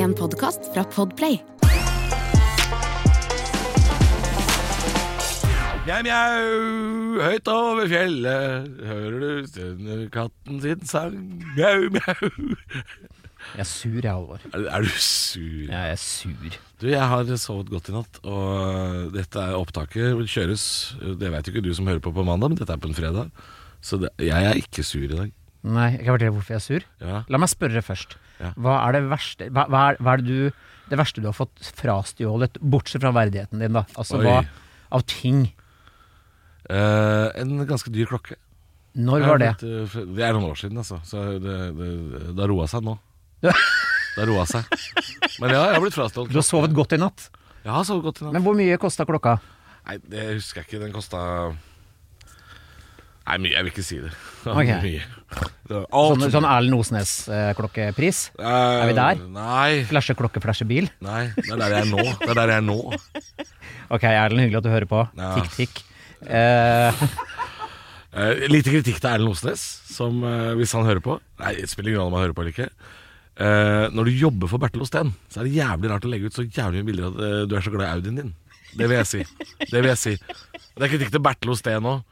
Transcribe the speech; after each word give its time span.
En 0.00 0.14
podkast 0.16 0.64
fra 0.72 0.80
Podplay. 0.88 1.34
Mjau, 5.84 5.98
mjau, 6.06 7.18
høyt 7.20 7.50
over 7.52 7.90
fjellet 7.90 8.70
hører 8.86 9.18
du 9.20 9.50
stønnerkatten 9.50 10.62
sin 10.64 10.86
sang. 10.88 11.18
Mjau, 11.58 11.90
mjau. 11.98 12.30
Jeg 13.50 13.64
er 13.64 13.68
sur, 13.68 13.98
jeg, 13.98 14.08
Halvor. 14.08 14.40
Er, 14.54 14.64
er 14.78 14.88
du 14.88 14.96
sur? 15.04 15.68
Jeg 15.68 15.92
er 15.92 16.00
sur. 16.00 16.56
Du, 16.80 16.88
jeg 16.94 17.10
har 17.12 17.34
sovet 17.44 17.74
godt 17.74 17.92
i 17.92 17.96
natt, 17.98 18.22
og 18.24 19.12
dette 19.18 19.44
er 19.44 19.58
opptaket 19.58 20.14
vil 20.16 20.32
kjøres 20.32 20.64
Det 21.20 21.28
vet 21.34 21.44
jo 21.44 21.56
ikke 21.56 21.66
du 21.68 21.74
som 21.76 21.92
hører 21.92 22.00
på 22.04 22.14
på 22.16 22.24
mandag, 22.24 22.54
men 22.54 22.62
dette 22.62 22.72
er 22.72 22.80
på 22.80 22.88
en 22.88 22.96
fredag. 22.96 23.28
Så 23.84 24.00
det, 24.00 24.14
jeg 24.22 24.48
er 24.48 24.64
ikke 24.64 24.86
sur 24.86 25.04
i 25.04 25.12
dag. 25.12 25.36
Nei, 25.60 25.92
jeg 25.98 26.06
kan 26.06 26.14
fortelle 26.16 26.36
hvorfor 26.38 26.56
jeg 26.56 26.62
er 26.62 26.68
sur. 26.70 26.90
Ja. 27.04 27.22
La 27.28 27.40
meg 27.44 27.52
spørre 27.52 27.84
først. 27.84 28.16
Ja. 28.40 28.50
Hva 28.56 28.76
er 28.86 28.96
det 28.96 29.02
verste 29.10 29.48
hva, 29.52 29.66
hva, 29.68 29.80
er, 29.90 29.98
hva 30.00 30.14
er 30.16 30.22
det, 30.22 30.26
du, 30.32 30.76
det 30.90 30.98
verste 31.00 31.22
du 31.22 31.28
har 31.28 31.36
fått 31.36 31.72
frastjålet, 31.76 32.56
bortsett 32.60 33.04
fra 33.04 33.12
verdigheten 33.14 33.60
din, 33.62 33.76
da? 33.76 33.84
Altså 34.00 34.20
Oi. 34.20 34.24
hva 34.26 34.38
av 34.90 35.04
ting? 35.06 35.44
Eh, 36.70 37.26
en 37.40 37.60
ganske 37.68 37.92
dyr 37.94 38.08
klokke. 38.10 38.38
Når 38.98 39.22
var 39.22 39.38
det? 39.38 39.52
det 39.62 40.24
er 40.26 40.34
noen 40.34 40.48
år 40.50 40.58
siden, 40.58 40.80
altså. 40.82 40.98
Så 41.06 41.22
det, 41.38 41.58
det, 41.78 41.90
det 42.32 42.42
har 42.42 42.50
roa 42.50 42.66
seg 42.70 42.86
nå. 42.86 42.96
Det 44.10 44.24
har 44.24 44.26
roa 44.26 44.42
seg. 44.50 44.66
Men 45.38 45.52
ja, 45.54 45.60
jeg 45.70 45.76
har 45.76 45.82
blitt 45.84 45.94
frastjålet. 45.94 46.32
Du 46.34 46.40
har 46.40 46.44
sovet 46.44 46.72
godt 46.74 46.96
i 46.96 46.98
natt. 46.98 47.28
Jeg 47.62 47.70
har 47.70 47.84
sovet 47.86 48.08
godt 48.08 48.18
i 48.18 48.24
natt. 48.26 48.34
Men 48.34 48.42
hvor 48.42 48.56
mye 48.58 48.78
kosta 48.82 49.06
klokka? 49.06 49.36
Nei, 49.86 50.00
det 50.10 50.24
husker 50.32 50.60
jeg 50.60 50.66
ikke. 50.66 50.80
Den 50.82 50.90
kosta 50.92 51.20
Nei, 53.30 53.36
mye. 53.44 53.54
Jeg 53.54 53.66
vil 53.66 53.72
ikke 53.74 53.86
si 53.86 54.02
det. 54.02 54.12
Okay. 54.50 54.78
Mye. 54.82 55.02
Det 55.70 55.80
Sånn, 55.92 56.22
sånn 56.32 56.46
Erlend 56.48 56.74
Osnes-klokkepris? 56.80 58.20
Uh, 58.40 58.46
er 58.80 58.88
vi 58.88 58.94
der? 58.96 59.20
Nei. 59.30 59.82
Flashe 59.86 60.16
klokke, 60.18 60.42
flashe 60.42 60.66
bil? 60.66 60.88
Nei, 61.04 61.28
det 61.36 61.52
er 61.54 61.60
der 61.60 61.74
jeg 61.76 61.84
er 61.84 61.90
nå. 61.92 62.06
Det 62.22 62.30
er 62.32 62.40
der 62.40 62.54
jeg 62.56 62.62
er 62.62 62.66
nå. 62.66 62.78
Ok, 63.94 64.06
Erlend, 64.06 64.42
hyggelig 64.44 64.60
at 64.60 64.66
du 64.66 64.70
hører 64.72 64.88
på. 64.90 65.02
Ja. 65.18 65.30
Tikk, 65.38 65.54
tikk. 65.58 65.82
Uh, 66.24 67.04
uh, 68.16 68.48
lite 68.54 68.72
kritikk 68.72 68.98
til 69.02 69.12
Erlend 69.12 69.34
Osnes, 69.34 69.62
som 69.90 70.24
eh, 70.26 70.52
hvis 70.58 70.74
han 70.76 70.86
hører 70.86 71.02
på 71.04 71.16
Nei, 71.40 71.54
det 71.58 71.70
spiller 71.70 71.92
ingen 71.92 72.02
rolle 72.02 72.12
om 72.12 72.18
han 72.18 72.26
hører 72.26 72.36
på 72.36 72.44
eller 72.44 72.54
ikke. 72.54 72.68
Eh, 73.40 73.86
når 73.96 74.08
du 74.08 74.20
jobber 74.20 74.50
for 74.50 74.60
Bertil 74.60 74.82
Osten, 74.84 75.14
så 75.32 75.40
er 75.40 75.48
det 75.48 75.56
jævlig 75.56 75.90
rart 75.90 76.04
å 76.04 76.10
legge 76.12 76.28
ut 76.28 76.36
så 76.36 76.44
jævlig 76.44 76.82
mye 76.82 76.88
bilder 76.90 77.06
av 77.06 77.14
at 77.14 77.26
eh, 77.26 77.44
du 77.48 77.54
er 77.56 77.64
så 77.64 77.72
glad 77.72 77.86
i 77.86 77.92
Audien 77.94 78.18
din. 78.20 78.32
Det 78.76 78.86
vil 78.86 78.98
jeg 78.98 79.08
si. 79.08 79.22
Det 79.64 79.78
vil 79.78 79.88
jeg 79.90 80.00
si. 80.00 80.12
Det 80.76 80.84
er 80.84 80.92
kritikk 80.92 81.14
til 81.14 81.22
Bertil 81.24 81.54
Osten 81.54 81.88
òg. 81.88 82.02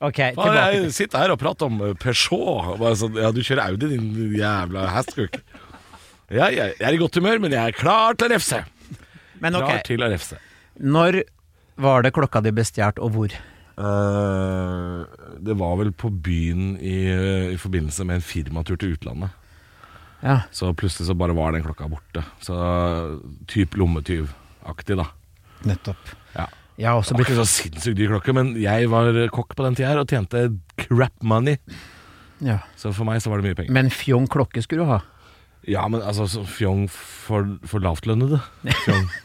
Ok, 0.00 0.18
Faen, 0.36 0.58
jeg 0.58 0.92
sitter 0.96 1.18
her 1.24 1.32
og 1.34 1.40
prater 1.40 1.66
om 1.68 1.80
eh, 1.86 1.94
Peugeot. 1.98 2.76
Bare 2.80 2.96
sånn, 3.00 3.16
ja, 3.18 3.30
du 3.34 3.40
kjører 3.42 3.64
Audi, 3.72 3.88
din 3.94 4.08
jævla 4.38 4.86
hestkuk. 4.94 5.40
Ja, 6.28 6.50
jeg, 6.52 6.74
jeg 6.76 6.84
er 6.84 6.96
i 6.96 7.00
godt 7.00 7.16
humør, 7.16 7.38
men 7.40 7.54
jeg 7.56 7.72
er 7.72 7.76
klar 7.76 8.14
til 8.18 8.28
å 8.28 8.34
refse. 8.34 8.62
Men 9.40 9.54
Klar 9.56 9.82
til 9.86 10.02
å 10.02 10.10
refse. 10.12 10.36
når 10.78 11.22
var 11.78 12.02
det 12.02 12.10
klokka 12.16 12.40
di 12.42 12.50
ble 12.50 12.64
stjålet, 12.66 12.98
og 12.98 13.12
hvor? 13.14 13.34
Uh, 13.78 15.04
det 15.38 15.54
var 15.60 15.76
vel 15.78 15.92
på 15.94 16.10
byen 16.10 16.72
i, 16.82 16.96
i 17.54 17.58
forbindelse 17.60 18.02
med 18.08 18.18
en 18.18 18.24
firmatur 18.26 18.74
til 18.82 18.96
utlandet. 18.96 19.30
Ja, 20.18 20.40
Så 20.50 20.72
plutselig 20.74 21.06
så 21.06 21.14
bare 21.14 21.36
var 21.38 21.54
den 21.54 21.62
klokka 21.62 21.86
borte. 21.86 22.24
Så 22.42 22.56
typ 23.46 23.76
lommetyvaktig, 23.78 24.96
da. 24.98 25.06
nettopp. 25.62 26.10
Ja. 26.78 26.82
Jeg 26.84 26.88
har 26.94 27.00
også 27.02 27.16
blitt 27.18 27.32
så 27.34 27.44
sinnssykt 27.50 27.98
dyr 27.98 28.12
klokke, 28.14 28.32
men 28.38 28.52
jeg 28.62 28.86
var 28.92 29.08
kokk 29.34 29.56
på 29.58 29.64
den 29.66 29.74
tida 29.78 29.90
her 29.92 29.98
og 30.04 30.08
tjente 30.10 30.44
crap 30.78 31.14
money. 31.26 31.56
ja. 32.40 32.60
Så 32.78 32.92
for 32.94 33.04
meg 33.08 33.18
så 33.22 33.32
var 33.32 33.42
det 33.42 33.48
mye 33.50 33.58
penger. 33.58 33.74
Men 33.74 33.90
fjong 33.90 34.28
klokke 34.30 34.62
skulle 34.62 34.86
du 34.86 34.92
ha. 34.92 35.00
Ja, 35.68 35.82
men 35.90 36.00
altså 36.06 36.28
fjong 36.46 36.86
for, 36.88 37.56
for 37.66 37.82
lavtlønnede. 37.84 38.38
Fjong. 38.84 39.08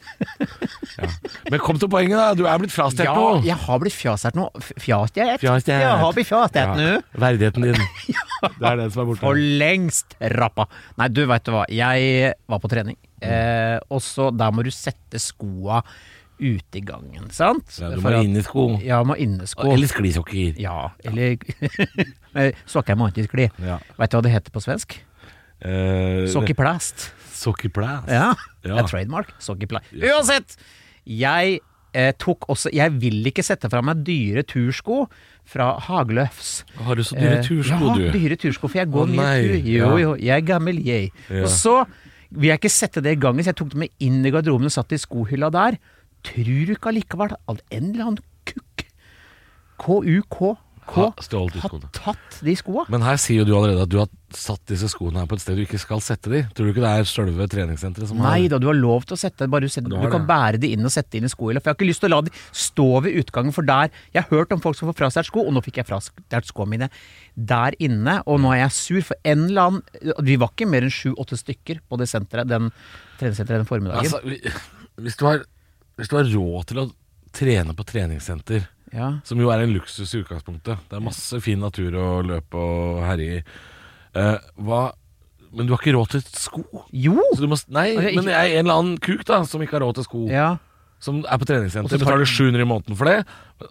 Ja. 0.94 1.08
Men 1.52 1.60
kom 1.60 1.80
til 1.82 1.90
poenget, 1.92 2.16
da. 2.16 2.34
Du 2.38 2.44
er 2.48 2.60
blitt 2.62 2.72
frastjålet 2.72 3.10
Ja, 3.10 3.14
nå. 3.18 3.40
jeg 3.44 3.58
har 3.60 3.80
blitt 3.82 3.96
fjasert 3.98 4.38
nå. 4.38 4.46
F- 4.60 4.70
Fjastet? 4.80 5.34
Fjastet. 5.42 5.74
Jeg 5.82 5.98
har 6.00 6.14
blitt 6.16 6.30
fjastet 6.30 6.70
nå. 6.78 6.86
Verdigheten 7.20 7.66
din. 7.66 7.82
Det 8.60 8.68
er 8.70 8.78
den 8.80 8.94
som 8.94 9.02
er 9.04 9.10
borte. 9.10 9.24
For 9.26 9.36
lengst 9.64 10.16
rappa. 10.38 10.68
Nei, 11.02 11.10
du 11.12 11.24
veit 11.28 11.44
du 11.44 11.52
hva. 11.56 11.66
Jeg 11.74 12.30
var 12.48 12.62
på 12.64 12.72
trening, 12.72 12.96
eh, 13.26 13.80
og 13.90 14.00
så 14.06 14.30
der 14.32 14.54
må 14.56 14.64
du 14.64 14.72
sette 14.72 15.20
skoa 15.20 15.82
ute 16.40 16.80
i 16.80 16.82
gangen, 16.86 17.30
sant? 17.32 17.70
Ja, 17.80 17.90
du 17.94 18.02
må 18.02 18.10
ha 18.14 18.22
innesko. 18.24 18.66
Ja, 18.84 19.02
må 19.08 19.16
innesko. 19.22 19.68
Eller 19.74 19.88
sklisokker. 19.92 20.56
Ja, 20.62 20.90
eller 21.06 21.38
Sokker 22.74 22.98
må 23.00 23.10
ikke 23.12 23.28
skli. 23.28 23.50
Ja. 23.64 23.80
Veit 24.00 24.12
du 24.14 24.18
hva 24.18 24.24
det 24.26 24.32
heter 24.34 24.54
på 24.56 24.62
svensk? 24.64 24.98
Eh, 25.64 26.24
Sokkeplast. 26.32 27.12
Sokkerplast. 27.38 28.10
Ja, 28.12 28.32
Ja. 28.64 28.76
det 28.76 28.80
er 28.84 28.88
trademark. 28.90 29.34
Sokkeplast. 29.40 29.92
Uansett! 29.96 30.58
Jeg 31.06 31.60
eh, 31.94 32.14
tok 32.18 32.46
også 32.50 32.72
Jeg 32.74 32.94
vil 33.02 33.26
ikke 33.28 33.44
sette 33.44 33.68
fra 33.70 33.82
meg 33.84 34.04
dyre 34.08 34.44
tursko 34.48 35.06
fra 35.46 35.74
Hagløfs. 35.84 36.64
Har 36.80 36.96
du 36.96 37.04
så 37.04 37.16
dyre 37.20 37.40
Eh, 37.40 37.48
du? 37.48 37.62
ja, 37.68 37.80
du? 38.00 38.06
dyre 38.18 38.38
tursko, 38.40 38.68
for 38.72 38.80
jeg 38.80 38.90
går 38.92 39.08
mye 39.12 39.34
tur. 39.44 39.68
Jo, 39.68 39.92
jo, 40.00 40.14
jeg 40.16 40.38
er 40.42 40.46
gammel, 40.48 40.80
jeg. 40.84 41.12
Ja. 41.30 41.44
Og 41.44 41.50
så 41.52 41.84
vil 42.34 42.50
jeg 42.50 42.60
ikke 42.62 42.72
sette 42.74 43.02
det 43.04 43.12
i 43.18 43.20
gangen, 43.22 43.44
så 43.44 43.52
jeg 43.52 43.60
tok 43.60 43.70
det 43.76 43.78
med 43.84 43.90
inn 44.02 44.24
i 44.26 44.32
garderoben 44.34 44.66
og 44.66 44.72
satt 44.74 44.92
i 44.96 44.98
skohylla 44.98 45.52
der. 45.54 45.78
Tror 46.24 46.68
du 46.68 46.76
ikke 46.76 46.92
allikevel 46.94 47.36
at 47.36 47.66
en 47.72 47.90
eller 47.92 48.06
annen 48.10 48.22
kukk, 48.50 48.86
KUK, 49.84 50.44
Ha- 50.84 51.14
har 51.16 51.84
tatt 51.96 52.40
de 52.44 52.54
skoa? 52.60 52.84
Men 52.92 53.06
her 53.06 53.16
sier 53.16 53.40
jo 53.40 53.46
du 53.48 53.54
allerede 53.56 53.86
at 53.86 53.90
du 53.92 53.98
har 54.02 54.10
satt 54.36 54.60
disse 54.68 54.90
skoene 54.92 55.22
her 55.22 55.30
på 55.32 55.38
et 55.38 55.44
sted 55.44 55.56
du 55.56 55.64
ikke 55.64 55.80
skal 55.80 56.02
sette 56.04 56.28
de. 56.28 56.42
Tror 56.52 56.68
du 56.68 56.72
ikke 56.74 56.84
det 56.84 56.90
er 56.92 57.08
selve 57.08 57.48
treningssenteret 57.48 58.10
som 58.10 58.20
Nei 58.20 58.42
har 58.44 58.52
da, 58.52 58.60
du 58.60 58.68
har 58.68 58.76
lov 58.76 59.06
til 59.08 59.16
å 59.16 59.20
sette 59.22 59.48
bare 59.48 59.64
du, 59.64 59.72
setter, 59.72 59.88
Du 59.94 59.96
du, 59.96 60.10
kan 60.12 60.28
bære 60.28 60.60
de 60.60 60.74
inn 60.76 60.84
og 60.84 60.92
sette 60.92 61.16
inn 61.16 61.24
i 61.24 61.32
skohylla. 61.32 61.62
For 61.64 61.72
jeg 61.72 61.78
har 61.78 61.80
ikke 61.80 61.88
lyst 61.88 62.04
til 62.04 62.12
å 62.12 62.16
la 62.18 62.22
de 62.28 62.34
stå 62.66 62.88
ved 63.06 63.20
utgangen, 63.24 63.56
for 63.56 63.64
der 63.64 63.94
Jeg 64.12 64.26
har 64.26 64.30
hørt 64.34 64.52
om 64.52 64.60
folk 64.60 64.76
som 64.76 64.92
får 64.92 65.00
frastjålet 65.00 65.32
sko, 65.32 65.46
og 65.48 65.56
nå 65.56 65.64
fikk 65.64 65.80
jeg 65.80 65.88
frastjålet 65.88 66.52
skoene 66.52 66.74
mine 66.76 66.92
der 67.36 67.80
inne. 67.80 68.20
Og 68.28 68.44
nå 68.44 68.52
er 68.52 68.66
jeg 68.66 68.76
sur, 68.82 69.02
for 69.14 69.16
en 69.24 69.48
eller 69.48 69.70
annen 69.70 70.14
Vi 70.28 70.36
var 70.36 70.52
ikke 70.52 70.68
mer 70.68 70.84
enn 70.84 70.92
sju-åtte 70.94 71.40
stykker 71.40 71.80
på 71.88 72.02
det 72.02 72.12
senteret 72.12 72.52
den 72.52 72.74
treningssenteret 73.22 73.64
den 73.64 73.72
formiddagen. 73.72 74.04
Altså, 74.04 74.60
hvis, 75.00 75.16
du 75.16 75.26
har, 75.32 75.46
hvis 76.04 76.12
du 76.12 76.18
har 76.20 76.30
råd 76.36 76.66
til 76.70 76.82
å 76.84 76.88
trene 77.34 77.74
på 77.78 77.86
treningssenter, 77.90 78.68
ja. 78.94 79.08
som 79.26 79.40
jo 79.42 79.50
er 79.50 79.64
en 79.64 79.72
luksus 79.74 80.12
i 80.14 80.20
utgangspunktet 80.22 80.78
Det 80.92 81.00
er 81.00 81.02
masse 81.02 81.40
fin 81.42 81.58
natur 81.64 81.96
å 81.98 82.10
løpe 82.22 82.60
og 82.60 83.00
herje 83.08 83.40
i. 83.40 83.46
Eh, 84.14 84.36
hva 84.62 84.92
Men 85.54 85.66
du 85.68 85.74
har 85.74 85.82
ikke 85.82 85.94
råd 85.96 86.10
til 86.16 86.22
sko? 86.38 86.62
Jo! 86.94 87.16
Så 87.34 87.42
du 87.42 87.48
må, 87.50 87.58
nei, 87.74 87.96
Altså, 87.96 88.10
ikke- 88.10 88.16
men 88.24 88.30
jeg 88.34 88.52
er 88.52 88.60
en 88.60 88.66
eller 88.68 88.80
annen 88.82 88.98
kuk 89.00 89.24
da 89.26 89.44
som 89.46 89.62
ikke 89.62 89.78
har 89.78 89.82
råd 89.86 89.96
til 89.96 90.04
sko. 90.08 90.22
Ja. 90.30 90.58
Som 91.00 91.20
er 91.26 91.38
på 91.38 91.42
Og 91.42 91.48
så 91.48 91.52
treningssenter, 91.54 91.90
tar- 91.98 92.06
betaler 92.06 92.26
700 92.26 92.62
i 92.62 92.66
måneden 92.66 92.96
for 92.98 93.06
det, 93.06 93.26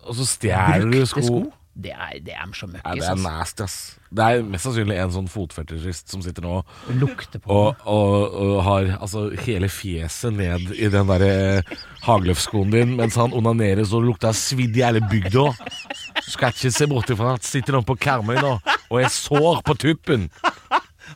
og 0.06 0.14
så 0.14 0.26
stjeler 0.26 0.84
du 0.90 0.98
Brukte 0.98 1.06
sko. 1.10 1.22
sko. 1.22 1.52
Det 1.72 1.92
er, 1.94 2.18
det 2.20 2.34
er 2.36 2.50
så 2.52 2.66
møkkis. 2.68 2.84
det 2.84 3.04
er 3.06 3.14
altså. 3.14 3.22
nasty, 3.24 3.64
ass. 3.64 3.76
Det 4.12 4.24
er 4.28 4.42
mest 4.44 4.66
sannsynlig 4.66 4.98
en 5.00 5.12
sånn 5.14 5.28
fotfetisjist 5.32 6.12
som 6.12 6.20
sitter 6.20 6.44
nå 6.44 6.58
Lukter 7.00 7.40
på 7.40 7.48
og, 7.48 7.86
og, 7.88 8.34
og 8.36 8.58
har 8.66 8.90
altså 8.98 9.22
hele 9.46 9.70
fjeset 9.72 10.36
ned 10.36 10.74
i 10.76 10.90
den 10.92 11.08
derre 11.08 11.62
hagløfskoen 12.04 12.74
din 12.74 12.92
mens 12.98 13.16
han 13.16 13.32
onanerer 13.32 13.86
så 13.88 14.02
det 14.02 14.10
lukter 14.10 14.36
svidd 14.36 14.76
i 14.76 14.84
hele 14.84 15.00
bygda. 15.08 15.46
Skal 16.26 16.52
ikke 16.52 16.74
se 16.76 16.90
bort 16.90 17.12
ifra 17.14 17.38
at 17.38 17.48
sitter 17.48 17.78
noen 17.78 17.88
på 17.88 17.96
Karmøy 18.04 18.36
nå 18.36 18.58
og 18.92 18.98
er 19.00 19.08
sår 19.08 19.64
på 19.64 19.78
tuppen. 19.80 20.28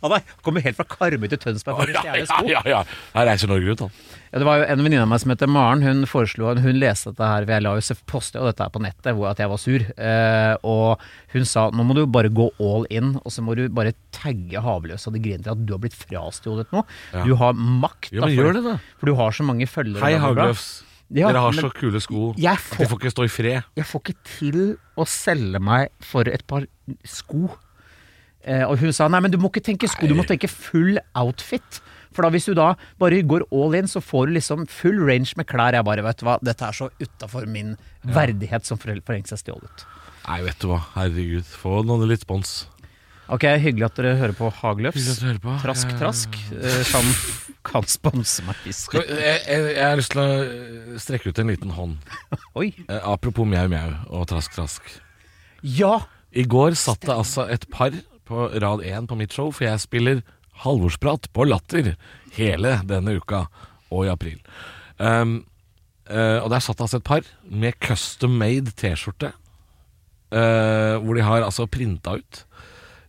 Han 0.03 0.13
er- 0.13 0.23
kommer 0.43 0.61
helt 0.63 0.77
fra 0.77 0.85
Karmøy 0.85 1.29
til 1.29 1.39
Tønsberg 1.39 1.77
for 1.77 1.87
å 1.87 1.93
Ja, 1.95 2.01
stjele 2.03 2.19
ja, 2.19 2.25
sko. 2.27 2.47
ja, 2.49 2.63
ja. 2.67 2.85
Her 3.15 3.27
reiser 3.27 3.49
Norge 3.49 3.71
ut, 3.73 3.81
han. 3.81 3.91
Ja, 4.33 4.39
det 4.39 4.45
var 4.47 4.59
jo 4.59 4.65
en 4.73 4.79
venninne 4.85 5.03
av 5.03 5.09
meg 5.09 5.21
som 5.21 5.31
heter 5.31 5.49
Maren. 5.49 5.83
Hun 5.83 6.05
foreslo 6.07 6.55
Hun 6.61 6.81
leste 6.81 7.13
dette 7.15 7.27
her, 7.27 7.45
for 7.47 7.53
jeg 7.53 7.63
la 7.63 7.75
jo 7.75 7.81
se- 7.81 7.95
postet 8.07 8.41
jo 8.41 8.47
dette 8.47 8.61
her 8.67 8.71
på 8.71 8.81
nettet, 8.83 9.15
hvor 9.17 9.31
at 9.31 9.39
jeg 9.39 9.49
var 9.49 9.57
sur. 9.59 9.81
Eh, 9.97 10.57
og 10.65 11.01
hun 11.33 11.45
sa 11.45 11.71
nå 11.71 11.85
må 11.87 11.95
du 11.95 12.07
bare 12.07 12.29
gå 12.29 12.51
all 12.61 12.87
in, 12.91 13.15
og 13.25 13.31
så 13.33 13.43
må 13.43 13.55
du 13.57 13.69
bare 13.69 13.95
tagge 14.13 14.61
Havløs 14.61 15.07
og 15.07 15.13
de 15.15 15.21
griner 15.21 15.43
til 15.45 15.53
at 15.53 15.67
du 15.67 15.73
har 15.73 15.79
blitt 15.81 15.95
frastjålet 15.97 16.67
nå. 16.73 16.85
Ja. 17.15 17.25
Du 17.25 17.35
har 17.37 17.53
makt, 17.55 18.11
Jo, 18.13 18.21
da, 18.21 18.27
men 18.27 18.37
for, 18.37 18.43
gjør 18.45 18.53
det, 18.55 18.65
da. 18.65 18.77
for 18.99 19.07
du 19.07 19.15
har 19.15 19.31
så 19.31 19.45
mange 19.45 19.67
følgere. 19.67 20.01
Hei, 20.03 20.17
bla, 20.19 20.27
bla, 20.27 20.35
bla. 20.35 20.43
Hagløfs. 20.51 20.83
Ja, 21.09 21.29
Dere 21.31 21.39
har 21.39 21.53
men 21.53 21.63
så 21.63 21.71
kule 21.73 22.01
sko 22.03 22.35
jeg 22.37 22.51
at 22.51 22.59
de 22.59 22.85
får- 22.85 22.89
får 22.91 22.99
ikke 22.99 23.13
stå 23.15 23.25
i 23.25 23.29
fred. 23.31 23.65
Jeg 23.77 23.85
får 23.87 24.01
ikke 24.03 24.15
til 24.27 24.77
å 24.99 25.05
selge 25.07 25.61
meg 25.63 25.89
for 26.03 26.23
et 26.27 26.45
par 26.49 26.67
sko. 27.05 27.51
Eh, 28.47 28.63
og 28.63 28.79
hun 28.79 28.93
sa 28.95 29.09
nei, 29.11 29.19
men 29.25 29.33
du 29.35 29.39
må 29.43 29.51
ikke 29.51 29.65
tenke 29.73 29.89
sko, 29.91 30.07
du 30.07 30.15
må 30.15 30.25
tenke 30.29 30.47
full 30.51 31.01
outfit. 31.19 31.81
For 32.15 32.25
da 32.25 32.31
hvis 32.33 32.47
du 32.49 32.55
da 32.57 32.71
bare 33.03 33.19
går 33.29 33.43
all 33.53 33.75
in, 33.77 33.89
så 33.91 34.01
får 34.01 34.31
du 34.31 34.37
liksom 34.39 34.63
full 34.73 35.03
range 35.05 35.35
med 35.37 35.49
klær. 35.51 35.75
Jeg 35.77 35.85
bare, 35.85 36.05
vet 36.07 36.23
du 36.23 36.25
hva, 36.29 36.39
dette 36.47 36.65
er 36.65 36.77
så 36.79 36.89
utafor 37.03 37.45
min 37.51 37.75
verdighet 38.07 38.65
som 38.65 38.79
for, 38.81 38.95
for 39.05 39.17
lengst 39.19 39.35
er 39.37 39.43
stjålet. 39.43 39.85
Nei, 40.29 40.39
vet 40.47 40.63
du 40.63 40.71
hva. 40.71 40.79
Herregud. 40.95 41.45
Få 41.61 41.83
noen 41.87 42.07
litt 42.09 42.25
spons. 42.25 42.55
Ok, 43.27 43.43
hyggelig 43.59 43.89
at 43.89 43.97
dere 43.99 44.15
hører 44.21 44.37
på 44.39 44.49
Hagløfs. 44.63 45.07
Trask, 45.65 45.91
Ja. 45.91 45.99
trask. 45.99 46.37
Eh, 46.55 46.81
kan, 46.93 47.09
kan 47.69 47.87
sponse 47.91 48.45
meg. 48.47 48.61
Jeg, 48.65 49.07
jeg, 49.11 49.65
jeg 49.75 49.83
har 49.83 49.99
lyst 49.99 50.15
til 50.15 50.23
å 50.23 50.27
eh, 50.47 50.93
strekke 51.03 51.33
ut 51.35 51.41
en 51.43 51.51
liten 51.51 51.75
hånd. 51.75 52.13
Oi. 52.63 52.69
Eh, 52.87 53.01
apropos 53.03 53.45
mjau 53.51 53.67
mjau 53.75 53.89
og 54.15 54.29
trask 54.31 54.55
trask. 54.57 54.93
Ja! 55.67 55.99
I 56.37 56.43
går 56.53 56.75
satt 56.79 57.03
det 57.07 57.15
altså 57.15 57.47
et 57.51 57.63
par 57.73 57.95
på 58.27 58.49
rad 58.63 58.85
én 58.85 59.07
på 59.09 59.19
mitt 59.19 59.35
show, 59.35 59.53
for 59.55 59.67
jeg 59.69 59.83
spiller 59.83 60.23
halvorsprat 60.65 61.29
på 61.37 61.47
Latter 61.47 61.95
hele 62.37 62.79
denne 62.89 63.17
uka 63.21 63.47
og 63.93 64.07
i 64.07 64.13
april. 64.13 64.39
Um, 64.99 65.45
uh, 66.11 66.43
og 66.43 66.51
der 66.53 66.65
satt 66.65 66.81
altså 66.81 67.01
et 67.01 67.07
par 67.07 67.27
med 67.45 67.77
custom 67.85 68.39
made 68.41 68.73
T-skjorte. 68.77 69.33
uh, 70.35 70.97
hvor 71.03 71.15
de 71.15 71.23
har 71.23 71.45
altså 71.45 71.69
printa 71.71 72.17
ut 72.19 72.43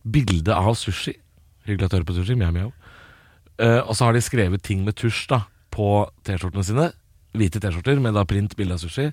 bilde 0.08 0.54
av 0.54 0.74
sushi. 0.78 1.16
Hyggelig 1.66 1.88
at 1.88 1.90
du 1.90 1.96
hører 1.98 2.08
på 2.08 2.16
sushi. 2.16 2.36
Mjau, 2.38 2.52
mjau. 2.54 2.72
Uh, 3.58 3.82
og 3.88 3.96
så 3.96 4.06
har 4.06 4.14
de 4.14 4.22
skrevet 4.22 4.62
ting 4.62 4.84
med 4.86 4.96
tusj 4.98 5.26
da 5.32 5.42
på 5.74 6.06
T-skjortene 6.26 6.64
sine. 6.64 6.86
Hvite 7.36 7.60
T-skjorter 7.62 7.98
med 8.02 8.16
da 8.16 8.24
print 8.28 8.54
bilde 8.58 8.78
av 8.78 8.82
sushi. 8.82 9.10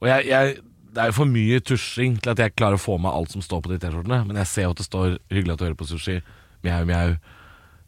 Og 0.00 0.08
jeg, 0.10 0.26
jeg, 0.30 0.56
det 0.96 1.02
er 1.04 1.10
jo 1.12 1.16
for 1.18 1.28
mye 1.28 1.60
tusjing 1.60 2.16
til 2.24 2.32
at 2.32 2.40
jeg 2.40 2.54
klarer 2.56 2.78
å 2.78 2.80
få 2.80 2.96
med 3.02 3.12
alt 3.12 3.34
som 3.34 3.42
står 3.44 3.60
på 3.66 3.72
de 3.74 3.76
T-skjortene. 3.82 4.22
Men 4.26 4.38
jeg 4.40 4.48
ser 4.48 4.64
jo 4.66 4.72
at 4.72 4.80
det 4.80 4.86
står 4.88 5.18
'hyggelig 5.28 5.52
at 5.52 5.60
du 5.60 5.64
hører 5.66 5.76
på 5.78 5.88
sushi', 5.90 6.22
mjau, 6.64 6.82
mjau, 6.88 7.16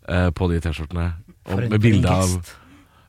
eh, 0.09 0.31
på 0.31 0.49
de 0.53 0.61
T-skjortene. 0.61 1.07
Og 1.49 1.63
med 1.73 1.81
bilde 1.81 2.09
av. 2.13 2.55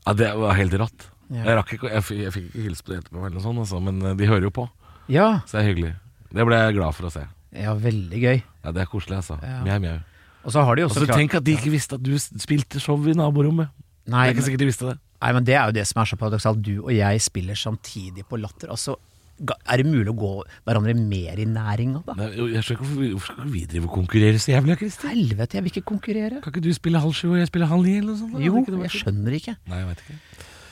Ja, 0.07 0.13
det 0.15 0.29
var 0.39 0.55
helt 0.55 0.73
rått. 0.79 1.09
Ja. 1.29 1.43
Jeg, 1.43 1.57
rakk 1.59 1.73
ikke, 1.75 1.89
jeg, 1.91 2.03
jeg 2.23 2.33
fikk 2.33 2.45
ikke 2.49 2.63
hilse 2.63 2.83
på 2.85 2.93
de 2.93 2.97
etterpå, 3.01 3.19
eller 3.25 3.35
noe 3.35 3.43
sånt, 3.43 3.59
altså, 3.59 3.81
men 3.83 3.99
eh, 4.01 4.15
de 4.15 4.25
hører 4.31 4.47
jo 4.47 4.53
på. 4.55 4.69
Ja, 5.11 5.41
Så 5.45 5.57
det 5.57 5.61
er 5.61 5.67
hyggelig. 5.73 5.91
Det 6.31 6.45
ble 6.47 6.55
jeg 6.55 6.77
glad 6.79 6.95
for 6.95 7.09
å 7.09 7.11
se. 7.11 7.25
ja, 7.59 7.73
veldig 7.75 8.19
gøy. 8.23 8.41
Ja, 8.63 8.71
Det 8.71 8.81
er 8.81 8.85
koselig, 8.89 9.17
altså. 9.19 9.37
Ja. 9.43 9.59
Mjau, 9.67 9.79
mjau. 9.83 9.99
Og 10.45 10.51
så 10.55 10.63
har 10.63 10.75
de 10.75 10.83
også 10.87 11.01
Altså, 11.01 11.05
klart 11.11 11.19
tenk 11.19 11.35
at 11.35 11.43
de 11.43 11.51
ikke 11.57 11.71
visste 11.75 11.95
at 11.99 12.03
du 12.03 12.15
spilte 12.17 12.79
show 12.79 12.95
i 13.07 13.13
naborommet. 13.13 13.69
Nei, 14.07 14.23
det 14.29 14.31
er 14.31 14.39
ikke 14.39 14.47
sikkert 14.47 14.63
de 14.63 14.69
visste 14.71 14.87
det. 14.87 14.97
Nei, 15.21 15.31
men 15.35 15.43
det 15.43 15.53
er 15.59 15.65
jo 15.67 15.71
det 15.75 15.85
som 15.85 15.99
er 16.01 16.05
så 16.05 16.15
paradoksalt. 16.15 16.61
Du 16.63 16.79
og 16.85 16.91
jeg 16.95 17.21
spiller 17.21 17.53
samtidig 17.59 18.23
på 18.25 18.39
Latter. 18.39 18.69
Altså, 18.71 18.95
er 19.39 19.81
det 19.81 19.85
mulig 19.87 20.11
å 20.11 20.17
gå 20.19 20.31
hverandre 20.67 20.95
mer 20.99 21.39
i 21.39 21.47
næringa, 21.49 22.03
da? 22.07 22.15
Nei, 22.19 22.29
jeg 22.55 22.65
skjønner 22.67 22.75
ikke 22.75 22.89
hvorfor, 22.89 23.33
skal 23.33 23.51
vi 23.53 23.63
drive 23.71 23.89
og 23.89 23.95
konkurrere 24.01 24.41
så 24.41 24.53
jævlig, 24.55 24.77
Kristin? 24.83 25.09
Helvete, 25.15 25.57
jeg 25.59 25.65
vil 25.65 25.73
ikke 25.75 25.87
konkurrere. 25.93 26.41
Kan 26.43 26.53
ikke 26.55 26.65
du 26.67 26.71
spille 26.75 27.01
halv 27.03 27.15
sju 27.17 27.27
og 27.31 27.39
jeg 27.41 27.51
spiller 27.51 27.71
halv 27.71 27.87
ni, 27.87 27.97
eller 28.01 28.13
noe 28.13 28.21
sånt? 28.23 28.39
Jo, 28.43 28.63
det 28.65 28.75
det 28.75 28.87
jeg 28.89 29.03
skjønner 29.03 29.37
ikke. 29.39 29.55
Nei, 29.69 29.83
jeg 29.83 29.91
vet 29.93 30.05
ikke. 30.05 30.19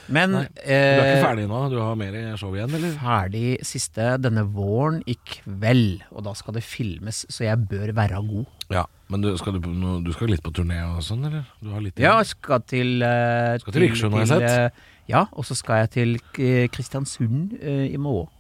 Men 0.08 0.32
Nei. 0.32 0.44
Du 0.56 0.62
eh, 0.72 0.76
er 0.96 1.10
ikke 1.18 1.24
ferdig 1.26 1.48
nå? 1.52 1.58
Du 1.72 1.78
har 1.84 1.98
mer 2.00 2.14
show 2.40 2.54
igjen, 2.56 2.72
eller? 2.78 2.94
ferdig 3.02 3.48
siste 3.68 4.14
denne 4.24 4.46
våren 4.56 5.02
i 5.04 5.18
kveld, 5.20 6.06
og 6.14 6.24
da 6.30 6.32
skal 6.40 6.56
det 6.56 6.64
filmes, 6.64 7.26
så 7.28 7.44
jeg 7.44 7.66
bør 7.68 7.92
være 7.98 8.22
god. 8.30 8.46
Ja, 8.72 8.86
men 9.12 9.24
du 9.24 9.30
skal, 9.40 9.60
du, 9.60 9.68
du 10.04 10.14
skal 10.16 10.32
litt 10.32 10.44
på 10.44 10.54
turné 10.56 10.80
og 10.84 11.02
sånn, 11.04 11.28
eller? 11.28 11.44
Du 11.64 11.74
har 11.76 11.84
litt 11.84 12.00
Ja, 12.00 12.18
jeg 12.22 12.32
skal 12.34 12.64
til 12.68 13.04
uh, 13.04 13.56
Skal 13.64 13.76
til 13.76 13.86
Vikersund, 13.88 14.16
har 14.16 14.24
jeg 14.26 14.32
sett. 14.32 14.48
eh, 14.48 14.96
Ja, 15.12 15.26
og 15.32 15.46
så 15.48 15.56
skal 15.56 15.84
jeg 15.86 15.92
til 15.96 16.16
eh, 16.40 16.66
Kristiansund 16.72 17.54
uh, 17.60 17.86
i 17.88 18.00
morgen. 18.00 18.32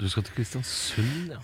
Du 0.00 0.08
skal 0.08 0.24
til 0.24 0.32
Kristiansund, 0.38 1.34
ja. 1.34 1.38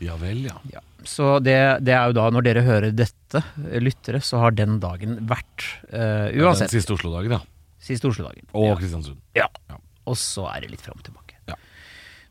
Ja 0.00 0.14
vel, 0.20 0.40
ja. 0.48 0.56
Ja. 0.72 0.80
Så 1.04 1.34
det, 1.44 1.56
det 1.84 1.92
er 1.92 2.08
jo 2.08 2.16
da, 2.16 2.24
når 2.32 2.46
dere 2.46 2.62
hører 2.64 2.94
dette, 2.96 3.42
eh, 3.68 3.80
lyttere, 3.84 4.22
så 4.24 4.40
har 4.40 4.54
den 4.56 4.78
dagen 4.80 5.18
vært. 5.28 5.66
Den 5.90 6.40
uansett. 6.40 6.72
siste 6.72 6.96
Oslo-dagen, 6.96 7.36
ja. 7.36 7.42
Siste 7.84 8.08
Oslo-dagen. 8.08 8.46
Og 8.56 8.70
Ja. 8.70 8.76
Kristiansund. 8.80 9.20
Ja. 9.36 9.48
Ja. 9.68 9.76
Og 10.08 10.16
så 10.20 10.46
er 10.54 10.64
det 10.64 10.70
litt 10.72 10.80
fram 10.84 10.96
og 10.96 11.04
tilbake. 11.04 11.36
Ja. 11.48 11.54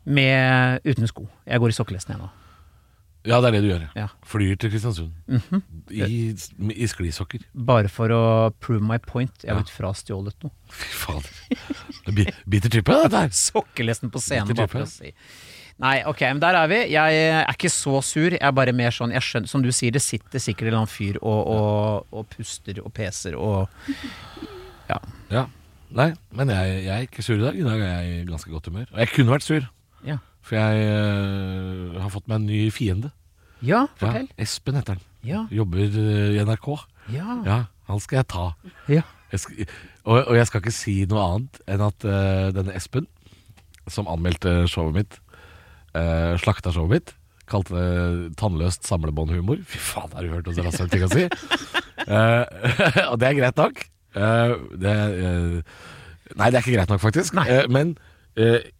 Med 0.04 0.82
uten 0.84 1.06
sko. 1.10 1.28
Jeg 1.46 1.62
går 1.62 1.70
i 1.70 1.78
sokkelesten 1.78 2.16
ennå. 2.16 2.26
nå. 2.26 2.43
Ja, 3.24 3.38
det 3.40 3.48
er 3.48 3.54
det 3.56 3.60
du 3.64 3.68
gjør. 3.70 3.84
Ja. 3.96 4.06
Flyr 4.28 4.56
til 4.60 4.70
Kristiansund. 4.74 5.12
Mhm. 5.32 5.62
I, 5.90 6.34
I 6.76 6.86
sklisokker. 6.90 7.40
Bare 7.56 7.88
for 7.88 8.12
å 8.12 8.22
prove 8.60 8.84
my 8.84 8.98
point. 9.00 9.32
Jeg 9.40 9.48
Ja. 9.48 9.54
har 9.54 9.62
blitt 9.62 9.72
frastjålet 9.72 10.36
noe. 10.44 10.52
Fy 10.68 10.90
fader. 10.92 12.32
Biter 12.46 12.68
trippet, 12.70 13.02
dette 13.06 13.22
her. 13.24 13.32
Sokkelesten 13.48 14.12
på 14.12 14.20
scenen, 14.20 14.52
bare 14.56 14.68
for 14.68 14.84
å 14.84 14.88
si. 14.90 15.14
Nei, 15.82 15.96
ok, 16.06 16.20
men 16.36 16.38
der 16.44 16.54
er 16.54 16.68
vi. 16.70 16.76
Jeg 16.92 17.16
er 17.34 17.48
ikke 17.50 17.70
så 17.72 17.96
sur. 18.06 18.30
Jeg 18.36 18.44
er 18.44 18.52
bare 18.54 18.72
mer 18.76 18.92
sånn 18.94 19.10
skjønner, 19.16 19.48
Som 19.50 19.64
du 19.64 19.72
sier, 19.74 19.90
det 19.90 20.02
sitter 20.04 20.38
sikkert 20.38 20.68
en 20.68 20.70
eller 20.70 20.82
annen 20.84 20.92
fyr 20.92 21.16
og, 21.22 21.40
og, 21.56 22.06
og 22.14 22.28
puster 22.30 22.78
og 22.84 22.92
peser 22.94 23.34
og 23.40 23.66
Ja. 24.90 25.00
Ja. 25.32 25.46
Nei, 25.94 26.10
men 26.34 26.48
jeg, 26.50 26.84
jeg 26.84 26.92
er 26.94 27.08
ikke 27.08 27.22
sur 27.24 27.36
i 27.38 27.42
dag. 27.42 27.56
I 27.58 27.64
dag 27.66 27.80
er 27.80 27.90
jeg 28.02 28.20
i 28.20 28.24
ganske 28.28 28.50
godt 28.52 28.66
humør. 28.70 28.86
Og 28.92 28.98
jeg 29.02 29.10
kunne 29.16 29.32
vært 29.34 29.46
sur, 29.48 29.66
Ja, 30.04 30.18
for 30.44 30.58
jeg 30.58 30.84
øh, 30.92 31.94
har 32.02 32.12
fått 32.12 32.26
meg 32.28 32.42
en 32.42 32.48
ny 32.50 32.60
fiende. 32.74 33.10
ja 33.64 33.84
Ja, 33.84 33.86
fortell. 33.96 34.28
Espen 34.38 34.76
heter 34.76 34.98
han. 34.98 35.04
Ja. 35.24 35.46
Jobber 35.50 35.80
øh, 35.80 36.34
i 36.36 36.44
NRK. 36.44 36.68
Ja. 37.14 37.38
Ja, 37.46 37.58
han 37.88 38.00
skal 38.04 38.20
jeg 38.22 38.28
ta. 38.32 38.50
ja. 38.92 39.02
Jeg 39.32 39.40
skal, 39.40 39.66
og, 40.04 40.18
og 40.28 40.36
jeg 40.36 40.46
skal 40.46 40.60
ikke 40.60 40.70
si 40.76 40.92
noe 41.10 41.22
annet 41.24 41.56
enn 41.66 41.82
at 41.82 42.04
øh, 42.06 42.52
denne 42.54 42.74
Espen, 42.76 43.08
som 43.90 44.06
anmeldte 44.08 44.68
showet 44.70 44.94
mitt, 44.94 45.16
slakta 46.40 46.70
showet 46.72 46.92
mitt, 46.92 47.10
kalte 47.50 47.74
det 47.74 48.36
tannløst 48.40 48.86
samlebåndhumor. 48.88 49.58
Fy 49.68 49.80
faen, 49.82 50.12
har 50.14 50.24
du 50.24 50.32
hørt 50.32 50.48
så 50.54 50.64
rasshøl 50.64 50.88
ting 50.92 51.04
å 51.04 51.10
si? 51.12 51.26
uh, 52.08 52.44
og 53.10 53.18
det 53.20 53.28
er 53.28 53.36
greit 53.40 53.60
nok. 53.60 53.82
Uh, 54.14 54.54
det, 54.80 54.94
uh, 54.94 55.58
nei, 56.38 56.48
det 56.48 56.56
er 56.56 56.62
ikke 56.62 56.76
greit 56.78 56.94
nok, 56.94 57.02
faktisk. 57.02 57.34
Nei. 57.36 57.44
Eh, 57.50 57.66
men 57.72 57.96
eh, 58.40 58.70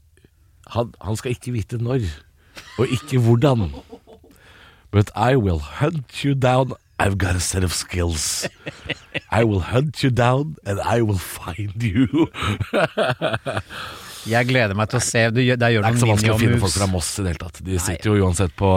han, 0.75 0.93
han 1.01 1.17
skal 1.21 1.35
ikke 1.37 1.53
vite 1.55 1.79
når, 1.83 2.05
og 2.79 2.91
ikke 2.95 3.19
hvordan. 3.23 3.69
But 4.95 5.11
I 5.17 5.35
will 5.37 5.59
hunt 5.81 6.21
you 6.25 6.35
down. 6.35 6.73
I've 7.01 7.19
got 7.19 7.35
a 7.35 7.41
set 7.43 7.65
of 7.67 7.73
skills. 7.75 8.47
I 9.33 9.43
will 9.43 9.59
hunt 9.61 10.03
you 10.05 10.11
down, 10.11 10.55
and 10.65 10.79
I 10.79 11.03
will 11.03 11.19
find 11.19 11.83
you. 11.83 12.29
Jeg 14.31 14.47
gleder 14.49 14.73
meg 14.79 14.89
til 14.89 14.97
å 15.01 15.05
se. 15.05 15.25
Du, 15.35 15.41
gjør- 15.45 15.59
der 15.61 15.73
gjør 15.75 15.83
Det 15.85 15.89
er 15.91 15.97
ikke 15.97 16.01
så 16.05 16.11
vanskelig 16.13 16.33
å 16.35 16.39
finne 16.41 16.61
folk 16.63 16.77
fra 16.79 16.87
Moss 16.89 17.11
i 17.19 17.25
det 17.27 17.33
hele 17.35 17.43
tatt. 17.43 17.59
De 17.67 17.75
Nei. 17.75 17.83
sitter 17.83 18.09
jo 18.15 18.25
uansett 18.25 18.55
på 18.57 18.71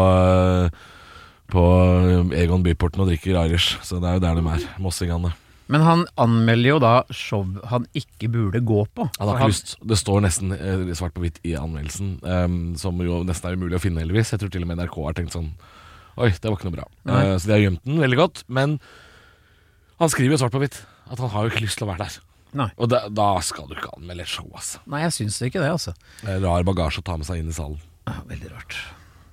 På 1.47 1.61
Egon 2.35 2.65
Byporten 2.65 3.05
og 3.05 3.07
drikker 3.07 3.37
Irish, 3.45 3.77
så 3.87 4.01
det 4.03 4.09
er 4.09 4.17
jo 4.17 4.23
der 4.25 4.41
de 4.41 4.43
er, 4.51 4.65
mossingene. 4.83 5.29
Men 5.71 5.83
han 5.83 6.03
anmelder 6.19 6.69
jo 6.69 6.77
da 6.83 6.91
show 7.11 7.43
han 7.71 7.87
ikke 7.97 8.29
burde 8.31 8.61
gå 8.63 8.83
på. 8.95 9.07
Han 9.17 9.31
har 9.31 9.41
ikke 9.41 9.51
lyst 9.51 9.75
Det 9.83 9.97
står 9.99 10.21
nesten 10.23 10.53
eh, 10.55 10.93
svart 10.97 11.15
på 11.15 11.23
hvitt 11.25 11.41
i 11.47 11.57
anmeldelsen, 11.59 12.13
um, 12.23 12.59
som 12.79 13.01
jo 13.03 13.19
nesten 13.27 13.49
er 13.49 13.59
umulig 13.59 13.79
å 13.79 13.83
finne, 13.83 14.03
heldigvis. 14.03 14.31
Jeg 14.33 14.43
tror 14.43 14.53
til 14.53 14.63
og 14.63 14.71
med 14.71 14.79
NRK 14.79 15.01
har 15.09 15.17
tenkt 15.17 15.35
sånn 15.35 15.51
Oi, 16.17 16.31
det 16.33 16.49
var 16.49 16.55
ikke 16.57 16.65
noe 16.65 16.77
bra. 16.79 16.85
Eh, 17.13 17.35
så 17.37 17.45
de 17.45 17.53
har 17.53 17.59
gjemt 17.61 17.83
den 17.85 17.99
veldig 18.01 18.17
godt. 18.17 18.39
Men 18.49 18.79
han 19.99 20.09
skriver 20.09 20.33
jo 20.33 20.39
svart 20.41 20.55
på 20.55 20.63
hvitt 20.63 20.79
at 21.11 21.21
han 21.21 21.29
har 21.29 21.45
jo 21.45 21.51
ikke 21.51 21.61
lyst 21.67 21.77
til 21.77 21.85
å 21.85 21.91
være 21.91 22.07
der. 22.07 22.15
Nei. 22.57 22.69
Og 22.81 22.89
da, 22.89 23.03
da 23.13 23.27
skal 23.45 23.67
du 23.69 23.75
ikke 23.75 23.91
anmelde 23.93 24.25
et 24.25 24.31
show, 24.31 24.47
altså. 24.49 24.81
Nei, 24.89 25.03
jeg 25.03 25.13
syns 25.13 25.37
ikke 25.45 25.61
det, 25.61 25.69
altså. 25.75 25.93
Rar 26.25 26.65
bagasje 26.65 27.03
å 27.03 27.05
ta 27.05 27.19
med 27.19 27.29
seg 27.29 27.43
inn 27.43 27.51
i 27.51 27.55
salen. 27.55 27.77
Ja, 28.07 28.15
Veldig 28.31 28.49
rart. 28.55 28.79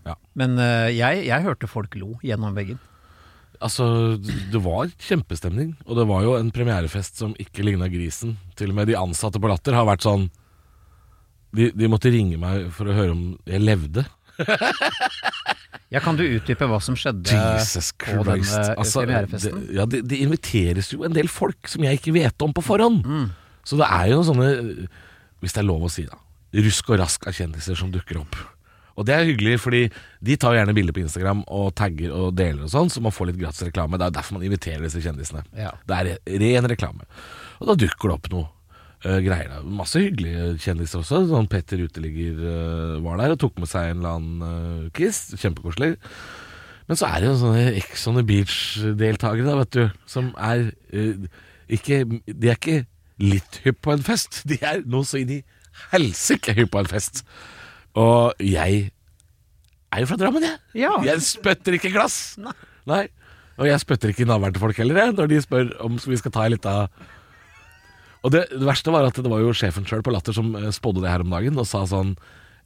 Ja. 0.04 0.18
Men 0.36 0.58
uh, 0.60 0.90
jeg, 0.92 1.24
jeg 1.30 1.46
hørte 1.46 1.70
folk 1.70 1.96
lo 1.96 2.18
gjennom 2.26 2.52
veggen. 2.58 2.82
Altså, 3.64 3.84
det 4.20 4.60
var 4.60 4.90
kjempestemning, 5.00 5.70
og 5.88 5.96
det 5.96 6.04
var 6.10 6.24
jo 6.26 6.34
en 6.36 6.50
premierefest 6.52 7.16
som 7.22 7.32
ikke 7.40 7.64
ligna 7.64 7.88
grisen. 7.88 8.34
Til 8.58 8.74
og 8.74 8.76
med 8.76 8.90
de 8.90 8.98
ansatte 9.00 9.40
på 9.40 9.48
Latter 9.48 9.76
har 9.78 9.86
vært 9.88 10.04
sånn 10.04 10.26
de, 11.54 11.70
de 11.72 11.88
måtte 11.88 12.10
ringe 12.12 12.36
meg 12.40 12.66
for 12.74 12.90
å 12.90 12.96
høre 12.96 13.14
om 13.14 13.24
jeg 13.48 13.62
levde. 13.64 14.04
Ja, 15.94 16.00
Kan 16.02 16.16
du 16.18 16.24
utdype 16.26 16.66
hva 16.66 16.80
som 16.82 16.96
skjedde 16.98 17.30
Jesus 17.30 17.92
på 18.00 18.16
den 18.26 18.40
denne 18.42 18.62
Altså, 18.80 19.04
premierefesten? 19.04 19.60
det, 19.68 19.74
ja, 19.76 19.84
det, 19.86 20.00
det 20.10 20.18
inviteres 20.24 20.88
jo 20.90 21.04
en 21.06 21.14
del 21.14 21.28
folk 21.30 21.68
som 21.70 21.84
jeg 21.86 22.00
ikke 22.00 22.14
vet 22.16 22.42
om 22.42 22.54
på 22.56 22.64
forhånd. 22.66 23.04
Så 23.62 23.78
det 23.78 23.86
er 23.86 24.08
jo 24.10 24.16
noen 24.18 24.26
sånne, 24.26 24.88
hvis 25.44 25.54
det 25.54 25.62
er 25.62 25.68
lov 25.68 25.84
å 25.86 25.92
si, 25.92 26.06
da, 26.10 26.18
rusk 26.66 26.90
og 26.90 26.98
rask 26.98 27.28
av 27.30 27.36
kjendiser 27.36 27.78
som 27.78 27.92
dukker 27.94 28.18
opp. 28.24 28.34
Og 28.94 29.06
det 29.08 29.14
er 29.14 29.28
hyggelig, 29.28 29.58
fordi 29.62 29.82
de 30.24 30.36
tar 30.38 30.54
jo 30.54 30.60
gjerne 30.60 30.74
bilder 30.76 30.94
på 30.96 31.02
Instagram 31.02 31.44
og 31.50 31.72
tagger 31.78 32.12
og 32.14 32.34
deler 32.38 32.66
og 32.66 32.72
sånn, 32.72 32.92
så 32.92 33.02
man 33.02 33.14
får 33.14 33.32
litt 33.32 33.40
gratis 33.40 33.66
reklame. 33.66 33.98
Det 33.98 34.06
er 34.06 34.18
derfor 34.18 34.38
man 34.38 34.46
inviterer 34.46 34.84
disse 34.86 35.02
kjendisene. 35.02 35.42
Ja. 35.58 35.72
Det 35.88 35.98
er 36.00 36.42
ren 36.44 36.68
reklame. 36.70 37.08
Og 37.60 37.72
da 37.72 37.78
dukker 37.86 38.10
det 38.12 38.18
opp 38.18 38.30
noe 38.34 38.50
Uh, 39.04 39.18
greier. 39.20 39.50
da. 39.52 39.58
Masse 39.68 40.00
hyggelige 40.00 40.54
kjendiser 40.64 41.02
også. 41.02 41.18
Sånn 41.28 41.48
Petter 41.52 41.82
Uteligger 41.84 42.38
uh, 42.40 43.02
var 43.04 43.18
der 43.20 43.34
og 43.34 43.40
tok 43.42 43.58
med 43.60 43.68
seg 43.68 43.90
en 43.90 43.98
eller 43.98 44.14
annen 44.16 44.38
uh, 44.40 44.86
kiss. 44.96 45.26
Kjempekoselig. 45.36 45.90
Men 46.88 47.00
så 47.00 47.08
er 47.08 47.20
det 47.20 47.28
jo 47.30 47.34
sånne 47.40 47.66
Ex 47.80 48.06
on 48.10 48.18
the 48.18 48.24
Beach-deltakere, 48.28 49.46
da, 49.46 49.58
vet 49.62 49.76
du, 49.76 50.00
som 50.10 50.32
er 50.36 50.66
eh, 50.92 51.28
ikke 51.72 52.02
De 52.28 52.50
er 52.50 52.58
ikke 52.58 52.82
litt 53.22 53.60
hypp 53.64 53.80
på 53.84 53.94
en 53.94 54.04
fest. 54.04 54.42
De 54.48 54.58
er 54.60 54.82
noe 54.90 55.06
så 55.08 55.20
inn 55.20 55.38
i 55.38 55.42
helsike 55.94 56.54
hypp 56.58 56.74
på 56.74 56.82
en 56.82 56.90
fest. 56.90 57.22
Og 58.00 58.42
jeg 58.42 58.88
er 59.94 60.02
jo 60.02 60.08
fra 60.10 60.18
Drammen, 60.18 60.42
jeg. 60.42 60.58
Ja. 60.84 60.94
Jeg 61.06 61.22
spytter 61.22 61.76
ikke 61.76 61.92
glass. 61.94 62.34
Nei. 62.88 63.06
Og 63.54 63.68
jeg 63.68 63.82
spytter 63.82 64.10
ikke 64.10 64.24
i 64.24 64.28
navlen 64.28 64.54
til 64.54 64.62
folk 64.64 64.78
heller, 64.80 64.98
jeg, 64.98 65.14
når 65.14 65.30
de 65.30 65.42
spør 65.44 65.68
om 65.84 65.98
vi 66.00 66.18
skal 66.18 66.32
ta 66.34 66.46
en 66.46 66.54
lita 66.56 66.72
Og 68.24 68.32
det, 68.34 68.48
det 68.50 68.66
verste 68.66 68.90
var 68.90 69.06
at 69.06 69.20
det 69.20 69.30
var 69.30 69.44
jo 69.44 69.54
sjefen 69.54 69.86
sjøl 69.86 70.02
på 70.02 70.14
Latter 70.14 70.34
som 70.34 70.50
eh, 70.58 70.72
spådde 70.74 71.04
det 71.04 71.12
her 71.12 71.22
om 71.22 71.30
dagen, 71.30 71.60
og 71.60 71.68
sa 71.70 71.84
sånn 71.86 72.16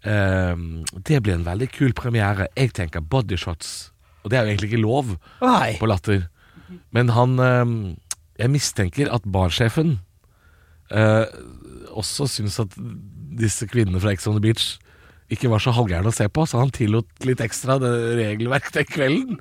ehm, 0.08 0.86
Det 0.96 1.20
blir 1.20 1.36
en 1.36 1.44
veldig 1.44 1.68
kul 1.74 1.92
premiere. 1.98 2.48
Jeg 2.56 2.72
tenker 2.78 3.04
bodyshots. 3.04 3.92
Og 4.24 4.32
det 4.32 4.38
er 4.38 4.46
jo 4.46 4.54
egentlig 4.54 4.72
ikke 4.72 4.84
lov 4.86 5.12
Nei. 5.44 5.76
på 5.80 5.90
Latter. 5.90 6.24
Men 6.94 7.12
han 7.12 7.36
ehm, 7.36 7.78
Jeg 8.40 8.54
mistenker 8.54 9.12
at 9.12 9.28
barsjefen 9.28 9.98
eh, 10.88 11.26
også 11.92 12.30
syns 12.32 12.60
at 12.64 12.72
disse 13.38 13.68
kvinnene 13.68 14.00
fra 14.00 14.14
Ex 14.14 14.24
on 14.30 14.38
the 14.38 14.42
Beach 14.42 14.78
ikke 15.32 15.50
var 15.52 15.62
så 15.62 15.74
halvgæren 15.76 16.08
å 16.08 16.14
se 16.14 16.26
på, 16.32 16.44
så 16.48 16.60
han 16.62 16.72
tillot 16.74 17.26
litt 17.28 17.42
ekstra 17.44 17.76
det 17.82 17.90
regelverk 18.18 18.70
den 18.74 18.88
kvelden. 18.88 19.40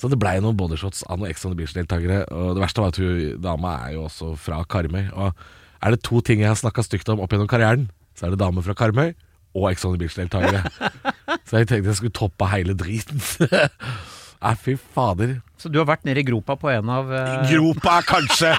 Så 0.00 0.08
det 0.08 0.16
blei 0.20 0.38
noen 0.40 0.56
bodyshots 0.56 1.02
av 1.10 1.18
noen 1.20 1.28
Ex 1.28 1.42
on 1.44 1.52
the 1.52 1.58
Beach-deltakere. 1.58 2.22
Og 2.32 2.54
det 2.56 2.62
verste 2.62 2.80
var 2.80 2.94
at 2.94 3.00
hun 3.02 3.40
dama 3.42 3.74
er 3.84 3.96
jo 3.98 4.06
også 4.06 4.30
fra 4.40 4.62
Karmøy. 4.64 5.10
Og 5.12 5.34
er 5.80 5.92
det 5.92 6.00
to 6.06 6.22
ting 6.24 6.40
jeg 6.40 6.48
har 6.48 6.60
snakka 6.60 6.84
stygt 6.86 7.10
om 7.12 7.20
opp 7.20 7.34
gjennom 7.34 7.50
karrieren, 7.50 7.90
så 8.16 8.26
er 8.26 8.32
det 8.32 8.40
damer 8.40 8.64
fra 8.64 8.76
Karmøy 8.78 9.12
og 9.58 9.66
Ex 9.72 9.84
on 9.84 9.96
the 9.96 10.00
Beach-deltakere. 10.00 10.62
så 11.48 11.60
jeg 11.60 11.68
tenkte 11.68 11.92
jeg 11.92 12.00
skulle 12.00 12.16
toppe 12.16 12.48
hele 12.52 12.76
driten. 12.78 13.20
Nei, 14.40 14.54
fy 14.56 14.78
fader. 14.94 15.36
Så 15.60 15.68
du 15.68 15.76
har 15.82 15.90
vært 15.90 16.06
nede 16.08 16.22
i 16.22 16.24
gropa 16.24 16.56
på 16.56 16.70
en 16.72 16.88
av 16.88 17.10
uh... 17.12 17.42
Gropa 17.50 17.98
er 18.00 18.06
kanskje 18.08 18.54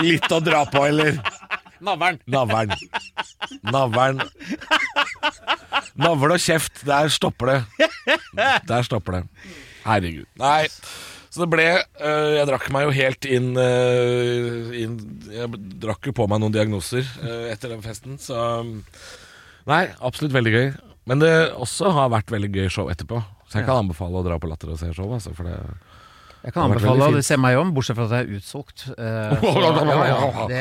litt 0.00 0.30
å 0.32 0.40
dra 0.40 0.62
på, 0.70 0.86
eller? 0.88 1.18
Navlen. 1.84 2.22
Navlen. 2.24 2.72
Navlen. 3.68 4.22
Navl 6.00 6.36
og 6.36 6.40
kjeft, 6.42 6.82
der 6.86 7.10
stopper 7.12 7.52
det. 7.52 7.88
Der 8.68 8.86
stopper 8.86 9.20
det. 9.20 9.50
Herregud. 9.86 10.26
Nei. 10.40 10.66
Så 11.36 11.42
det 11.44 11.50
ble 11.52 11.64
øh, 11.68 12.34
Jeg 12.38 12.46
drakk 12.48 12.70
meg 12.72 12.86
jo 12.86 12.92
helt 12.96 13.26
inn, 13.28 13.50
øh, 13.60 14.70
inn 14.80 14.94
Jeg 15.28 15.50
drakk 15.82 16.08
jo 16.08 16.14
på 16.16 16.24
meg 16.32 16.40
noen 16.40 16.54
diagnoser 16.54 17.04
øh, 17.04 17.50
etter 17.52 17.74
den 17.74 17.84
festen, 17.84 18.16
så 18.22 18.38
Nei, 19.66 19.82
absolutt 19.98 20.32
veldig 20.32 20.52
gøy. 20.54 20.68
Men 21.10 21.20
det 21.22 21.32
også 21.58 21.90
har 21.90 22.12
vært 22.14 22.30
veldig 22.30 22.52
gøy 22.54 22.68
show 22.70 22.86
etterpå. 22.90 23.18
Så 23.50 23.58
jeg 23.58 23.66
kan 23.66 23.82
anbefale 23.82 24.20
å 24.20 24.22
dra 24.22 24.36
på 24.38 24.46
Latter 24.46 24.70
og 24.70 24.78
se 24.78 24.92
show. 24.94 25.10
Altså, 25.10 25.32
for 25.34 25.48
det 25.50 25.56
Jeg 26.44 26.54
kan 26.54 26.66
anbefale 26.68 27.08
å 27.08 27.22
se 27.24 27.36
meg 27.40 27.58
om, 27.58 27.72
bortsett 27.74 27.96
fra 27.98 28.06
at 28.06 28.12
det 28.12 28.20
er 28.22 28.38
utsolgt. 28.38 28.84
Uh, 28.92 29.32
så, 29.40 29.52
ja, 29.64 30.04
ja, 30.06 30.46
det, 30.50 30.60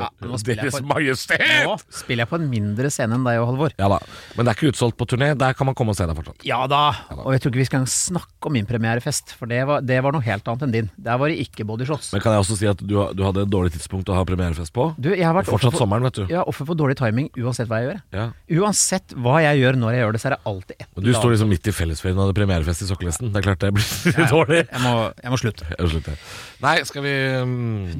ja, 0.00 0.08
nå, 0.24 0.38
spiller 0.42 0.66
Deres 0.66 0.82
Majestet! 0.88 1.44
nå 1.66 1.76
spiller 1.86 2.24
jeg 2.24 2.30
på 2.32 2.40
en 2.40 2.48
mindre 2.50 2.90
scene 2.90 3.18
enn 3.18 3.26
deg 3.28 3.40
og 3.42 3.52
Halvor. 3.52 3.76
Ja 3.78 3.90
da. 3.92 4.00
Men 4.34 4.46
det 4.46 4.54
er 4.54 4.58
ikke 4.58 4.72
utsolgt 4.72 4.98
på 4.98 5.08
turné. 5.12 5.32
Der 5.38 5.58
kan 5.58 5.68
man 5.68 5.78
komme 5.78 5.94
og 5.94 6.00
se 6.00 6.08
deg 6.08 6.18
fortsatt. 6.18 6.46
Ja 6.48 6.64
da, 6.70 6.84
og 7.20 7.30
jeg 7.36 7.44
tror 7.44 7.54
ikke 7.54 7.62
vi 7.62 7.68
skal 7.70 7.88
snakke 7.90 8.31
om 8.48 8.52
min 8.56 8.66
premierefest, 8.66 9.34
for 9.38 9.46
det 9.50 9.60
var, 9.68 9.80
det 9.84 9.98
var 10.04 10.12
noe 10.16 10.24
helt 10.26 10.46
annet 10.48 10.62
enn 10.66 10.72
din. 10.74 10.88
Der 10.96 11.18
var 11.20 11.28
det 11.32 11.38
ikke 11.44 11.66
bodyshots. 11.68 12.12
Men 12.14 12.22
kan 12.24 12.32
jeg 12.36 12.42
også 12.44 12.56
si 12.60 12.68
at 12.70 12.80
du, 12.82 12.94
du 13.14 13.22
hadde 13.26 13.44
et 13.46 13.50
dårlig 13.52 13.72
tidspunkt 13.74 14.08
å 14.12 14.16
ha 14.18 14.24
premierefest 14.28 14.72
på? 14.74 14.88
Du, 14.98 15.10
jeg 15.14 15.24
har 15.26 15.34
vært 15.36 15.50
Fortsatt 15.50 15.72
for, 15.74 15.84
sommeren, 15.84 16.06
vet 16.08 16.20
du. 16.20 16.24
ja, 16.32 16.42
offer 16.48 16.66
for 16.68 16.78
dårlig 16.78 16.96
timing 17.00 17.28
uansett 17.38 17.68
hva 17.70 17.80
jeg 17.82 17.88
gjør. 17.90 18.00
Ja. 18.16 18.26
Uansett 18.62 19.14
hva 19.18 19.38
jeg 19.44 19.60
gjør 19.62 19.78
når 19.82 19.96
jeg 19.96 20.02
gjør 20.04 20.16
det, 20.16 20.22
så 20.22 20.28
er 20.30 20.34
det 20.36 20.40
alltid 20.52 20.76
et 20.78 20.88
Og 20.96 21.06
du 21.06 21.12
står 21.16 21.34
liksom 21.36 21.52
midt 21.52 21.70
i 21.70 21.74
fellesferien 21.76 22.18
og 22.18 22.24
hadde 22.26 22.38
premierefest 22.40 22.84
i 22.84 22.88
Sokkelesten. 22.90 23.30
Det 23.34 23.42
er 23.42 23.46
klart 23.48 23.62
det 23.66 23.72
blir 23.78 24.26
dårlig. 24.36 24.62
jeg 24.66 24.82
må, 24.84 24.94
jeg 25.22 25.34
må 25.34 25.40
slutte. 25.42 25.68
Jeg 25.72 25.80
må 25.86 25.92
slutte. 25.94 26.16
Nei, 26.62 26.74
skal 26.88 27.06
vi 27.06 27.14
um, 27.42 27.54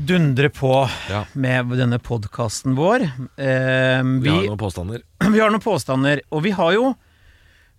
Dundre 0.08 0.50
på 0.54 0.72
Ja. 1.10 1.24
med 1.34 1.72
denne 1.80 1.98
podkasten 2.02 2.76
vår. 2.78 3.06
Eh, 3.36 4.02
Vi 4.02 4.20
vi, 4.26 4.30
har 4.34 4.44
noen 4.50 4.60
påstander. 4.60 5.02
vi 5.34 5.40
har 5.42 5.50
noen 5.54 5.62
påstander, 5.64 6.22
og 6.30 6.42
vi 6.46 6.52
har 6.56 6.72
jo 6.76 6.92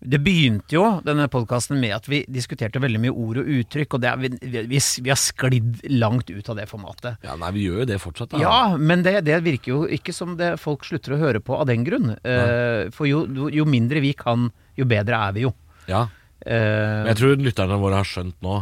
det 0.03 0.19
begynte 0.23 0.75
jo, 0.75 0.83
denne 1.05 1.29
podkasten, 1.31 1.79
med 1.79 1.93
at 1.95 2.07
vi 2.11 2.23
diskuterte 2.31 2.81
veldig 2.83 2.99
mye 3.05 3.13
ord 3.13 3.39
og 3.39 3.51
uttrykk, 3.57 3.95
og 3.95 4.03
det 4.03 4.09
er, 4.09 4.19
vi, 4.19 4.31
vi, 4.73 4.81
vi 5.05 5.11
har 5.11 5.19
sklidd 5.19 5.79
langt 5.93 6.31
ut 6.33 6.49
av 6.51 6.59
det 6.59 6.67
formatet. 6.71 7.23
Ja, 7.23 7.37
Nei, 7.39 7.53
vi 7.55 7.67
gjør 7.67 7.83
jo 7.83 7.87
det 7.93 7.99
fortsatt. 8.03 8.33
Da. 8.33 8.41
Ja, 8.43 8.57
men 8.77 9.05
det, 9.05 9.15
det 9.27 9.39
virker 9.45 9.71
jo 9.71 9.79
ikke 9.87 10.15
som 10.15 10.35
det 10.39 10.55
folk 10.61 10.83
slutter 10.87 11.15
å 11.15 11.21
høre 11.21 11.43
på 11.43 11.55
av 11.55 11.69
den 11.71 11.85
grunn. 11.87 12.15
Uh, 12.19 12.91
for 12.95 13.07
jo, 13.07 13.23
jo 13.53 13.67
mindre 13.69 14.03
vi 14.03 14.11
kan, 14.17 14.49
jo 14.79 14.87
bedre 14.89 15.23
er 15.29 15.37
vi 15.37 15.47
jo. 15.47 15.53
Ja. 15.87 16.05
Uh, 16.43 16.51
Men 16.51 17.13
jeg 17.13 17.21
tror 17.21 17.43
lytterne 17.47 17.79
våre 17.79 18.01
har 18.03 18.09
skjønt 18.09 18.39
nå 18.43 18.59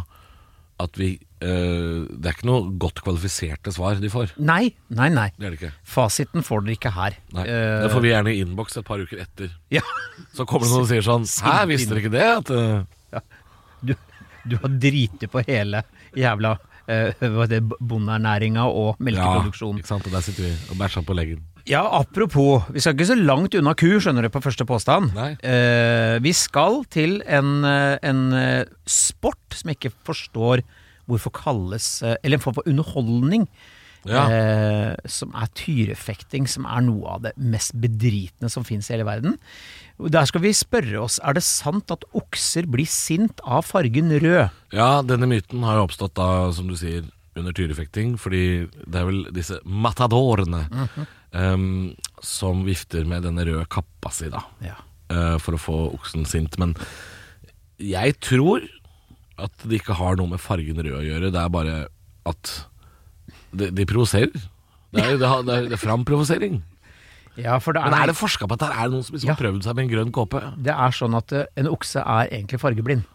at 0.82 0.98
vi 0.98 1.14
eh, 1.42 2.06
Det 2.08 2.30
er 2.30 2.36
ikke 2.36 2.48
noe 2.48 2.72
godt 2.80 3.02
kvalifiserte 3.04 3.72
svar 3.74 4.00
de 4.00 4.10
får. 4.12 4.34
nei, 4.38 4.72
nei, 4.88 5.08
nei. 5.12 5.28
Det 5.36 5.46
er 5.48 5.54
det 5.54 5.60
ikke. 5.60 5.72
Fasiten 5.94 6.46
får 6.46 6.64
dere 6.66 6.78
ikke 6.78 6.94
her. 6.96 7.18
Nei. 7.36 7.44
Uh, 7.46 7.82
Det 7.84 7.92
får 7.92 8.04
vi 8.06 8.12
gjerne 8.12 8.32
i 8.32 8.40
innboks 8.44 8.80
et 8.80 8.88
par 8.88 9.02
uker 9.02 9.22
etter. 9.26 9.52
ja, 9.74 9.84
Så 10.36 10.46
kommer 10.48 10.66
det 10.66 10.72
noen 10.74 10.86
og 10.86 10.90
sier 10.90 11.06
sånn 11.06 11.26
Hæ, 11.46 11.56
visste 11.70 11.94
dere 11.94 12.04
ikke 12.04 12.16
det? 12.16 12.28
At, 12.40 12.52
eh, 12.56 13.22
du, 13.82 13.94
du 14.48 14.58
har 14.62 14.76
driti 14.82 15.28
på 15.30 15.42
hele 15.48 15.82
jævla 16.18 16.56
uh, 16.56 17.62
bondeernæringa 17.80 18.66
og 18.68 19.00
ja, 19.10 19.30
ikke 19.46 19.88
sant? 19.88 20.06
Og 20.06 20.12
der 20.12 20.22
sitter 20.24 20.46
vi 20.48 20.52
og 20.70 20.78
bæsja 20.80 21.02
på 21.06 21.16
leggen. 21.16 21.42
Ja, 21.68 21.84
apropos, 21.94 22.64
vi 22.74 22.82
skal 22.82 22.96
ikke 22.96 23.06
så 23.06 23.14
langt 23.14 23.54
unna 23.54 23.70
ku, 23.78 23.86
skjønner 24.02 24.26
du, 24.26 24.32
på 24.34 24.40
første 24.42 24.64
påstand. 24.66 25.12
Eh, 25.46 26.16
vi 26.18 26.32
skal 26.34 26.80
til 26.90 27.20
en, 27.22 27.62
en 27.62 28.22
sport 28.82 29.54
som 29.54 29.70
jeg 29.70 29.78
ikke 29.78 29.92
forstår 30.08 30.64
hvorfor 31.12 31.32
kalles 31.36 31.86
eh, 32.02 32.16
Eller 32.22 32.38
en 32.40 32.44
form 32.44 32.58
for 32.58 32.68
underholdning. 32.68 33.46
Ja. 34.08 34.24
Eh, 34.26 34.96
som 35.06 35.30
er 35.38 35.46
tyrefekting, 35.54 36.48
som 36.50 36.64
er 36.66 36.82
noe 36.82 37.06
av 37.14 37.22
det 37.28 37.32
mest 37.38 37.76
bedritne 37.78 38.50
som 38.50 38.64
fins 38.66 38.88
i 38.90 38.96
hele 38.96 39.06
verden. 39.06 39.36
Der 40.10 40.26
skal 40.26 40.42
vi 40.42 40.50
spørre 40.56 41.04
oss, 41.04 41.20
er 41.22 41.36
det 41.36 41.44
sant 41.46 41.92
at 41.94 42.02
okser 42.18 42.66
blir 42.66 42.88
sint 42.90 43.38
av 43.46 43.62
fargen 43.68 44.10
rød? 44.10 44.50
Ja, 44.74 44.88
denne 45.06 45.28
myten 45.30 45.62
har 45.62 45.78
jo 45.78 45.84
oppstått 45.86 46.16
da, 46.18 46.50
som 46.56 46.66
du 46.66 46.74
sier, 46.80 47.06
under 47.38 47.54
tyrefekting, 47.56 48.16
fordi 48.20 48.66
det 48.84 48.98
er 48.98 49.06
vel 49.08 49.22
disse 49.32 49.56
matadorene 49.64 50.66
em, 51.32 51.94
som 52.20 52.64
vifter 52.66 53.06
med 53.08 53.24
denne 53.24 53.46
røde 53.48 53.64
kappa 53.72 54.10
si, 54.12 54.28
da, 54.32 54.42
Ja. 54.66 54.74
uh, 55.14 55.38
for 55.40 55.56
å 55.56 55.62
få 55.62 55.78
oksen 55.94 56.26
sint. 56.28 56.58
Men 56.60 56.74
jeg 57.80 58.18
tror 58.20 58.66
at 59.38 59.52
det 59.64 59.80
ikke 59.80 59.94
har 59.98 60.16
noe 60.20 60.28
med 60.34 60.40
fargen 60.42 60.76
rød 60.76 60.98
å 60.98 61.04
gjøre, 61.06 61.30
det 61.32 61.40
er 61.40 61.48
bare 61.52 61.76
at 62.28 62.52
de, 63.52 63.70
de 63.70 63.86
provoserer. 63.88 64.32
Det 64.92 65.00
er, 65.00 65.16
det, 65.16 65.24
er, 65.28 65.42
det 65.48 65.54
er, 65.56 65.66
det 65.72 65.76
er 65.78 65.80
framprovosering. 65.80 66.60
Ja, 67.40 67.56
for 67.64 67.72
det 67.72 67.80
Men 67.86 67.94
er, 67.96 68.02
er 68.04 68.10
det 68.12 68.16
forska 68.18 68.44
på 68.44 68.58
at 68.58 68.60
det 68.66 68.68
er 68.76 68.90
noen 68.92 69.04
som 69.06 69.14
liksom 69.16 69.30
Ja. 69.30 69.32
har 69.34 69.40
prøvd 69.40 69.62
seg 69.64 69.76
med 69.78 69.86
en 69.86 69.92
grønn 69.94 70.10
kåpe? 70.12 70.42
det 70.60 70.74
er 70.74 70.92
sånn 70.92 71.14
at 71.16 71.32
eh, 71.32 71.46
en 71.56 71.70
okse 71.72 72.02
er 72.04 72.28
egentlig 72.28 72.60
fargeblind. 72.60 73.06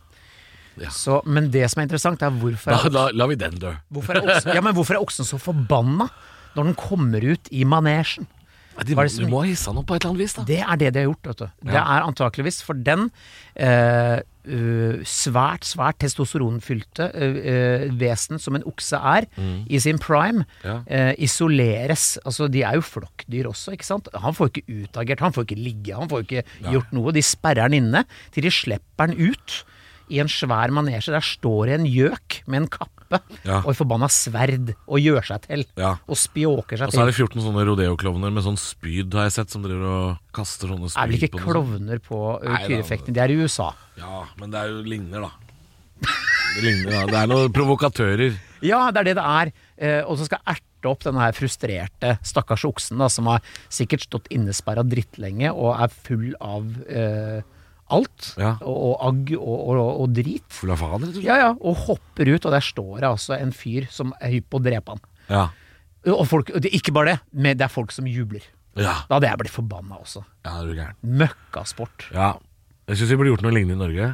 Ja. 0.81 0.89
Så, 0.93 1.19
men 1.25 1.51
det 1.53 1.63
som 1.69 1.81
er 1.81 1.87
interessant, 1.87 2.21
er 2.25 2.33
hvorfor 2.33 2.73
Da, 2.73 2.89
da, 2.93 3.03
la, 3.13 3.27
vi 3.29 3.35
den 3.37 3.55
dø. 3.61 3.71
hvorfor 3.93 4.17
er, 4.17 4.25
oksen, 4.29 4.55
ja, 4.57 4.61
men 4.65 4.73
hvorfor 4.77 4.97
er 4.97 5.01
oksen 5.05 5.25
så 5.25 5.37
forbanna 5.41 6.09
når 6.57 6.63
den 6.71 6.75
kommer 6.77 7.21
ut 7.29 7.49
i 7.53 7.61
manesjen? 7.65 8.25
Ja, 8.77 8.83
De, 8.85 8.93
er 8.97 9.07
som- 9.09 9.25
du 9.25 9.31
må 9.31 9.39
ha 9.41 9.47
hissa 9.49 9.71
den 9.71 9.79
opp 9.81 9.87
på 9.89 9.95
et 9.97 10.03
eller 10.05 10.13
annet 10.15 10.21
vis, 10.25 10.33
da. 10.37 10.43
Det 10.49 10.59
er 10.61 10.77
det 10.81 10.91
de 10.93 10.99
har 11.01 11.07
gjort. 11.11 11.29
Vet 11.31 11.37
du. 11.41 11.47
Det 11.71 11.79
er 11.81 12.05
antakeligvis 12.09 12.59
for 12.65 12.73
den 12.77 13.07
eh, 13.55 14.19
svært, 15.07 15.65
svært 15.67 15.97
testosteronfylte 15.99 17.11
øh, 17.13 17.37
øh, 17.53 17.99
vesen 17.99 18.39
som 18.39 18.55
en 18.55 18.63
okse 18.65 18.95
er 18.95 19.27
i 19.67 19.79
sin 19.79 19.99
prime, 19.99 20.45
Mm. 20.63 20.69
Ja. 20.89 21.09
eh, 21.09 21.13
isoleres. 21.17 22.17
Altså, 22.25 22.47
de 22.47 22.61
er 22.63 22.73
jo 22.75 22.81
flokkdyr 22.81 23.47
også, 23.47 23.71
ikke 23.75 23.85
sant. 23.85 24.07
Han 24.15 24.33
får 24.33 24.45
ikke 24.51 24.83
utagert, 24.83 25.19
han 25.19 25.33
får 25.33 25.41
ikke 25.47 25.55
ligge, 25.61 25.93
han 25.95 26.09
får 26.09 26.19
ikke 26.25 26.43
gjort 26.71 26.91
noe. 26.93 27.11
De 27.15 27.21
sperrer 27.21 27.61
han 27.67 27.73
inne 27.73 28.05
til 28.33 28.43
de 28.43 28.51
slipper 28.51 29.07
han 29.07 29.13
ut 29.17 29.63
i 30.09 30.19
en 30.23 30.29
svær 30.31 30.71
manesje. 30.75 31.11
Der 31.13 31.25
står 31.25 31.67
det 31.71 31.79
en 31.79 31.87
gjøk 31.89 32.41
med 32.47 32.63
en 32.63 32.69
kappe 32.77 32.93
Ja. 33.47 33.61
og 33.63 33.69
et 33.71 33.77
forbanna 33.79 34.09
sverd 34.11 34.73
og 34.83 34.97
gjør 34.99 35.23
seg 35.23 35.45
til. 35.47 35.61
Ja. 35.79 35.93
Og 36.11 36.17
spjåker 36.19 36.75
seg 36.75 36.89
til. 36.89 36.91
Og 36.91 36.95
så 36.97 37.03
er 37.05 37.11
det 37.11 37.15
14 37.15 37.39
sånne 37.45 37.63
rodeoklovner 37.69 38.33
med 38.35 38.43
sånn 38.43 38.59
spyd, 38.59 39.13
har 39.15 39.29
jeg 39.29 39.37
sett, 39.37 39.49
som 39.55 39.63
driver 39.63 39.87
og 39.87 40.17
kaster 40.35 40.67
sånne 40.67 40.89
Er 40.89 40.95
spyd 40.95 41.13
vel 41.13 41.17
ikke 41.21 41.31
på 41.31 41.39
noe 41.39 41.47
klovner 41.53 42.01
på 42.03 42.19
Kyrefekten, 42.43 42.67
tyrefekting, 42.67 43.15
det 43.15 43.23
er 43.23 43.31
i 43.31 43.39
USA. 43.39 43.69
Ja, 43.97 44.25
men 44.41 44.51
det 44.51 44.59
er 44.59 44.73
jo 44.75 44.83
ligner, 44.83 45.21
da. 45.29 45.31
Det 46.57 46.63
ligner, 46.65 46.91
da. 46.91 47.05
Det 47.07 47.19
er 47.23 47.31
noen 47.31 47.53
provokatører. 47.55 48.37
Ja, 48.65 48.87
det 48.91 48.99
er 49.03 49.07
det 49.11 49.15
det 49.19 49.25
er. 49.25 49.51
Eh, 49.77 50.01
og 50.03 50.17
så 50.19 50.27
skal 50.27 50.41
erte 50.49 50.89
opp 50.91 51.03
denne 51.05 51.21
her 51.23 51.35
frustrerte 51.37 52.17
stakkars 52.25 52.63
oksen, 52.67 52.97
da, 53.01 53.07
som 53.13 53.27
har 53.31 53.39
sikkert 53.69 54.03
stått 54.07 54.27
innesperra 54.33 54.83
drittlenge 54.87 55.51
og 55.53 55.73
er 55.79 55.93
full 55.93 56.31
av 56.43 56.67
eh, 56.89 57.39
alt. 57.93 58.33
Ja. 58.39 58.55
Og, 58.61 58.77
og 58.89 59.05
agg 59.07 59.31
og, 59.37 59.55
og, 59.69 59.79
og 60.03 60.13
drit. 60.17 60.43
Full 60.53 60.73
av 60.73 60.81
faen, 60.81 61.01
rett 61.05 61.11
og 61.11 61.15
slett. 61.17 61.27
Ja, 61.27 61.37
ja, 61.43 61.49
og 61.55 61.79
hopper 61.87 62.29
ut, 62.33 62.45
og 62.47 62.53
der 62.55 62.65
står 62.65 62.99
det 63.03 63.09
altså 63.09 63.37
en 63.37 63.53
fyr 63.55 63.87
som 63.93 64.13
er 64.21 64.35
hypp 64.37 64.49
på 64.51 64.59
å 64.61 64.65
drepe 64.65 64.95
han. 64.95 65.03
Ja. 65.31 65.45
Og 66.13 66.23
folk, 66.29 66.51
det, 66.63 66.71
ikke 66.75 66.93
bare 66.95 67.15
det, 67.15 67.17
men 67.35 67.57
det 67.59 67.65
er 67.67 67.73
folk 67.73 67.91
som 67.95 68.07
jubler. 68.07 68.45
Ja, 68.77 68.99
Da 69.09 69.17
hadde 69.17 69.31
jeg 69.31 69.39
blitt 69.41 69.55
forbanna 69.55 69.97
også. 69.97 70.21
ja 70.45 70.53
er 70.61 70.73
gæren. 70.77 70.97
Møkkasport. 71.01 72.09
Ja. 72.13 72.35
Jeg 72.87 72.99
syns 72.99 73.09
vi 73.11 73.17
burde 73.19 73.31
gjort 73.33 73.43
noe 73.43 73.55
lignende 73.55 73.75
i 73.79 73.81
Norge. 73.81 74.09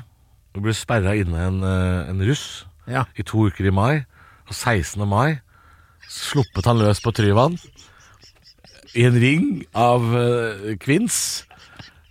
Vi 0.55 0.61
burde 0.63 0.77
sperra 0.77 1.13
inne 1.19 1.41
en, 1.49 1.59
eh, 1.67 2.09
en 2.09 2.21
russ 2.25 2.65
Ja. 2.87 3.03
i 3.19 3.23
to 3.23 3.47
uker 3.49 3.67
i 3.67 3.73
mai. 3.75 4.05
Og 4.47 4.53
16. 4.55 5.03
mai 5.07 5.41
sluppet 6.09 6.65
han 6.65 6.79
løs 6.81 6.99
på 7.03 7.11
Tryvann 7.15 7.57
i 8.95 9.05
en 9.07 9.15
ring 9.17 9.45
av 9.73 10.03
uh, 10.13 10.75
kvinns. 10.83 11.45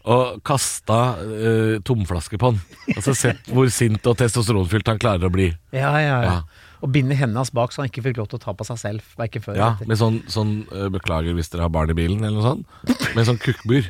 Og 0.04 0.40
kasta 0.42 0.96
uh, 1.20 1.76
tomflaske 1.86 2.38
på 2.40 2.48
han. 2.50 2.60
Altså 2.96 3.14
Sett 3.14 3.46
hvor 3.52 3.68
sint 3.70 4.02
og 4.10 4.16
testosteronfylt 4.18 4.88
han 4.90 4.98
klarer 4.98 5.28
å 5.28 5.32
bli. 5.32 5.52
Ja, 5.70 5.92
ja, 6.02 6.16
ja. 6.26 6.36
Og 6.82 6.90
binde 6.90 7.14
hendene 7.14 7.38
hans 7.38 7.52
bak 7.54 7.70
så 7.70 7.84
han 7.84 7.86
ikke 7.92 8.02
fikk 8.08 8.16
lov 8.18 8.26
til 8.32 8.40
å 8.40 8.42
ta 8.42 8.50
på 8.58 8.66
seg 8.66 8.80
selv. 8.80 9.04
Verken 9.14 9.44
før 9.44 9.54
Ja, 9.54 9.68
med 9.86 10.00
sånn, 10.00 10.16
sånn 10.26 10.64
uh, 10.74 10.88
Beklager 10.90 11.36
hvis 11.38 11.52
dere 11.52 11.68
har 11.68 11.70
barn 11.70 11.92
i 11.92 11.94
bilen, 11.94 12.24
eller 12.26 12.40
noe 12.40 12.48
sånt. 12.48 13.12
Med 13.14 13.28
sånn 13.28 13.38
kukkbur. 13.38 13.86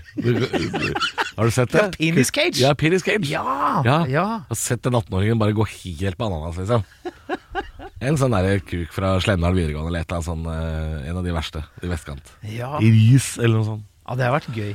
Har 1.39 1.49
du 1.49 1.55
sett 1.57 1.73
det? 1.73 1.87
Ja, 1.87 1.89
penis 1.97 2.29
cage. 2.35 2.61
Ja, 2.61 2.75
penis 2.77 3.07
cage. 3.07 3.25
Ja, 3.31 3.81
Ja. 3.89 3.97
ja. 4.13 4.27
Har 4.51 4.59
sett 4.61 4.85
den 4.85 4.93
18-åringen 5.01 5.41
bare 5.41 5.57
gå 5.57 5.65
helt 5.65 6.21
bananas, 6.21 6.61
liksom. 6.61 6.85
En 8.03 8.17
sånn 8.21 8.35
der 8.37 8.61
kuk 8.67 8.93
fra 8.93 9.15
Slemdal 9.23 9.55
videregående 9.57 9.89
eller 9.95 10.05
et 10.05 10.11
eller 10.13 10.21
annet 10.21 10.29
sånn, 10.29 10.45
uh, 10.45 11.09
en 11.09 11.21
av 11.21 11.25
de 11.25 11.33
verste 11.33 11.65
i 11.81 11.89
vestkant. 11.89 12.33
Ja. 12.53 12.75
I 12.83 12.93
ris 12.93 13.37
eller 13.39 13.57
noe 13.63 13.69
sånt. 13.73 13.89
ja, 14.05 14.17
det 14.21 14.27
har 14.29 14.37
vært 14.37 14.53
gøy. 14.59 14.73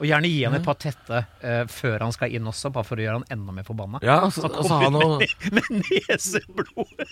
Og 0.00 0.06
gjerne 0.08 0.30
gi 0.32 0.38
han 0.46 0.56
et 0.56 0.64
par 0.64 0.78
tette 0.80 1.20
uh, 1.44 1.64
før 1.68 2.06
han 2.06 2.14
skal 2.16 2.32
inn 2.32 2.48
også, 2.48 2.72
bare 2.72 2.88
for 2.88 3.00
å 3.00 3.04
gjøre 3.04 3.20
han 3.20 3.36
enda 3.36 3.54
mer 3.58 3.66
forbanna. 3.68 4.00
Ja, 4.06 4.22
så, 4.32 4.46
han 4.46 4.54
kommer 4.56 4.86
han 4.86 4.96
noe 4.96 5.28
Med 5.56 5.68
neseblod! 5.76 7.04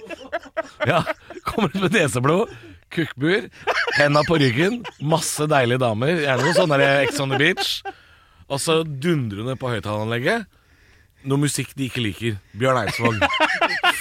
Ja, 0.89 1.03
kommer 1.45 1.69
ut 1.75 1.83
med 1.85 1.97
neseblod, 1.99 2.55
kukkbur, 2.95 3.51
henda 3.99 4.23
på 4.25 4.39
ryggen, 4.41 4.81
masse 5.05 5.45
deilige 5.51 5.83
damer, 5.85 6.15
gjerne 6.25 6.47
noe 6.49 6.57
sånn 6.57 6.77
Ex 6.81 7.21
on 7.21 7.35
the 7.35 7.41
Beach. 7.41 7.75
Og 8.49 8.63
så 8.65 8.81
dundrende 8.87 9.59
på 9.61 9.69
høyttaleranlegget. 9.69 10.49
Noe 11.29 11.43
musikk 11.43 11.75
de 11.77 11.91
ikke 11.91 12.01
liker. 12.01 12.39
Bjørn 12.57 12.81
Eidsvåg. 12.87 13.21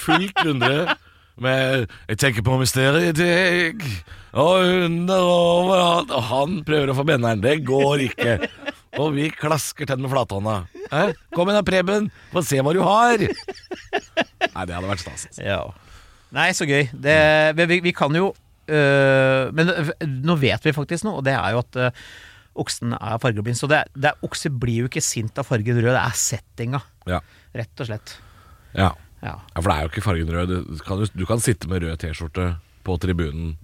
Fullt 0.00 0.40
dundre 0.46 0.96
med 1.38 1.86
'Jeg 2.08 2.18
tenker 2.18 2.42
på 2.42 2.58
mysteriet 2.58 3.16
deg' 3.18 3.84
og 4.32 4.64
under 4.84 5.20
overalt 5.24 6.10
Og 6.10 6.22
han 6.28 6.64
prøver 6.66 6.92
å 6.92 6.96
få 6.98 7.06
benneren. 7.08 7.42
Det 7.42 7.64
går 7.64 8.08
ikke. 8.08 8.48
Og 8.98 9.12
vi 9.14 9.28
klasker 9.30 9.86
til 9.88 10.00
med 10.02 10.10
flathånda. 10.12 10.54
Eh? 10.90 11.12
Kom 11.36 11.48
igjen 11.50 11.58
da, 11.60 11.64
Preben. 11.66 12.08
Få 12.32 12.42
se 12.46 12.58
hva 12.64 12.72
du 12.74 12.80
har. 12.82 13.20
Nei, 13.22 14.64
det 14.66 14.74
hadde 14.74 14.88
vært 14.90 15.02
stas. 15.04 15.28
Altså. 15.30 15.44
Ja. 15.44 15.60
Nei, 16.34 16.48
så 16.56 16.66
gøy. 16.68 16.88
Det, 16.92 17.16
vi, 17.70 17.78
vi 17.86 17.92
kan 17.96 18.12
jo 18.18 18.30
øh, 18.68 19.44
Men 19.56 19.70
øh, 19.72 19.92
nå 20.26 20.34
vet 20.42 20.66
vi 20.66 20.74
faktisk 20.76 21.06
noe, 21.06 21.20
og 21.20 21.26
det 21.28 21.32
er 21.38 21.54
jo 21.54 21.62
at 21.62 21.78
øh, 21.86 22.02
oksen 22.58 22.96
er 22.98 23.20
fargeblind. 23.22 23.56
Så 23.60 23.68
det, 23.70 23.84
det 23.94 24.10
er, 24.12 24.18
okse 24.26 24.50
blir 24.52 24.82
jo 24.84 24.90
ikke 24.90 25.04
sint 25.04 25.38
av 25.40 25.46
fargen 25.48 25.78
rød, 25.78 25.92
det 25.94 26.02
er 26.02 26.18
settinga, 26.18 26.82
Ja. 27.08 27.20
rett 27.56 27.84
og 27.84 27.90
slett. 27.92 28.16
ja. 28.76 28.90
Ja. 29.18 29.32
Ja, 29.50 29.58
For 29.58 29.66
det 29.66 29.74
er 29.74 29.82
jo 29.82 29.88
ikke 29.90 30.02
fargen 30.04 30.28
rød. 30.30 30.50
Du 30.68 30.82
kan, 30.86 31.00
du 31.10 31.24
kan 31.26 31.40
sitte 31.42 31.66
med 31.66 31.82
rød 31.82 31.96
T-skjorte 31.98 32.52
på 32.86 32.94
tribunen, 33.02 33.56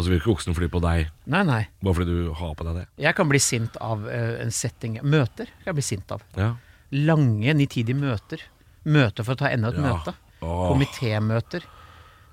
og 0.00 0.06
så 0.06 0.10
vil 0.14 0.18
ikke 0.22 0.32
oksen 0.32 0.56
fly 0.56 0.66
på 0.72 0.80
deg 0.82 1.10
Nei, 1.30 1.42
nei. 1.44 1.60
bare 1.84 1.94
fordi 2.00 2.14
du 2.16 2.30
har 2.40 2.54
på 2.56 2.64
deg 2.66 2.78
det. 2.80 2.86
Jeg 3.04 3.14
kan 3.18 3.28
bli 3.28 3.40
sint 3.44 3.76
av 3.84 4.06
øh, 4.08 4.38
en 4.40 4.50
setting 4.54 4.96
Møter 5.04 5.50
kan 5.60 5.70
jeg 5.74 5.76
bli 5.78 5.84
sint 5.84 6.14
av. 6.16 6.24
Ja. 6.40 6.54
Lange, 6.96 7.52
nitidige 7.54 7.94
møter. 8.00 8.40
Møter 8.88 9.26
for 9.28 9.36
å 9.36 9.42
ta 9.44 9.50
enda 9.52 9.68
et 9.70 9.78
Ja. 9.78 9.84
møte. 9.92 10.16
Åh. 10.40 10.64
Komitémøter. 10.72 11.62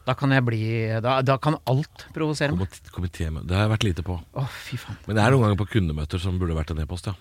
Da 0.07 0.13
kan 0.15 0.31
jeg 0.31 0.45
bli 0.47 0.61
Da, 1.03 1.17
da 1.21 1.35
kan 1.37 1.57
alt 1.67 2.05
provosere 2.15 2.55
meg. 2.55 2.69
Komit- 2.71 2.91
Komitémøte. 2.95 3.47
Det 3.49 3.57
har 3.57 3.67
jeg 3.67 3.73
vært 3.75 3.83
lite 3.89 4.03
på. 4.07 4.15
Å, 4.33 4.47
fy 4.47 4.77
faen. 4.79 4.95
Men 5.05 5.17
det 5.19 5.23
er 5.25 5.31
noen 5.35 5.43
ganger 5.43 5.59
på 5.59 5.67
kundemøter 5.75 6.23
som 6.23 6.39
burde 6.39 6.55
vært 6.55 6.71
en 6.71 6.79
e-post, 6.79 7.09
ja. 7.11 7.17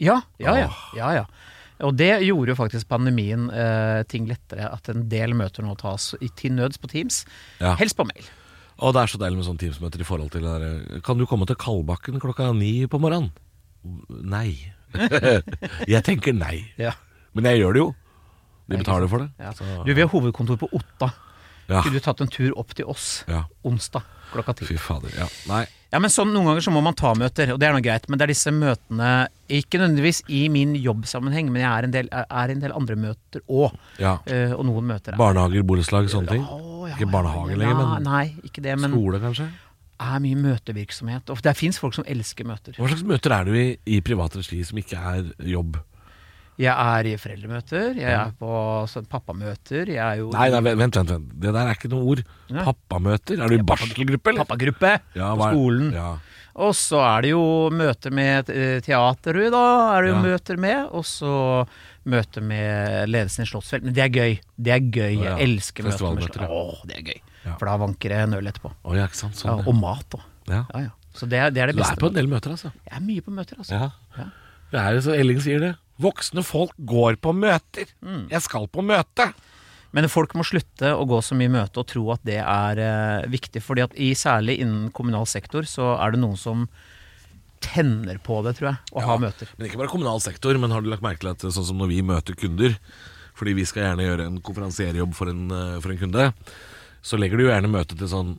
Ja, 0.00 0.20
ja, 0.38 0.54
ja. 0.62 0.68
Åh. 0.70 0.84
ja, 0.96 1.10
ja. 1.18 1.24
Og 1.84 1.96
det 1.96 2.10
gjorde 2.22 2.52
jo 2.52 2.56
faktisk 2.56 2.86
pandemien 2.88 3.48
eh, 3.50 4.02
ting 4.08 4.26
lettere. 4.28 4.70
At 4.72 4.88
en 4.92 5.08
del 5.08 5.32
møter 5.36 5.64
nå 5.64 5.74
tas 5.80 6.14
i, 6.20 6.28
til 6.36 6.52
nøds 6.56 6.78
på 6.80 6.88
Teams. 6.92 7.24
ja. 7.58 7.74
Helst 7.80 7.96
på 7.98 8.04
mail. 8.08 8.24
Og 8.80 8.94
det 8.96 9.02
er 9.02 9.12
så 9.12 9.20
deilig 9.20 9.40
med 9.40 9.46
sånne 9.46 9.60
Teams-møter 9.60 10.02
i 10.02 10.08
forhold 10.08 10.30
til 10.32 10.44
der 10.46 11.00
Kan 11.04 11.20
du 11.20 11.26
komme 11.28 11.46
til 11.48 11.58
Kalbakken 11.60 12.20
klokka 12.22 12.50
ni 12.56 12.86
på 12.90 13.00
morgenen? 13.02 13.30
Nei. 14.08 14.54
jeg 15.94 16.04
tenker 16.04 16.34
nei. 16.36 16.64
Ja. 16.80 16.94
Men 17.36 17.48
jeg 17.48 17.62
gjør 17.62 17.76
det 17.76 17.82
jo. 17.82 17.90
De 18.70 18.78
betaler 18.78 19.10
for 19.10 19.24
det. 19.24 19.30
Ja. 19.40 19.52
Du, 19.84 19.92
vi 19.92 20.00
har 20.02 20.10
hovedkontor 20.12 20.58
på 20.60 20.68
Otta. 20.76 21.10
ja. 21.70 21.80
Skulle 21.80 21.98
du 21.98 22.04
tatt 22.04 22.20
en 22.24 22.32
tur 22.32 22.52
opp 22.60 22.74
til 22.76 22.88
oss 22.90 23.22
onsdag 23.66 24.06
klokka 24.34 24.54
ti? 24.58 24.66
Fy 24.68 24.78
fader. 24.80 25.12
Ja. 25.16 25.28
Nei. 25.50 25.64
Ja, 25.90 25.98
men 25.98 26.12
sånn, 26.14 26.30
Noen 26.30 26.46
ganger 26.46 26.62
så 26.62 26.70
må 26.70 26.82
man 26.86 26.94
ta 26.94 27.10
møter, 27.18 27.50
og 27.50 27.58
det 27.58 27.66
er 27.66 27.72
noe 27.74 27.82
greit. 27.82 28.04
Men 28.08 28.20
det 28.20 28.28
er 28.28 28.30
disse 28.30 28.52
møtene 28.54 29.08
Ikke 29.50 29.80
nødvendigvis 29.80 30.20
i 30.30 30.44
min 30.54 30.76
jobbsammenheng, 30.78 31.48
men 31.50 31.64
jeg 31.64 31.70
er 31.70 31.88
en 31.88 31.94
del, 31.96 32.10
er 32.14 32.52
en 32.54 32.62
del 32.62 32.74
andre 32.76 32.94
møter 33.08 33.42
òg. 33.50 33.74
Ja. 33.98 34.12
og 34.54 34.62
noen 34.68 34.86
møter 34.92 35.16
er 35.16 35.18
Barnehager, 35.18 35.66
borettslag, 35.66 36.06
sånne 36.12 36.36
ting. 36.36 36.46
Å, 36.46 36.86
ja, 36.86 36.94
Ikke 36.94 37.10
barnehage 37.10 37.56
ja, 37.56 37.62
lenger, 37.64 37.74
ja, 37.74 37.88
men 37.96 38.06
Nei, 38.06 38.22
ikke 38.46 38.62
det, 38.62 38.78
men 38.78 38.94
skole, 38.94 39.20
kanskje? 39.24 39.48
er 40.00 40.22
mye 40.24 40.38
møtevirksomhet. 40.40 41.30
Og 41.32 41.42
det 41.44 41.52
fins 41.58 41.78
folk 41.80 41.96
som 41.96 42.06
elsker 42.08 42.46
møter. 42.48 42.76
Hva 42.78 42.88
slags 42.88 43.04
møter 43.06 43.34
er 43.36 43.48
du 43.50 43.56
i 43.58 43.66
i 43.84 44.00
privat 44.04 44.36
regi 44.38 44.62
som 44.64 44.78
ikke 44.80 44.96
er 44.96 45.26
jobb? 45.44 45.76
Jeg 46.60 46.74
er 46.76 47.06
i 47.08 47.12
foreldremøter, 47.16 47.94
jeg 47.96 48.12
er 48.12 48.32
på 48.36 48.48
pappamøter, 49.08 49.88
jeg 49.94 50.00
er 50.04 50.18
jo 50.20 50.30
Nei, 50.34 50.48
nei, 50.52 50.60
vent, 50.66 50.80
vent, 50.96 50.98
vent. 51.14 51.30
Det 51.40 51.52
der 51.54 51.70
er 51.70 51.78
ikke 51.78 51.88
noe 51.92 52.04
ord. 52.12 52.20
Nei. 52.52 52.64
Pappamøter? 52.66 53.40
Er 53.40 53.48
du 53.48 53.56
i 53.56 53.64
barselgruppe, 53.70 54.32
eller? 54.34 54.44
pappagruppe 54.44 54.90
Ja, 55.16 55.30
på 55.38 55.48
skolen. 55.54 55.92
Ja. 55.96 56.10
Og 56.60 56.74
så 56.76 56.98
er 57.00 57.22
det 57.24 57.30
jo 57.30 57.42
møter 57.72 58.12
med 58.12 58.50
eh, 58.52 58.80
teateret, 58.84 59.48
da. 59.54 59.62
Er 59.96 60.02
det 60.04 60.10
jo 60.10 60.16
Ja. 60.18 60.22
møter 60.26 60.58
med. 60.60 60.88
Og 60.92 61.04
så 61.08 61.32
møter 62.10 62.42
med 62.44 63.08
ledelsen 63.08 63.46
i 63.46 63.48
Slottsfjell. 63.48 63.84
Men 63.86 63.94
det 63.96 64.02
er 64.04 64.12
gøy. 64.12 64.34
Det 64.60 64.72
er 64.74 64.80
gøy. 64.84 65.14
Å. 65.16 65.24
Jeg 65.24 65.46
elsker 65.46 65.86
møter 65.86 66.10
med 66.12 66.24
Slottsfjell. 66.26 66.50
Åh, 66.50 66.82
det 66.90 66.96
er 66.98 67.04
gøy. 67.12 67.20
For 67.56 67.70
da 67.70 67.76
vanker 67.80 68.12
det 68.12 68.18
en 68.26 68.34
øl 68.36 68.50
etterpå. 68.50 68.72
Å 68.84 68.96
ja, 68.98 69.06
ikke 69.08 69.16
sant. 69.22 69.38
Sånn, 69.40 69.62
og 69.64 69.74
mat 69.78 70.18
òg. 70.18 70.26
ja. 70.50 70.64
Ja, 70.74 70.80
ja. 70.90 70.96
Så 71.16 71.26
det 71.26 71.40
er 71.42 71.50
det, 71.50 71.62
er 71.62 71.66
det 71.72 71.76
Du 71.76 71.82
er 71.82 71.96
på 71.98 72.06
en 72.06 72.14
del 72.14 72.28
møter, 72.30 72.52
altså. 72.54 72.70
Jeg 72.86 72.94
er 72.98 73.00
mye 73.02 73.22
på 73.24 73.32
møter, 73.34 73.56
altså. 73.58 73.74
Ja. 73.74 73.88
Ja. 74.18 74.26
Det 74.70 74.78
er 74.82 74.92
jo 74.94 75.00
så 75.08 75.14
Elling 75.16 75.40
sier 75.42 75.58
det. 75.64 75.70
Voksne 76.00 76.44
folk 76.46 76.76
går 76.88 77.18
på 77.20 77.34
møter. 77.36 77.90
Mm. 78.00 78.28
Jeg 78.32 78.44
skal 78.46 78.68
på 78.72 78.84
møte. 78.84 79.30
Men 79.96 80.06
folk 80.10 80.36
må 80.38 80.44
slutte 80.46 80.92
å 80.94 81.06
gå 81.08 81.18
så 81.24 81.34
mye 81.38 81.50
møte 81.50 81.82
og 81.82 81.88
tro 81.90 82.04
at 82.14 82.22
det 82.26 82.38
er 82.38 82.80
eh, 82.84 83.28
viktig. 83.30 83.62
fordi 83.64 83.84
at 83.88 83.96
i, 83.98 84.12
særlig 84.14 84.60
innen 84.62 84.90
kommunal 84.94 85.26
sektor 85.26 85.66
så 85.66 85.96
er 85.98 86.14
det 86.14 86.22
noen 86.22 86.38
som 86.38 86.68
tenner 87.60 88.20
på 88.24 88.38
det, 88.46 88.54
tror 88.56 88.70
jeg, 88.70 88.92
å 88.96 89.02
ha 89.04 89.16
møter. 89.20 89.50
Men 89.58 89.66
ikke 89.68 89.80
bare 89.82 89.92
kommunal 89.92 90.22
sektor, 90.24 90.56
men 90.62 90.72
har 90.72 90.80
du 90.80 90.88
lagt 90.88 91.04
merke 91.04 91.20
til 91.26 91.32
at 91.32 91.42
sånn 91.44 91.66
som 91.72 91.82
når 91.82 91.90
vi 91.90 92.00
møter 92.06 92.38
kunder, 92.38 92.78
fordi 93.36 93.56
vi 93.58 93.66
skal 93.68 93.84
gjerne 93.88 94.06
gjøre 94.06 94.28
en 94.30 94.38
konferansierjobb 94.44 95.12
for 95.16 95.32
en, 95.32 95.44
eh, 95.52 95.76
for 95.82 95.92
en 95.92 96.00
kunde, 96.00 96.30
så 97.02 97.20
legger 97.20 97.40
du 97.40 97.48
gjerne 97.48 97.72
møtet 97.72 97.98
til 98.00 98.08
sånn 98.08 98.34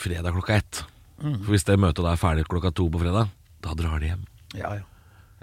fredag 0.00 0.32
klokka 0.36 0.56
ett. 0.62 0.84
Mm. 1.20 1.42
For 1.42 1.52
hvis 1.54 1.66
det 1.68 1.80
møtet 1.80 2.06
da 2.06 2.14
er 2.14 2.22
ferdig 2.22 2.48
klokka 2.48 2.72
to 2.74 2.88
på 2.92 3.02
fredag, 3.02 3.30
da 3.64 3.76
drar 3.78 4.00
de 4.00 4.14
hjem. 4.14 4.26
Ja, 4.54 4.76
ja. 4.78 4.93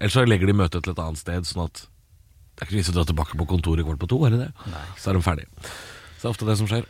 Eller 0.02 0.10
så 0.10 0.26
legger 0.26 0.50
de 0.50 0.58
møtet 0.58 0.82
til 0.82 0.96
et 0.96 1.02
annet 1.02 1.22
sted, 1.22 1.46
sånn 1.46 1.68
at 1.68 1.84
det 1.86 2.66
er 2.66 2.70
ikke 2.70 2.80
vits 2.80 2.90
å 2.90 2.96
dra 2.96 3.04
tilbake 3.06 3.38
på 3.38 3.46
kontoret 3.50 3.86
kvart 3.86 4.02
på 4.02 4.10
to, 4.10 4.18
er 4.26 4.34
det 4.34 4.40
det? 4.48 4.70
Nei. 4.74 4.86
Så 4.98 5.12
er 5.12 5.18
de 5.18 5.22
ferdige. 5.26 5.50
Så 6.18 6.24
det 6.24 6.26
er 6.26 6.32
ofte 6.34 6.48
det 6.50 6.56
som 6.58 6.70
skjer. 6.70 6.88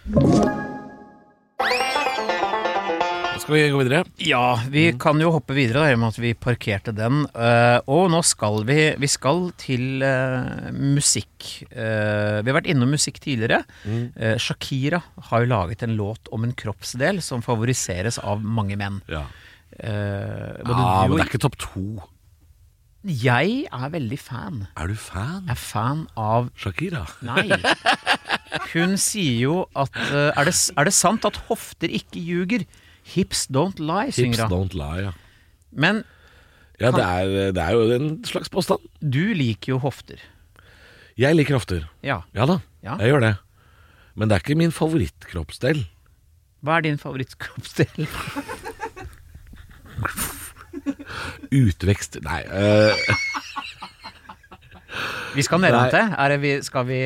Skal 3.42 3.56
vi 3.56 3.62
gå 3.74 3.82
videre. 3.82 4.02
Ja, 4.22 4.46
vi 4.72 4.84
kan 5.02 5.20
jo 5.20 5.32
hoppe 5.36 5.56
videre 5.58 5.84
da, 5.84 5.92
i 5.92 5.96
og 5.98 6.02
med 6.04 6.14
at 6.14 6.20
vi 6.24 6.32
parkerte 6.38 6.94
den. 6.96 7.24
Uh, 7.36 7.80
og 7.90 8.06
nå 8.14 8.22
skal 8.28 8.62
vi 8.70 8.80
Vi 9.02 9.10
skal 9.10 9.48
til 9.60 10.04
uh, 10.06 10.70
musikk. 10.72 11.34
Uh, 11.74 12.40
vi 12.40 12.52
har 12.52 12.60
vært 12.62 12.70
innom 12.72 12.92
musikk 12.94 13.20
tidligere. 13.24 13.64
Eh, 13.90 14.38
Shakira 14.40 15.02
har 15.32 15.44
jo 15.44 15.52
laget 15.52 15.84
en 15.84 15.98
låt 16.00 16.30
om 16.32 16.46
en 16.46 16.54
kroppsdel 16.56 17.20
som 17.26 17.44
favoriseres 17.44 18.22
av 18.22 18.44
mange 18.46 18.78
menn. 18.80 19.02
Ja, 19.12 19.26
Eh, 19.80 20.60
ah, 20.66 21.08
men 21.08 21.16
det 21.16 21.24
er 21.24 21.30
ikke 21.30 21.42
topp 21.42 21.58
to. 21.62 21.86
Jeg 23.04 23.66
er 23.74 23.90
veldig 23.90 24.18
fan. 24.22 24.60
Er 24.78 24.92
du 24.92 24.96
fan? 25.00 25.48
Jeg 25.48 25.56
er 25.56 25.58
fan 25.60 26.04
av 26.22 26.52
Shakira? 26.62 27.06
Nei. 27.26 27.48
Hun 28.76 28.94
sier 29.02 29.40
jo 29.42 29.56
at 29.74 29.96
uh, 29.98 30.30
er, 30.38 30.46
det, 30.52 30.54
er 30.78 30.86
det 30.90 30.94
sant 30.94 31.26
at 31.26 31.40
hofter 31.50 31.90
ikke 31.90 32.22
ljuger? 32.22 32.66
Hips 33.16 33.48
don't 33.50 33.82
lie, 33.82 34.12
Hips 34.12 34.20
synger 34.22 34.44
hun. 34.46 34.54
don't 34.54 34.78
lie, 34.78 35.08
ja. 35.08 35.14
Men 35.74 36.04
Ja, 36.82 36.92
det 36.94 37.02
er, 37.06 37.52
det 37.58 37.62
er 37.64 37.74
jo 37.78 37.88
en 37.96 38.12
slags 38.26 38.50
påstand. 38.54 38.86
du 39.02 39.34
liker 39.38 39.74
jo 39.76 39.80
hofter. 39.82 40.22
Jeg 41.18 41.36
liker 41.38 41.58
hofter. 41.58 41.88
Ja. 42.06 42.22
Ja 42.38 42.46
da, 42.50 42.60
Ja. 42.86 42.98
jeg 43.02 43.12
gjør 43.16 43.26
det. 43.26 43.34
Men 44.16 44.30
det 44.30 44.36
er 44.38 44.44
ikke 44.46 44.58
min 44.62 44.72
favorittkroppsdel. 44.76 45.84
Hva 46.62 46.78
er 46.78 46.86
din 46.86 46.98
favorittkroppsdel? 47.02 48.06
Utvekst 51.52 52.20
Nei. 52.26 52.42
øh, 52.48 52.96
Vi 55.36 55.44
skal 55.46 55.62
nedentil. 55.64 56.12
Er 56.20 56.38
vi, 56.42 56.56
skal 56.66 56.88
vi 56.90 57.02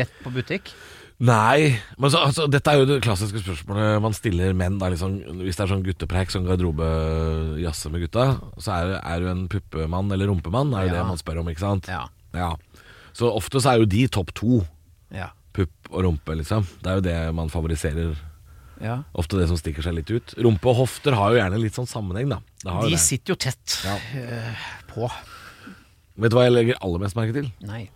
rett 0.00 0.16
på 0.24 0.32
butikk? 0.34 0.72
nei. 1.20 1.74
Men 2.00 2.08
så, 2.10 2.22
altså, 2.24 2.46
dette 2.48 2.72
er 2.72 2.78
jo 2.80 2.86
det 2.88 3.02
klassiske 3.04 3.42
spørsmålet 3.44 4.00
man 4.02 4.14
stiller 4.16 4.54
menn. 4.56 4.78
Da, 4.80 4.88
liksom, 4.88 5.18
hvis 5.44 5.58
det 5.58 5.66
er 5.66 5.70
sånn 5.74 5.84
guttepreik, 5.84 6.32
sånn 6.32 6.46
garderobejazze 6.48 7.90
med 7.92 8.06
gutta, 8.06 8.24
så 8.58 8.72
er, 8.78 8.94
er 9.04 9.20
du 9.20 9.28
en 9.28 9.42
puppemann 9.52 10.10
eller 10.16 10.30
rumpemann, 10.32 10.72
er 10.74 10.86
jo 10.88 10.94
Ja. 10.94 10.96
det 10.96 11.06
man 11.10 11.20
spør 11.20 11.42
om, 11.42 11.50
ikke 11.52 11.60
sant? 11.66 11.90
Ja. 11.92 12.06
Ja. 12.34 12.54
Så 13.12 13.28
ofte 13.36 13.60
så 13.60 13.74
er 13.74 13.82
jo 13.82 13.90
de 13.90 14.06
topp 14.08 14.32
to. 14.38 14.62
Ja. 15.12 15.28
Pupp 15.52 15.90
og 15.92 16.04
rumpe, 16.08 16.34
liksom. 16.40 16.64
Det 16.80 16.88
er 16.90 16.98
jo 17.00 17.06
det 17.06 17.18
man 17.36 17.50
favoriserer. 17.52 18.16
Ja. 18.80 19.02
Ofte 19.14 19.38
det 19.38 19.48
som 19.50 19.56
stikker 19.60 19.82
seg 19.84 19.94
litt 19.94 20.10
ut. 20.10 20.34
Rumpe 20.38 20.68
og 20.72 20.76
hofter 20.82 21.12
har 21.18 21.30
jo 21.34 21.40
gjerne 21.40 21.60
litt 21.60 21.74
sånn 21.76 21.86
sammenheng, 21.90 22.28
da. 22.32 22.40
Det 22.64 22.70
har 22.72 22.82
jo 22.82 22.88
De 22.88 22.96
det. 22.96 23.00
sitter 23.04 23.32
jo 23.34 23.36
tett 23.36 23.76
Ja. 23.84 23.96
eh, 24.18 24.54
på. 24.88 25.10
Vet 26.20 26.30
du 26.32 26.36
hva 26.36 26.44
jeg 26.48 26.52
legger 26.56 26.80
aller 26.82 26.98
mest 26.98 27.16
merke 27.16 27.32
til? 27.36 27.50
Nei. 27.64 27.88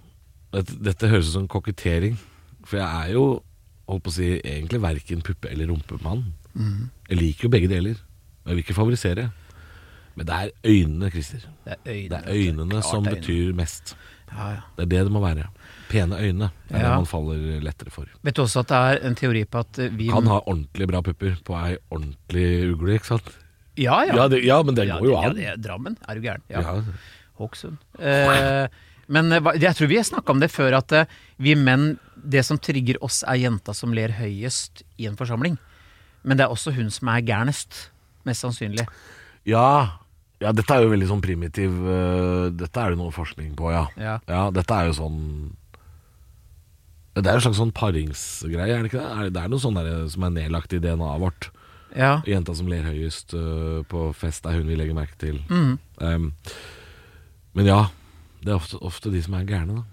Dette, 0.53 0.77
dette 0.83 1.09
høres 1.11 1.29
ut 1.29 1.33
som 1.39 1.49
kokettering. 1.49 2.17
For 2.65 2.79
jeg 2.79 2.87
er 2.87 3.13
jo, 3.13 3.43
holdt 3.89 4.05
på 4.07 4.11
å 4.13 4.15
si, 4.15 4.29
egentlig 4.41 4.81
verken 4.81 5.21
puppe- 5.23 5.51
eller 5.53 5.67
rumpemann. 5.69 6.33
Mm. 6.57 6.91
Jeg 7.11 7.19
liker 7.19 7.43
jo 7.49 7.49
begge 7.53 7.69
deler. 7.69 7.99
Og 8.45 8.53
jeg 8.53 8.57
vil 8.57 8.65
ikke 8.65 8.77
favorisere. 8.79 9.33
Men 10.17 10.27
det 10.27 10.35
er 10.35 10.51
øynene, 10.65 11.11
Christer. 11.11 11.43
Det 11.67 11.75
er 11.75 11.91
øynene. 11.91 12.09
Det 12.09 12.19
er 12.23 12.35
øynene 12.39 12.83
som 12.83 13.03
øynene. 13.05 13.17
betyr 13.21 13.55
mest. 13.55 13.95
Ja, 14.33 14.47
ja. 14.57 14.63
Det 14.77 14.87
er 14.87 14.91
det 14.95 15.03
det 15.09 15.13
må 15.15 15.21
være. 15.23 15.49
Pene 15.91 16.17
øyne 16.19 16.49
er 16.71 16.79
det 16.81 16.91
man 16.91 17.07
faller 17.07 17.61
lettere 17.63 17.91
for. 17.93 18.09
Vet 18.25 18.35
du 18.39 18.43
også 18.43 18.63
at 18.65 18.71
det 18.73 18.79
er 18.89 19.03
en 19.11 19.15
teori 19.19 19.45
på 19.45 19.61
at 19.63 19.79
eh, 19.85 19.93
vi 19.95 20.09
Kan 20.11 20.27
ha 20.31 20.41
ordentlig 20.41 20.89
bra 20.91 21.03
pupper 21.07 21.37
på 21.45 21.55
ei 21.61 21.77
ordentlig 21.93 22.47
ugle, 22.73 22.97
ikke 22.99 23.13
sant? 23.13 23.29
Ja, 23.77 24.01
ja. 24.07 24.15
Ja, 24.17 24.29
det, 24.31 24.41
ja 24.47 24.63
men 24.63 24.75
det 24.79 24.87
Ja, 24.89 24.99
går 24.99 25.07
jo 25.11 25.15
ja, 25.15 25.29
an. 25.31 25.39
er 25.39 25.57
Drammen, 25.61 25.97
er 26.09 26.15
du 26.19 26.21
gæren? 26.25 26.43
Ja. 26.49 26.63
Ja. 26.63 26.81
Hokksund. 27.39 27.79
Eh, 27.99 28.67
men 29.11 29.33
eh, 29.35 29.53
jeg 29.61 29.75
tror 29.77 29.91
vi 29.91 29.97
har 29.99 30.07
snakka 30.09 30.33
om 30.33 30.41
det 30.41 30.51
før, 30.55 30.79
at 30.79 30.93
eh, 30.93 31.07
vi 31.43 31.55
menn 31.59 31.99
Det 32.25 32.41
som 32.47 32.57
trigger 32.59 32.97
oss, 33.05 33.23
er 33.29 33.37
jenta 33.43 33.75
som 33.77 33.93
ler 33.93 34.15
høyest 34.17 34.83
i 34.97 35.05
en 35.11 35.17
forsamling. 35.19 35.59
Men 36.25 36.39
det 36.39 36.47
er 36.47 36.55
også 36.55 36.73
hun 36.73 36.89
som 36.91 37.11
er 37.13 37.21
gærnest. 37.21 37.91
Mest 38.25 38.41
sannsynlig. 38.47 38.87
Ja, 39.45 39.99
ja, 40.45 40.53
dette 40.53 40.77
er 40.77 40.85
jo 40.85 40.93
veldig 40.93 41.09
sånn 41.09 41.23
primitiv 41.25 41.73
øh, 41.89 42.51
Dette 42.53 42.83
er 42.85 42.93
det 42.95 43.01
noe 43.01 43.13
forskning 43.15 43.55
på, 43.59 43.71
ja. 43.73 43.87
Ja. 43.97 44.19
dette 44.55 44.77
er 44.77 44.91
jo 44.91 44.97
sånn 44.99 45.19
Det 47.15 47.25
er 47.27 47.39
en 47.39 47.45
slags 47.45 47.61
sånn 47.61 47.73
paringsgreie, 47.75 48.75
er 48.75 48.83
det 48.85 48.91
ikke 48.93 49.01
det? 49.03 49.11
Er 49.11 49.23
det- 49.29 49.33
Det 49.37 49.43
er 49.45 49.49
noe 49.53 49.63
sånn 49.63 49.77
der, 49.79 50.09
som 50.11 50.25
er 50.27 50.31
nedlagt 50.35 50.73
i 50.75 50.81
DNA-et 50.83 51.21
vårt. 51.23 51.51
Ja. 51.95 52.21
Jenta 52.27 52.55
som 52.59 52.67
ler 52.67 52.83
høyest 52.83 53.35
øh, 53.39 53.85
på 53.87 54.09
fest, 54.19 54.45
er 54.47 54.57
hun 54.59 54.67
vi 54.67 54.75
legger 54.77 54.95
merke 54.99 55.15
til. 55.17 55.39
Mm. 55.49 55.79
Um, 56.03 56.33
men 57.55 57.67
ja, 57.71 57.85
det 58.43 58.51
er 58.51 58.57
ofte, 58.59 58.81
ofte 58.83 59.13
de 59.15 59.23
som 59.23 59.35
er 59.39 59.45
gærne, 59.47 59.77
da. 59.79 59.85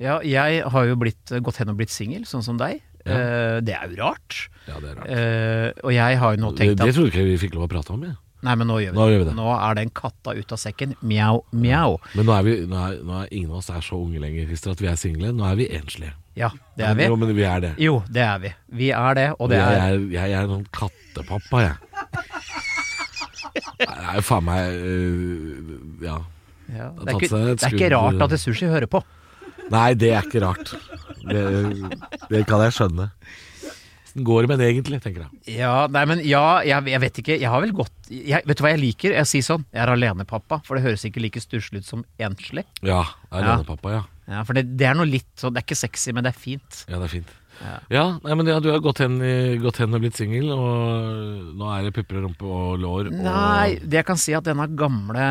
ja, 0.00 0.16
jeg 0.24 0.64
har 0.64 0.86
jo 0.88 0.96
blitt, 0.96 1.28
gått 1.44 1.60
hen 1.60 1.68
og 1.68 1.76
blitt 1.76 1.92
singel, 1.92 2.24
sånn 2.24 2.42
som 2.42 2.56
deg. 2.56 2.80
Ja. 3.04 3.12
Eh, 3.12 3.60
det 3.60 3.74
er 3.76 3.90
jo 3.90 3.98
rart. 4.00 4.48
Ja, 4.66 4.80
det 4.80 4.90
er 4.92 4.96
rart. 4.96 5.08
Eh, 5.12 5.72
og 5.84 5.92
jeg 5.92 6.18
har 6.22 6.36
jo 6.36 6.40
nå 6.40 6.52
tenkt 6.56 6.80
at 6.80 6.86
det 6.86 6.94
tror 6.94 7.10
trodde 7.10 7.12
ikke 7.12 7.26
vi 7.28 7.38
fikk 7.42 7.54
lov 7.58 7.66
å 7.66 7.70
prate 7.74 7.92
om, 7.92 8.02
jeg. 8.08 8.16
Nei, 8.42 8.54
men 8.58 8.66
nå 8.66 8.76
gjør 8.82 8.94
vi 8.94 8.98
Nå 8.98 9.04
det. 9.06 9.12
gjør 9.14 9.20
vi 9.22 9.26
det. 9.28 9.34
Nå 9.38 9.48
er 9.54 9.76
den 9.78 9.90
katta 9.94 10.32
ut 10.34 10.52
av 10.54 10.58
sekken. 10.58 10.96
Mjau, 11.06 11.44
mjau. 11.54 11.98
Men 12.16 12.26
nå 12.26 12.34
er, 12.34 12.42
vi, 12.48 12.54
nå, 12.66 12.80
er, 12.88 12.96
nå 13.06 13.20
er 13.20 13.28
ingen 13.30 13.52
av 13.52 13.60
oss 13.60 13.70
er 13.70 13.84
så 13.86 14.00
unge 14.02 14.18
lenger, 14.22 14.48
Christer, 14.50 14.74
at 14.74 14.82
vi 14.82 14.90
er 14.90 14.98
single. 14.98 15.30
Nå 15.36 15.46
er 15.46 15.60
vi 15.60 15.68
enslige. 15.78 16.16
Ja, 16.38 16.48
det 16.80 16.86
er 16.88 16.96
vi. 16.98 17.06
Jo, 17.10 17.16
men 17.20 17.34
vi 17.36 17.44
er 17.46 17.60
det. 17.62 17.70
Jo, 17.82 17.94
det 18.10 18.22
er 18.24 18.38
vi. 18.42 18.50
Vi 18.82 18.90
er 18.96 19.14
det, 19.18 19.28
og 19.38 19.50
det 19.52 19.58
jeg, 19.60 19.78
er 19.78 19.96
Jeg, 20.00 20.30
jeg 20.32 20.38
er 20.40 20.50
noen 20.50 20.66
kattepappa, 20.74 21.62
jeg. 21.68 21.76
Det 23.52 23.84
er 23.84 24.14
jo 24.16 24.22
faen 24.24 24.44
meg 24.46 24.76
øh, 24.80 25.72
Ja. 26.06 26.14
ja, 26.72 26.86
det, 26.96 27.10
er 27.10 27.16
ikke, 27.18 27.28
det 27.36 27.66
er 27.66 27.74
ikke 27.76 27.90
rart 27.92 28.22
at 28.24 28.32
det 28.32 28.38
sushi 28.40 28.68
hører 28.70 28.88
på. 28.88 29.02
Nei, 29.72 29.90
det 29.98 30.12
er 30.14 30.24
ikke 30.24 30.40
rart. 30.44 30.72
Det, 31.20 31.42
det 32.30 32.42
kan 32.48 32.62
jeg 32.64 32.74
skjønne. 32.78 33.10
Går 34.14 34.42
det 34.44 34.48
med 34.52 34.58
det 34.60 34.66
egentlig, 34.74 34.98
tenker 35.00 35.22
jeg. 35.24 35.56
Ja, 35.62 35.86
nei, 35.88 36.02
men 36.10 36.20
ja, 36.28 36.60
jeg, 36.68 36.84
jeg 36.92 37.00
vet 37.00 37.20
ikke. 37.22 37.36
Jeg 37.40 37.48
har 37.48 37.62
vel 37.64 37.72
gått 37.72 37.92
jeg, 38.12 38.42
Vet 38.44 38.58
du 38.58 38.64
hva 38.66 38.72
jeg 38.74 38.82
liker? 38.82 39.14
Jeg 39.16 39.30
sier 39.30 39.46
sånn, 39.46 39.64
jeg 39.72 39.80
er 39.86 39.92
alenepappa, 39.94 40.58
for 40.66 40.76
det 40.76 40.84
høres 40.84 41.04
ikke 41.08 41.22
like 41.24 41.40
stusslig 41.40 41.80
ut 41.80 41.88
som 41.88 42.02
enslig. 42.20 42.66
Ja, 42.84 43.04
alenepappa, 43.32 43.94
ja. 43.94 44.02
Ja, 44.28 44.42
for 44.46 44.54
det, 44.56 44.66
det 44.78 44.86
er 44.90 44.94
noe 44.98 45.08
litt 45.08 45.30
sånn, 45.40 45.54
det 45.56 45.62
er 45.62 45.66
ikke 45.70 45.80
sexy, 45.80 46.12
men 46.12 46.24
det 46.28 46.34
er 46.34 46.42
fint. 46.44 46.84
Ja, 46.88 46.98
det 47.00 47.08
er 47.08 47.14
fint. 47.16 47.32
Ja. 47.62 47.72
Ja, 47.92 48.04
nei, 48.24 48.34
men 48.38 48.48
ja, 48.48 48.56
du 48.64 48.70
har 48.72 48.80
gått 48.82 48.98
hen, 49.04 49.16
i- 49.22 49.58
gått 49.60 49.76
hen 49.82 49.92
og 49.94 50.00
blitt 50.02 50.16
singel, 50.18 50.48
og 50.54 51.52
nå 51.58 51.68
er 51.76 51.84
det 51.88 51.92
pupper 51.94 52.18
og 52.20 52.24
rumpe 52.26 52.48
og 52.48 52.78
lår. 52.80 53.10
Og 53.12 53.18
Nei, 53.26 53.76
det 53.82 54.00
jeg 54.00 54.06
kan 54.08 54.18
si 54.20 54.32
at 54.34 54.46
denne 54.48 54.66
gamle 54.78 55.26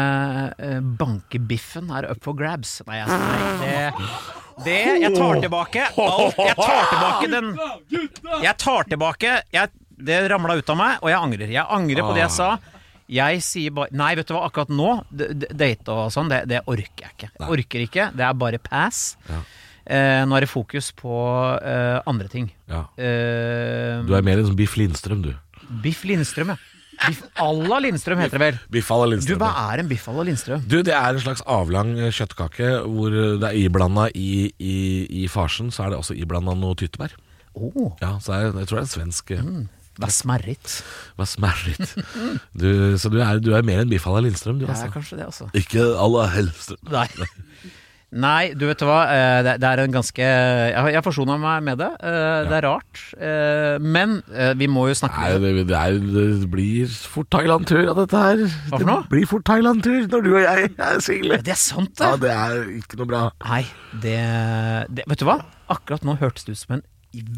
eh, 0.58 0.80
bankebiffen 1.02 1.90
er 1.98 2.08
up 2.14 2.22
for 2.24 2.38
grabs. 2.38 2.78
Nei, 2.88 3.00
jeg, 3.02 3.10
nei 3.10 3.58
det, 3.64 4.12
det 4.66 4.78
Jeg 5.02 5.14
tar 5.16 5.40
tilbake 5.44 5.86
alt. 5.90 6.38
Jeg 6.42 6.56
tar 6.60 6.90
tilbake 6.92 7.30
den 7.32 7.50
Jeg 8.44 8.56
tar 8.62 8.84
tilbake 8.92 9.34
jeg, 9.54 9.70
Det 9.98 10.20
ramla 10.32 10.56
ut 10.60 10.70
av 10.74 10.78
meg, 10.80 11.00
og 11.02 11.10
jeg 11.12 11.20
angrer. 11.20 11.52
Jeg 11.54 11.66
angrer 11.70 12.06
på 12.08 12.14
det 12.18 12.24
jeg 12.26 12.36
sa. 12.38 12.52
Jeg 13.12 13.42
sier 13.44 13.74
bare 13.76 13.92
Nei, 13.92 14.14
vet 14.16 14.30
du 14.30 14.34
hva, 14.38 14.46
akkurat 14.48 14.70
nå, 14.72 14.92
date 15.12 15.92
og 15.92 16.12
sånn, 16.16 16.30
det, 16.32 16.46
det 16.50 16.62
orker 16.66 17.06
jeg 17.08 17.12
ikke. 17.18 17.30
Jeg 17.40 17.50
orker 17.58 17.84
ikke. 17.88 18.06
Det 18.16 18.26
er 18.30 18.38
bare 18.46 18.62
pass. 18.64 19.02
Ja. 19.30 19.42
Eh, 19.92 20.22
nå 20.30 20.38
er 20.38 20.46
det 20.46 20.52
fokus 20.52 20.92
på 20.96 21.12
eh, 21.58 21.98
andre 22.08 22.30
ting. 22.32 22.48
Ja. 22.72 22.86
Eh, 22.96 24.02
Du 24.08 24.14
er 24.16 24.24
mer 24.26 24.40
en 24.40 24.48
sånn 24.52 24.58
Biff 24.60 24.78
Lindstrøm, 24.80 25.24
du. 25.26 25.34
Biff 25.84 26.04
Lindstrøm, 26.08 26.54
ja. 26.54 26.58
Biff 27.08 27.24
à 27.36 27.48
la 27.56 27.80
Lindstrøm 27.82 28.22
heter 28.22 28.38
det 28.38 28.46
vel. 28.46 28.60
Biff 28.74 28.92
à 28.94 29.00
la 29.02 29.18
Du, 29.18 29.34
hva 29.40 29.52
er 29.72 29.82
en 29.84 29.90
biff 29.90 30.08
à 30.08 30.14
la 30.16 30.26
Lindstrøm? 30.28 30.64
Du, 30.70 30.80
det 30.86 30.94
er 30.94 31.10
en 31.10 31.24
slags 31.24 31.44
avlang 31.50 31.94
eh, 31.98 32.14
kjøttkake 32.14 32.72
hvor 32.86 33.18
det 33.42 33.50
er 33.50 33.58
iblanda 33.58 34.08
i, 34.14 34.52
i, 34.60 34.78
i 35.24 35.28
farsen, 35.32 35.72
så 35.74 35.86
er 35.88 35.94
det 35.94 36.02
også 36.02 36.18
iblanda 36.18 36.56
noe 36.58 36.78
tyttebær. 36.80 37.18
Oh, 37.58 37.92
Ja, 38.02 38.16
så 38.24 38.38
er, 38.38 38.50
jeg 38.62 38.70
tror 38.70 38.80
det 38.80 38.84
er 38.84 38.88
en 38.88 38.94
svensk 38.94 39.34
mm. 39.36 39.62
hva 40.00 40.12
smerrit. 40.14 40.78
Hva 41.20 41.28
smerrit? 41.28 41.98
Du, 42.54 42.70
så 43.02 43.12
du 43.12 43.20
er, 43.20 43.42
du 43.44 43.52
er 43.58 43.66
mer 43.68 43.84
enn 43.84 43.92
Biff 43.92 44.08
à 44.08 44.16
la 44.16 44.24
Lindstrøm, 44.28 44.62
du, 44.62 44.70
altså. 44.70 44.90
kanskje 44.94 45.20
det, 45.20 45.30
altså. 45.32 45.50
Ikke 45.58 45.84
à 45.84 46.10
la 46.16 46.28
Hellstrøm. 46.38 46.84
Nei. 46.94 47.08
Nei, 48.12 48.52
du 48.60 48.66
vet 48.68 48.82
hva. 48.84 48.98
eh, 49.08 49.38
Det 49.46 49.54
det 49.62 49.68
er 49.70 49.80
en 49.86 49.94
ganske 49.94 50.20
Jeg 50.20 50.94
jeg 50.98 51.04
forsona 51.06 51.38
meg 51.40 51.64
med 51.64 51.78
det. 51.80 51.88
Eh, 52.04 52.44
Det 52.50 52.58
er 52.58 52.66
rart. 52.68 53.02
Eh, 53.16 53.78
Men 53.80 54.18
vi 54.60 54.68
må 54.68 54.88
jo 54.90 54.98
snakke 55.00 55.16
Nei, 55.22 55.38
det, 55.40 55.68
det, 55.70 55.78
er, 55.78 55.96
det 56.42 56.50
blir 56.52 56.88
fort 56.92 57.30
Thailand-tur 57.32 57.88
av 57.94 57.96
dette 58.02 58.18
her. 58.26 58.44
Hva 58.68 58.78
for 58.82 58.86
noe? 58.90 59.02
Det 59.08 59.14
blir 59.16 59.28
fort 59.32 59.46
Thailand-tur 59.48 60.08
når 60.12 60.24
du 60.28 60.32
og 60.36 60.42
jeg 60.44 60.70
er 60.78 61.00
single. 61.00 61.40
Det 61.42 61.56
er 61.56 61.62
sant, 61.64 61.96
Ja, 62.04 62.12
det. 62.18 62.28
det 62.28 62.36
er 62.36 62.70
ikke 62.82 63.00
noe 63.00 63.08
bra. 63.14 63.24
Nei, 63.48 63.64
det, 64.04 64.18
det 64.92 65.08
Vet 65.08 65.20
du 65.24 65.26
hva? 65.32 65.40
Akkurat 65.72 66.04
nå 66.04 66.18
hørtes 66.20 66.44
det 66.46 66.58
ut 66.58 66.64
som 66.66 66.76
en 66.80 66.84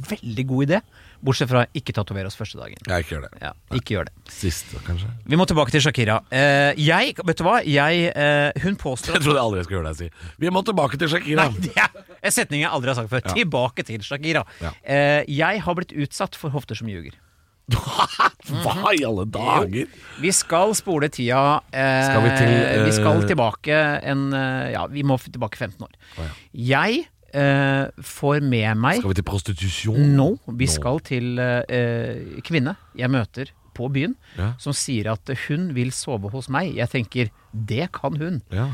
veldig 0.09 0.47
god 0.49 0.67
idé. 0.69 0.81
Bortsett 1.23 1.47
fra 1.49 1.61
ikke 1.77 1.93
tatovere 1.95 2.27
oss 2.27 2.35
første 2.35 2.59
dagen. 2.59 2.75
Jeg 2.83 3.05
ikke 3.05 3.15
gjør 3.15 3.25
det. 3.29 3.41
Ja, 3.41 3.51
ikke 3.77 3.95
gjør 3.95 4.09
det. 4.09 4.13
Siste, 4.33 4.81
kanskje. 4.83 5.07
Vi 5.31 5.39
må 5.39 5.45
tilbake 5.47 5.71
til 5.71 5.83
Shakira. 5.85 6.17
Eh, 6.35 6.73
jeg, 6.83 7.13
vet 7.23 7.39
du 7.39 7.43
hva? 7.47 7.57
Jeg, 7.63 8.09
eh, 8.11 8.63
hun 8.65 8.75
påstår 8.81 9.15
Jeg 9.17 9.23
trodde 9.27 9.39
aldri 9.43 9.61
jeg 9.61 9.69
skulle 9.69 9.81
høre 9.83 9.93
deg 9.93 10.01
si. 10.03 10.33
Vi 10.43 10.51
må 10.51 10.63
tilbake 10.67 10.99
til 10.99 11.11
Shakira. 11.13 11.47
Nei, 11.49 11.63
det 11.69 11.73
er 11.79 12.01
en 12.27 12.35
setning 12.35 12.65
jeg 12.65 12.71
aldri 12.75 12.91
har 12.91 12.99
sagt 12.99 13.11
før. 13.13 13.23
Ja. 13.23 13.35
Tilbake 13.39 13.85
til 13.87 14.03
Shakira. 14.03 14.43
Ja. 14.61 14.73
Eh, 14.83 15.21
jeg 15.31 15.63
har 15.63 15.79
blitt 15.79 15.95
utsatt 15.95 16.35
for 16.39 16.51
hofter 16.51 16.75
som 16.75 16.91
ljuger. 16.91 17.15
Hva 17.71 18.91
i 18.91 19.05
alle 19.07 19.23
dager? 19.31 19.87
Vi 20.19 20.31
skal 20.35 20.73
spole 20.75 21.07
tida 21.13 21.61
eh, 21.71 22.01
Skal 22.09 22.25
vi 22.25 22.31
til, 22.35 22.51
eh, 22.59 22.81
Vi 22.83 22.91
skal 22.97 23.23
tilbake 23.29 23.77
en 24.03 24.25
eh, 24.35 24.73
Ja, 24.75 24.81
vi 24.91 25.05
må 25.07 25.15
f- 25.15 25.29
tilbake 25.31 25.55
15 25.61 25.85
år. 25.87 25.93
Å, 26.19 26.25
ja. 26.27 26.33
Jeg 26.73 27.05
eh, 27.33 27.89
får 27.97 28.41
med 28.45 28.77
meg 28.77 29.01
Skal 29.01 29.13
vi 29.13 29.19
til 29.19 29.27
prostitusjon? 29.27 30.15
Nå, 30.17 30.29
vi 30.47 30.69
no. 30.69 30.71
skal 30.71 30.99
til 31.05 31.37
uh, 31.41 32.39
kvinne 32.45 32.75
jeg 32.97 33.11
møter 33.13 33.53
på 33.73 33.87
byen, 33.89 34.15
Ja. 34.37 34.53
som 34.61 34.73
sier 34.77 35.11
at 35.11 35.29
hun 35.47 35.71
vil 35.73 35.89
sove 35.91 36.29
hos 36.29 36.45
meg. 36.53 36.75
Jeg 36.77 36.89
tenker, 36.91 37.31
det 37.51 37.87
kan 37.95 38.17
hun. 38.21 38.43
Ja. 38.53 38.67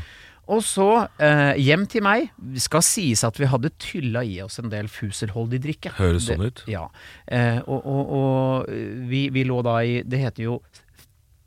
Og 0.49 0.63
så 0.65 1.07
eh, 1.21 1.53
hjem 1.61 1.85
til 1.87 2.03
meg. 2.03 2.31
Det 2.35 2.61
skal 2.63 2.81
sies 2.83 3.21
at 3.23 3.37
vi 3.39 3.47
hadde 3.47 3.69
tylla 3.79 4.23
i 4.25 4.39
oss 4.41 4.57
en 4.59 4.71
del 4.71 4.89
fuselholdig 4.89 5.59
drikke. 5.61 5.93
Høres 5.95 6.25
sånn 6.25 6.41
ut. 6.41 6.63
Ja. 6.67 6.87
Eh, 7.29 7.61
og 7.69 7.85
og, 7.85 8.13
og 8.19 8.69
vi, 9.11 9.27
vi 9.31 9.45
lå 9.45 9.61
da 9.63 9.77
i 9.85 9.99
Det 10.03 10.19
heter 10.19 10.47
jo 10.49 10.57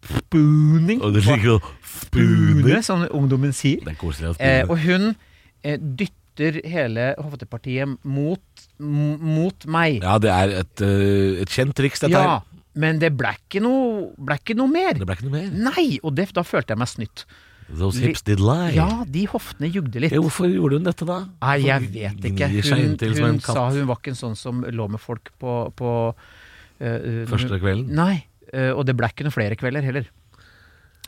spooning. 0.06 1.02
Og 1.02 1.12
det 1.14 1.24
ligger 1.26 1.58
spooning. 1.82 2.62
Spune, 2.62 2.82
som 2.86 3.04
ungdommen 3.10 3.52
sier. 3.56 3.82
Det 3.84 3.96
er 3.96 4.00
koselig 4.00 4.32
å 4.32 4.38
Eh, 4.38 4.62
og 4.70 4.78
hun 4.86 5.12
eh, 5.62 5.78
dytter 5.78 6.21
hele 6.40 7.12
hoftepartiet 7.18 7.98
mot, 8.04 8.64
mot 8.78 9.66
meg. 9.66 10.00
Ja, 10.02 10.16
det 10.22 10.32
er 10.32 10.56
et, 10.62 10.82
eh, 10.84 11.42
et 11.42 11.52
kjent 11.52 11.74
triks, 11.76 12.00
dette 12.00 12.12
Ja, 12.16 12.38
her. 12.38 12.64
men 12.74 12.98
det 12.98 13.12
ble 13.16 13.34
ikke 13.36 13.62
noe, 13.62 14.12
ble 14.16 14.38
ikke 14.40 14.56
noe 14.56 14.68
mer. 14.68 14.94
Det 14.94 15.06
ble 15.06 15.16
ikke 15.18 15.28
noe 15.28 15.38
mer. 15.40 15.50
Nei, 15.72 15.98
og 16.02 16.14
det, 16.16 16.32
da 16.32 16.42
følte 16.42 16.72
jeg 16.72 16.78
meg 16.78 16.88
snytt. 16.88 17.24
Those 17.72 17.98
hips 18.00 18.22
did 18.22 18.40
lie. 18.40 18.74
Ja, 18.76 19.04
de 19.08 19.26
hoftene 19.26 19.70
jugde 19.72 20.00
litt. 20.00 20.12
Ja, 20.12 20.20
hvorfor 20.20 20.50
gjorde 20.50 20.76
hun 20.76 20.84
dette, 20.84 21.06
da? 21.08 21.22
Nei, 21.40 21.58
jeg 21.64 21.88
vet 21.94 22.26
ikke. 22.28 22.50
Hun, 22.68 22.98
hun 23.00 23.40
sa 23.40 23.70
hun 23.70 23.86
var 23.88 23.96
ikke 24.02 24.12
en 24.12 24.18
sånn 24.18 24.36
som 24.36 24.60
lå 24.62 24.88
med 24.92 25.00
folk 25.00 25.30
på, 25.40 25.72
på 25.78 25.94
eh, 26.80 27.24
Første 27.30 27.60
kvelden? 27.62 27.94
Nei, 27.96 28.26
Uh, 28.52 28.74
og 28.76 28.84
det 28.84 28.92
ble 28.98 29.08
ikke 29.08 29.24
noen 29.24 29.32
flere 29.32 29.56
kvelder 29.56 29.86
heller. 29.86 30.08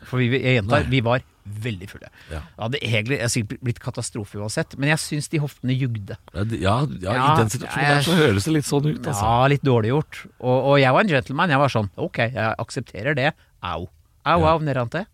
For 0.08 0.22
vi, 0.22 0.28
jeg 0.36 0.60
gjentar, 0.60 0.84
vi 0.90 1.00
var 1.04 1.24
veldig 1.44 1.88
fulle. 1.90 2.08
Ja. 2.30 2.40
Det 2.40 2.62
hadde 2.62 2.80
egentlig 2.80 3.18
det 3.20 3.30
sikkert 3.32 3.64
blitt 3.66 3.80
katastrofe 3.82 4.38
uansett, 4.40 4.76
men 4.80 4.88
jeg 4.94 5.00
syns 5.02 5.28
de 5.32 5.40
hoftene 5.42 5.76
jugde. 5.76 6.16
Ja, 6.32 6.44
ja, 6.56 6.76
ja, 7.04 7.16
i 7.16 7.40
den 7.42 7.52
situasjonen 7.52 7.90
der 7.90 8.06
så 8.06 8.16
høres 8.16 8.48
det 8.48 8.54
litt 8.56 8.68
sånn 8.68 8.86
ut, 8.88 9.02
altså. 9.02 9.24
Ja, 9.24 9.50
litt 9.52 9.66
dårlig 9.66 9.92
gjort. 9.92 10.22
Og, 10.40 10.56
og 10.56 10.78
jeg 10.80 10.96
var 10.96 11.04
en 11.04 11.12
gentleman. 11.12 11.52
Jeg 11.52 11.60
var 11.64 11.74
sånn 11.74 11.90
ok, 12.00 12.22
jeg 12.32 12.56
aksepterer 12.64 13.18
det. 13.18 13.30
Au. 13.64 13.82
Au, 14.24 14.40
au, 14.48 14.58
nedante. 14.64 15.04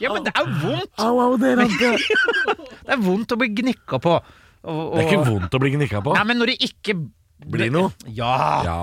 ja, 0.00 0.10
men 0.10 0.24
det 0.26 0.32
er 0.32 0.48
vondt! 0.64 0.96
Au, 0.98 1.20
au, 1.22 1.36
er 1.36 1.60
Det 1.60 2.96
er 2.96 3.00
vondt 3.04 3.36
å 3.36 3.38
bli 3.38 3.50
gnikka 3.60 4.00
på. 4.02 4.16
Og, 4.64 4.80
og, 4.80 4.96
Det 4.96 5.04
er 5.04 5.12
ikke 5.12 5.28
vondt 5.28 5.54
å 5.56 5.60
bli 5.62 5.70
gnikka 5.76 6.02
på. 6.04 6.16
Nei, 6.16 6.24
men 6.32 6.40
når 6.40 6.54
det 6.54 6.58
ikke 6.70 6.92
Blir 7.40 7.70
noe. 7.72 7.88
Ja. 8.12 8.34
Ja. 8.66 8.80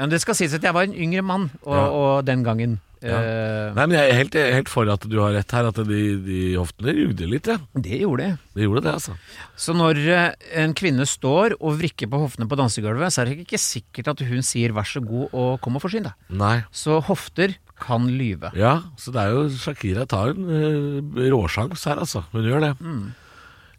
Ja, 0.00 0.06
men 0.06 0.14
Det 0.16 0.22
skal 0.24 0.38
sies 0.38 0.54
at 0.56 0.64
jeg 0.64 0.72
var 0.72 0.86
en 0.88 0.94
yngre 0.96 1.20
mann, 1.22 1.50
og, 1.60 1.74
Ja. 1.76 1.88
og 1.92 2.24
den 2.24 2.40
gangen 2.46 2.78
Ja. 3.02 3.16
eh, 3.20 3.72
Nei, 3.76 3.84
men 3.86 3.96
jeg 3.98 4.10
er 4.10 4.16
helt, 4.16 4.34
helt 4.34 4.68
for 4.68 4.88
at 4.92 5.00
du 5.08 5.18
har 5.20 5.32
rett 5.32 5.50
her, 5.52 5.68
at 5.68 5.74
de, 5.76 6.00
de 6.24 6.54
hoftene 6.56 6.92
jugde 6.96 7.28
litt, 7.28 7.46
ja. 7.48 7.56
Det 7.76 8.00
gjorde 8.00 8.24
det. 8.24 8.38
De 8.56 8.64
gjorde 8.66 8.82
det, 8.84 8.92
altså. 8.96 9.14
Så 9.56 9.72
når 9.76 10.00
eh, 10.08 10.32
en 10.64 10.72
kvinne 10.76 11.04
står 11.08 11.54
og 11.60 11.78
vrikker 11.80 12.08
på 12.12 12.20
hoftene 12.20 12.48
på 12.48 12.56
dansegulvet, 12.60 13.12
så 13.12 13.22
er 13.22 13.30
det 13.30 13.38
ikke 13.46 13.60
sikkert 13.60 14.08
at 14.14 14.20
hun 14.28 14.40
sier 14.44 14.72
'vær 14.72 14.84
så 14.88 15.00
god 15.04 15.28
og 15.32 15.60
kom 15.60 15.76
og 15.76 15.82
forsyn 15.82 16.04
deg'. 16.08 16.14
Nei. 16.30 16.62
Så 16.72 17.00
hofter 17.04 17.56
kan 17.80 18.04
lyve. 18.08 18.52
Ja, 18.56 18.82
så 18.96 19.12
det 19.12 19.20
er 19.20 19.30
jo 19.32 19.48
Shakira 19.48 20.06
tar 20.06 20.30
en 20.36 20.44
uh, 20.44 21.00
råsjans 21.32 21.84
her, 21.84 21.96
altså. 21.96 22.24
Hun 22.32 22.44
gjør 22.44 22.60
det. 22.60 22.76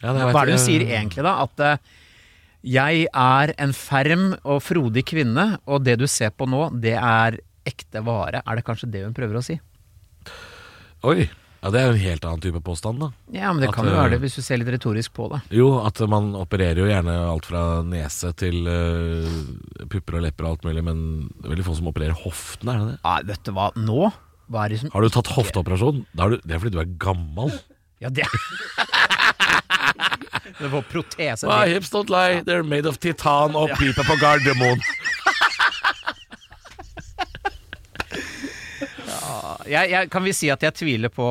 Ja, 0.01 0.13
jeg 0.13 0.25
vet- 0.25 0.33
Hva 0.33 0.41
er 0.41 0.45
det 0.45 0.57
hun 0.57 0.57
jeg- 0.57 0.65
sier 0.65 0.81
egentlig, 0.89 1.21
da? 1.23 1.43
At 1.43 1.59
eh, 1.59 1.77
jeg 2.61 3.07
er 3.09 3.53
en 3.57 3.73
ferm 3.73 4.31
og 4.43 4.61
frodig 4.63 5.03
kvinne, 5.09 5.55
og 5.65 5.85
det 5.85 5.97
du 6.01 6.07
ser 6.09 6.33
på 6.35 6.47
nå, 6.49 6.67
det 6.81 6.95
er 6.97 7.39
ekte 7.67 8.01
vare. 8.05 8.41
Er 8.45 8.57
det 8.57 8.65
kanskje 8.65 8.89
det 8.93 9.05
hun 9.05 9.15
prøver 9.17 9.39
å 9.39 9.45
si? 9.45 9.59
Oi. 11.07 11.29
Ja, 11.61 11.69
Det 11.69 11.77
er 11.77 11.83
jo 11.85 11.93
en 11.93 12.01
helt 12.01 12.23
annen 12.25 12.41
type 12.41 12.59
påstand, 12.65 13.03
da. 13.03 13.11
Ja, 13.29 13.51
men 13.53 13.61
det 13.61 13.67
At, 13.69 13.75
kan 13.75 13.85
jo 13.85 13.93
eh, 13.93 13.99
være 13.99 14.15
det 14.15 14.21
hvis 14.23 14.39
du 14.39 14.41
ser 14.41 14.57
litt 14.57 14.71
retorisk 14.73 15.13
på 15.13 15.27
det. 15.29 15.43
Jo, 15.53 15.67
at 15.85 15.99
man 16.09 16.31
opererer 16.33 16.81
jo 16.81 16.87
gjerne 16.89 17.13
alt 17.21 17.45
fra 17.45 17.61
nese 17.85 18.31
til 18.33 18.65
uh, 18.65 19.85
pupper 19.85 20.17
og 20.17 20.25
lepper 20.25 20.47
og 20.47 20.55
alt 20.55 20.65
mulig, 20.65 20.83
men 20.89 21.03
det 21.35 21.45
er 21.45 21.53
veldig 21.53 21.67
få 21.67 21.77
som 21.77 21.91
opererer 21.93 22.17
hoftene, 22.17 22.73
er 22.73 22.81
det 22.81 22.87
det? 22.95 22.97
Nei, 23.05 23.19
vet 23.29 23.45
du 23.45 23.53
hva, 23.57 23.67
nå 23.77 24.09
hva 24.51 24.65
er 24.65 24.73
det 24.73 24.81
som 24.81 24.91
Har 24.95 25.05
du 25.05 25.13
tatt 25.13 25.29
hofteoperasjon? 25.37 26.01
Det 26.17 26.41
er 26.49 26.63
fordi 26.63 26.73
du 26.73 26.81
er 26.81 26.89
gammel. 26.99 27.53
Ja, 28.01 28.09
det 28.09 28.25
Det 30.61 30.69
var 30.69 30.81
protese. 30.81 31.47
My 31.49 31.67
hips 31.73 31.89
don't 31.93 32.09
lie, 32.09 32.43
they're 32.45 32.63
made 32.63 32.89
of 32.89 32.99
titan 33.01 33.55
og 33.57 33.73
piper 33.79 34.05
på 34.05 34.17
Gardermoen. 34.21 34.81
Jeg, 39.71 39.91
jeg, 39.91 40.09
kan 40.11 40.23
vi 40.25 40.33
si 40.35 40.49
at 40.51 40.63
jeg 40.65 40.73
tviler 40.75 41.11
på 41.13 41.25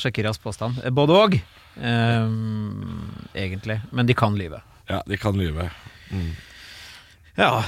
Shakiras 0.00 0.38
påstand? 0.40 0.78
Både 0.96 1.16
og, 1.20 1.34
um, 1.76 3.10
egentlig. 3.36 3.80
Men 3.92 4.08
de 4.08 4.16
kan 4.16 4.38
lyve. 4.38 4.62
Ja, 4.88 5.02
de 5.04 5.18
kan 5.20 5.36
lyve. 5.36 5.68
Ja. 7.36 7.64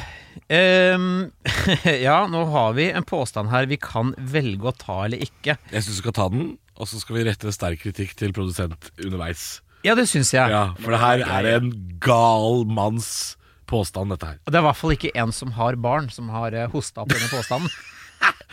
Um, 0.48 1.32
ja, 2.06 2.16
nå 2.30 2.44
har 2.52 2.76
vi 2.78 2.88
en 2.92 3.04
påstand 3.04 3.50
her 3.52 3.68
vi 3.68 3.80
kan 3.82 4.14
velge 4.16 4.70
å 4.70 4.76
ta 4.76 5.02
eller 5.04 5.22
ikke. 5.26 5.58
Jeg 5.72 5.84
syns 5.84 5.98
du 5.98 6.02
skal 6.04 6.16
ta 6.16 6.28
den, 6.32 6.54
og 6.76 6.88
så 6.88 7.00
skal 7.02 7.18
vi 7.18 7.26
rette 7.28 7.54
sterk 7.54 7.82
kritikk 7.84 8.16
til 8.16 8.34
produsent 8.36 8.92
underveis. 9.02 9.56
Ja, 9.86 9.94
det 9.94 10.08
syns 10.10 10.32
jeg. 10.34 10.50
Ja, 10.50 10.72
For 10.82 10.94
det 10.94 10.98
her 10.98 11.22
er 11.22 11.50
en 11.56 11.72
gal 12.02 12.64
manns 12.66 13.36
påstand, 13.70 14.10
dette 14.14 14.32
her. 14.32 14.38
Og 14.44 14.52
det 14.52 14.58
er 14.58 14.64
i 14.64 14.68
hvert 14.68 14.78
fall 14.78 14.94
ikke 14.96 15.12
en 15.18 15.34
som 15.34 15.52
har 15.54 15.78
barn, 15.82 16.08
som 16.10 16.30
har 16.34 16.54
uh, 16.54 16.66
hosta 16.72 17.04
opp 17.04 17.12
denne 17.12 17.30
påstanden. 17.30 17.70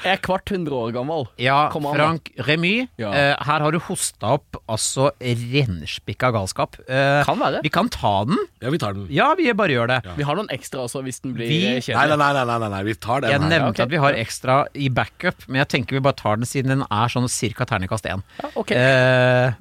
Jeg 0.04 0.18
er 0.18 0.20
kvart 0.20 0.52
hundre 0.52 0.76
år 0.76 0.90
gammel. 0.92 1.22
Ja, 1.40 1.70
Kom 1.72 1.86
an. 1.88 1.96
Frank 1.96 2.26
Remy, 2.44 2.90
Ja. 3.00 3.08
Uh, 3.16 3.44
her 3.48 3.64
har 3.64 3.72
du 3.72 3.78
hosta 3.86 4.34
opp 4.36 4.58
altså 4.68 5.06
rennspikka 5.24 6.28
galskap. 6.36 6.76
Uh, 6.90 7.22
Kan 7.24 7.40
være. 7.40 7.62
Vi 7.64 7.72
kan 7.72 7.88
ta 7.94 8.12
den. 8.28 8.36
Ja, 8.60 8.74
vi 8.74 8.82
tar 8.82 8.98
den. 8.98 9.06
Ja, 9.14 9.30
vi 9.40 9.48
bare 9.56 9.72
gjør 9.72 9.88
det. 9.94 10.00
Vi 10.20 10.26
har 10.28 10.36
noen 10.36 10.52
ekstra 10.52 10.84
også 10.84 11.00
hvis 11.06 11.22
den 11.24 11.38
blir 11.38 11.48
Vi- 11.48 11.62
Nei, 11.64 11.80
kjedelig. 11.80 12.18
nei, 12.20 12.34
nei, 12.36 12.44
nei, 12.50 12.58
nei, 12.66 12.70
nei, 12.76 12.82
vi 12.90 12.94
tar 13.00 13.22
den 13.24 13.32
Jeg 13.32 13.40
her. 13.40 13.48
nevnte 13.54 13.72
okay. 13.80 13.86
at 13.88 13.94
vi 13.96 14.02
har 14.04 14.20
ekstra 14.26 14.58
i 14.76 14.90
backup, 14.90 15.48
men 15.48 15.62
jeg 15.64 15.70
tenker 15.78 15.96
vi 15.96 16.04
bare 16.10 16.20
tar 16.20 16.36
den 16.36 16.46
siden 16.52 16.68
den 16.76 16.84
er 16.92 17.08
sånn 17.16 17.30
cirka 17.32 17.64
terningkast 17.72 18.04
én. 18.12 18.26
Ja, 18.44 18.52
ok. 18.60 18.76
uh... 18.76 19.56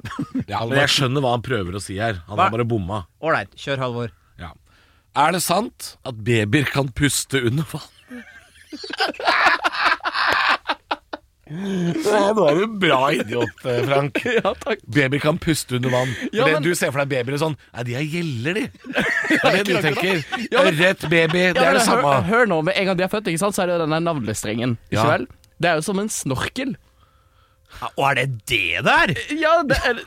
Ja, 0.50 0.64
men 0.66 0.76
jeg 0.82 0.90
skjønner 0.98 1.22
hva 1.22 1.36
han 1.36 1.46
prøver 1.46 1.78
å 1.78 1.84
si 1.86 2.00
her. 2.02 2.18
Han 2.26 2.34
Hva? 2.36 2.48
har 2.50 2.56
bare 2.58 2.66
bomma. 2.66 3.04
Ålreit, 3.22 3.54
kjør, 3.54 3.78
Halvor. 3.86 4.10
Ja. 4.42 4.50
Er 5.14 5.38
det 5.38 5.42
sant 5.46 5.94
at 6.02 6.18
babyer 6.26 6.66
kan 6.66 6.90
puste 6.90 7.38
under 7.46 7.62
vann? 7.70 7.86
Nå 11.52 12.12
er 12.16 12.34
du 12.56 12.62
en 12.64 12.76
bra 12.80 12.98
idiot, 13.12 13.64
eh, 13.68 13.80
Frank. 13.88 14.20
Ja, 14.38 14.52
takk. 14.62 14.80
Babyer 14.88 15.20
kan 15.20 15.38
puste 15.42 15.76
under 15.76 15.92
vann. 15.92 16.14
Ja, 16.32 16.46
men- 16.48 16.62
Du 16.64 16.70
ser 16.78 16.92
for 16.94 17.02
deg 17.04 17.10
babyer 17.12 17.36
sånn 17.42 17.56
Nei, 17.74 17.82
de 17.88 17.96
er 17.98 18.06
gjeller, 18.08 18.54
de. 18.54 18.64
Det 19.28 19.40
er 19.42 19.58
det 19.58 19.66
du 19.68 19.80
tenker. 19.88 20.22
Ja, 20.48 20.62
men- 20.64 20.72
Ørret, 20.78 21.04
baby, 21.12 21.42
det 21.52 21.60
Ja, 21.60 21.66
er 21.68 21.74
men 21.74 21.80
det 21.80 21.84
samme. 21.88 22.14
Hør, 22.22 22.30
hør 22.30 22.48
nå, 22.54 22.62
med 22.70 22.78
en 22.80 22.88
gang 22.90 22.96
de 23.02 23.04
er 23.06 23.12
født, 23.12 23.28
ikke 23.32 23.42
sant, 23.44 23.56
så 23.58 23.66
er 23.66 23.72
det 23.74 23.80
denne 23.84 24.00
navlestrengen. 24.06 24.78
Ikke 24.90 25.02
Ja. 25.02 25.10
vel? 25.16 25.28
Det 25.62 25.70
er 25.70 25.78
jo 25.78 25.84
som 25.90 26.00
en 26.02 26.08
snorkel. 26.08 26.74
Og 27.96 28.04
er 28.10 28.14
det 28.22 28.26
det 28.50 28.82
der? 28.84 29.12
Ja, 29.36 29.62
det 29.66 29.78
er 29.88 30.00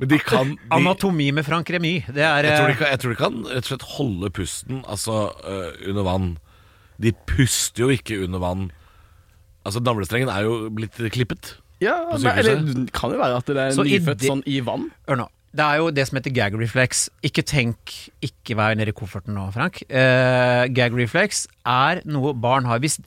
Men 0.00 0.08
de 0.08 0.18
kan 0.18 0.50
de, 0.54 0.58
Anatomi 0.72 1.30
med 1.32 1.44
Frank 1.46 1.68
Remy. 1.70 1.94
Det 2.08 2.22
er 2.24 2.44
jeg, 2.44 2.56
tror 2.56 2.66
de 2.66 2.72
eh, 2.72 2.78
kan, 2.80 2.88
jeg 2.94 3.00
tror 3.02 3.10
de 3.14 3.16
kan 3.20 3.38
rett 3.50 3.64
og 3.64 3.70
slett 3.72 3.86
holde 3.96 4.30
pusten 4.36 4.82
altså, 4.88 5.16
uh, 5.44 5.72
under 5.88 6.04
vann. 6.06 6.28
De 7.00 7.12
puster 7.28 7.84
jo 7.84 7.88
ikke 7.92 8.22
under 8.24 8.40
vann. 8.42 8.70
Altså 9.66 9.82
Navlestrengen 9.84 10.30
er 10.32 10.46
jo 10.46 10.70
blitt 10.72 10.96
klippet. 11.12 11.54
Ja, 11.80 11.98
På 12.10 12.18
men, 12.18 12.22
sykehuset? 12.22 12.46
eller 12.58 12.84
det 12.84 12.92
kan 12.96 13.12
jo 13.12 13.18
være 13.20 13.36
at 13.40 13.46
det 13.46 13.56
er 13.56 13.70
Så 13.76 13.84
i 13.86 13.98
nyfødt 13.98 14.18
det- 14.20 14.28
sånn 14.30 14.42
i 14.46 14.60
vann. 14.60 14.90
Hør 15.08 15.16
nå. 15.24 15.28
Det 15.52 15.64
er 15.66 15.76
jo 15.78 15.90
det 15.90 16.06
som 16.06 16.16
heter 16.16 16.30
gag 16.32 16.54
reflex. 16.54 17.08
Ikke 17.26 17.42
tenk 17.42 18.10
Ikke 18.22 18.54
vær 18.54 18.76
nede 18.76 18.88
i 18.88 18.92
kofferten 18.92 19.34
nå, 19.34 19.52
Frank. 19.52 19.82
Eh, 19.90 20.68
gag 20.68 20.92
reflex 20.94 21.46
er 21.66 22.02
noe 22.04 22.32
barn 22.34 22.64
har. 22.66 22.78
Hvis, 22.78 23.00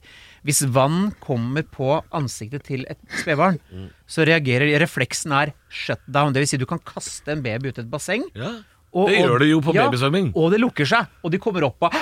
hvis 0.44 0.60
vann 0.68 1.12
kommer 1.22 1.62
på 1.62 2.02
ansiktet 2.12 2.64
til 2.64 2.84
et 2.90 2.98
spedbarn, 3.22 3.58
så 4.06 4.26
reagerer 4.26 4.78
Refleksen 4.78 5.32
er 5.32 5.54
shutdown. 5.70 6.34
Det 6.34 6.42
vil 6.42 6.46
si 6.48 6.56
du 6.58 6.66
kan 6.66 6.78
kaste 6.84 7.28
en 7.32 7.40
baby 7.42 7.68
ut 7.72 7.78
i 7.78 7.80
et 7.80 7.90
basseng. 7.90 8.24
Ja. 8.34 8.58
Og- 8.94 9.08
det 9.10 9.18
gjør 9.18 9.38
det 9.42 9.48
jo 9.50 9.60
på 9.60 9.74
ja, 9.74 9.88
babysvømming. 9.88 10.32
Og 10.38 10.50
det 10.54 10.60
lukker 10.62 10.86
seg, 10.86 11.10
og 11.22 11.34
de 11.34 11.38
kommer 11.42 11.66
opp 11.66 11.82
av 11.88 11.96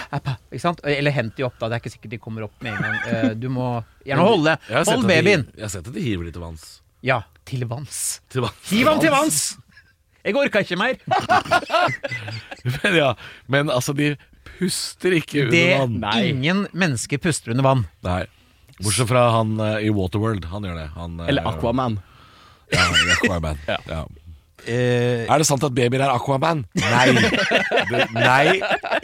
ikke 0.52 0.60
sant? 0.60 0.80
Eller 0.84 1.14
hent 1.16 1.34
de 1.36 1.46
opp, 1.46 1.56
da. 1.58 1.68
Det 1.72 1.78
er 1.78 1.82
ikke 1.82 1.94
sikkert 1.96 2.14
de 2.14 2.20
kommer 2.22 2.44
opp 2.46 2.62
med 2.62 2.74
en 2.76 2.82
gang. 2.84 2.96
Eh, 3.08 3.28
du 3.34 3.48
må 3.48 3.72
gjerne 4.04 4.26
holde. 4.28 4.56
Hold 4.68 5.08
babyen. 5.08 5.46
Jeg 5.56 5.64
har 5.64 5.72
sett 5.72 5.88
at 5.88 5.94
de 5.96 6.04
hiver 6.04 6.28
de 6.28 6.34
til 6.36 6.44
vanns. 6.44 6.66
Ja, 7.02 7.22
til 7.48 7.64
vanns. 7.66 8.20
Til 8.30 8.44
vanns. 8.44 8.68
Hiv 8.70 8.86
ham 8.86 9.00
til 9.02 9.10
vanns! 9.14 9.40
Jeg 10.22 10.36
orka 10.38 10.60
ikke 10.62 10.78
mer. 10.78 11.00
Men, 12.82 12.94
ja, 12.94 13.08
men 13.50 13.72
altså, 13.74 13.90
de 13.96 14.12
puster 14.58 15.16
ikke 15.16 15.48
Det 15.50 15.64
under 15.74 15.80
vann. 15.80 15.96
Nei. 16.04 16.28
ingen 16.30 16.60
mennesker 16.70 17.18
puster 17.18 17.50
under 17.56 17.66
vann. 17.66 17.84
Nei. 18.06 18.22
Bortsett 18.82 19.10
fra 19.10 19.24
han 19.34 19.56
uh, 19.58 19.80
i 19.82 19.90
Waterworld. 19.90 20.46
Han 20.52 20.66
gjør 20.66 20.78
det. 20.78 20.88
Han, 20.94 21.18
uh, 21.20 21.26
Eller 21.30 21.48
Aquaman. 21.50 21.98
Ja, 22.70 22.86
Aquaman. 23.16 23.58
Ja. 23.72 23.78
ja. 23.88 24.04
Eh, 24.66 25.24
Er 25.26 25.38
det 25.42 25.46
sant 25.48 25.64
at 25.66 25.74
babyer 25.74 26.04
er 26.04 26.12
Aquaman? 26.14 26.64
Nei. 26.78 27.06
Det, 27.90 28.04
nei, 28.14 28.60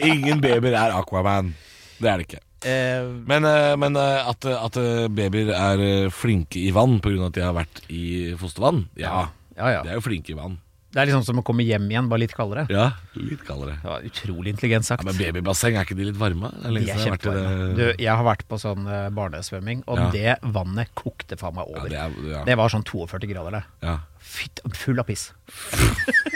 ingen 0.07 0.39
babyer 0.43 0.75
er 0.77 0.93
Aquaman. 0.99 1.51
Det 1.99 2.07
er 2.11 2.21
det 2.21 2.27
ikke. 2.29 2.39
eh, 2.63 3.03
Men, 3.27 3.43
eh, 3.45 3.73
men 3.79 3.95
eh, 3.99 4.29
at, 4.31 4.45
at 4.45 4.77
eh, 4.79 5.07
babyer 5.11 5.51
er 5.55 5.83
eh, 5.83 6.09
flinke 6.15 6.61
i 6.63 6.71
vann 6.75 6.99
pga. 7.03 7.27
at 7.27 7.35
de 7.35 7.43
har 7.43 7.53
vært 7.57 7.83
i 7.91 8.33
fostervann, 8.39 8.85
ja. 8.99 9.27
ja, 9.57 9.67
ja. 9.75 9.83
De 9.83 9.89
er 9.91 9.99
jo 9.99 10.05
flinke 10.05 10.31
i 10.31 10.39
vann. 10.39 10.57
Det 10.89 10.97
er 11.03 11.05
liksom 11.05 11.21
som 11.27 11.37
å 11.37 11.43
komme 11.45 11.61
hjem 11.61 11.83
igjen, 11.91 12.07
bare 12.09 12.23
litt 12.23 12.33
kaldere. 12.33 12.63
Ja, 12.73 12.87
litt 13.13 13.43
kaldere. 13.45 13.75
Det 13.83 13.89
var 13.91 14.05
utrolig 14.07 14.53
intelligent 14.55 14.87
sagt. 14.87 15.03
Ja, 15.05 15.11
men 15.11 15.19
babybasseng, 15.21 15.75
er 15.77 15.85
ikke 15.85 15.97
de 15.99 16.07
litt 16.09 16.17
varme? 16.17 16.49
De 16.63 16.81
er 16.81 16.97
kjempevarme. 17.03 17.67
det. 17.67 17.75
Du, 17.77 18.03
jeg 18.03 18.09
har 18.09 18.25
vært 18.25 18.41
på 18.49 18.57
sånn 18.57 18.87
eh, 18.89 19.09
barnesvømming, 19.13 19.83
og 19.85 20.01
Ja. 20.01 20.09
det 20.15 20.53
vannet 20.55 20.89
kokte 20.97 21.37
faen 21.37 21.53
meg 21.59 21.69
Ja, 21.69 21.77
over. 21.77 21.89
det 21.93 21.99
er, 22.01 22.09
ja. 22.49 22.55
Var 22.63 22.69
sånn 22.73 22.83
42 22.89 23.29
grader, 23.29 23.59
det. 23.59 23.63
ja. 23.85 23.99
Fytt, 24.19 24.59
full 24.73 24.99
av 24.99 25.05
piss. 25.09 25.29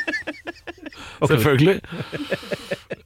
Selvfølgelig. 1.29 1.79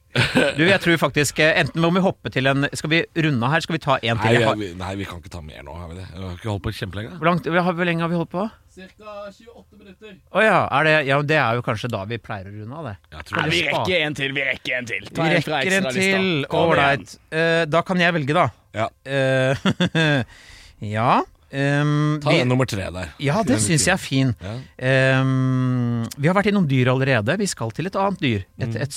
Du, 0.58 0.62
jeg 0.64 0.80
tror 0.80 0.96
faktisk 0.96 1.40
eh, 1.44 1.58
Enten 1.60 1.82
må 1.84 1.90
vi 1.92 2.00
hoppe 2.00 2.30
til 2.32 2.48
en 2.48 2.64
Skal 2.76 2.90
vi 2.90 3.00
runde 3.26 3.50
her? 3.52 3.60
Skal 3.60 3.76
vi 3.76 3.80
ta 3.84 3.98
en 4.00 4.20
til? 4.22 4.38
Nei, 4.40 4.54
vi, 4.56 4.70
nei, 4.78 4.94
vi 4.96 5.06
kan 5.08 5.20
ikke 5.20 5.32
ta 5.34 5.42
mer 5.44 5.60
nå, 5.66 5.74
har 5.76 5.90
vi 5.90 5.98
det? 5.98 6.06
Vi 6.14 6.22
har 6.22 6.38
ikke 6.38 6.48
holdt 6.48 6.64
på 6.64 6.72
kjempelenge. 6.78 7.18
hvor, 7.18 7.28
langt, 7.28 7.48
hvor 7.50 7.88
lenge 7.90 8.04
har 8.06 8.12
vi 8.12 8.18
holdt 8.18 8.32
på? 8.32 8.46
Cirka 8.78 9.14
28 9.28 9.78
minutter. 9.80 10.16
Å 10.30 10.44
ja, 10.44 10.58
er 10.78 10.88
det, 10.88 10.96
ja, 11.10 11.20
det 11.32 11.38
er 11.42 11.58
jo 11.58 11.64
kanskje 11.66 11.90
da 11.92 12.04
vi 12.08 12.20
pleier 12.22 12.46
å 12.48 12.52
runde 12.54 12.78
av 12.80 12.88
det. 12.88 12.94
Jeg 13.16 13.28
tror 13.30 13.40
Nei, 13.40 13.48
vi 13.52 13.62
rekker 13.68 14.04
en 14.06 14.18
til, 14.20 14.36
vi 14.36 14.44
rekker 14.48 14.76
en 14.78 14.90
til. 14.92 15.08
Ta 15.08 15.24
Vi 15.26 15.40
rekker 15.40 15.78
en 15.80 15.88
til. 15.96 16.28
Ålreit. 16.60 17.16
Uh, 17.34 17.64
da 17.68 17.82
kan 17.86 18.04
jeg 18.04 18.16
velge, 18.20 18.38
da. 18.38 18.46
Ja, 18.78 18.86
Uh, 19.08 20.22
ja 20.98 21.10
Um, 21.48 22.18
ta 22.20 22.28
vi, 22.28 22.42
den 22.42 22.50
nummer 22.52 22.68
tre 22.68 22.90
der. 22.92 23.14
Ja, 23.24 23.40
det 23.46 23.56
syns 23.64 23.86
jeg 23.88 23.94
er 23.94 24.00
fin. 24.00 24.34
Ja. 24.44 25.22
Um, 25.22 26.02
vi 26.20 26.28
har 26.28 26.36
vært 26.36 26.50
innom 26.50 26.66
dyr 26.68 26.90
allerede. 26.92 27.38
Vi 27.40 27.48
skal 27.48 27.72
til 27.72 27.88
et 27.88 27.96
annet 27.96 28.20
dyr. 28.20 28.42
Et, 28.60 28.76
et 28.76 28.84
et 28.84 28.92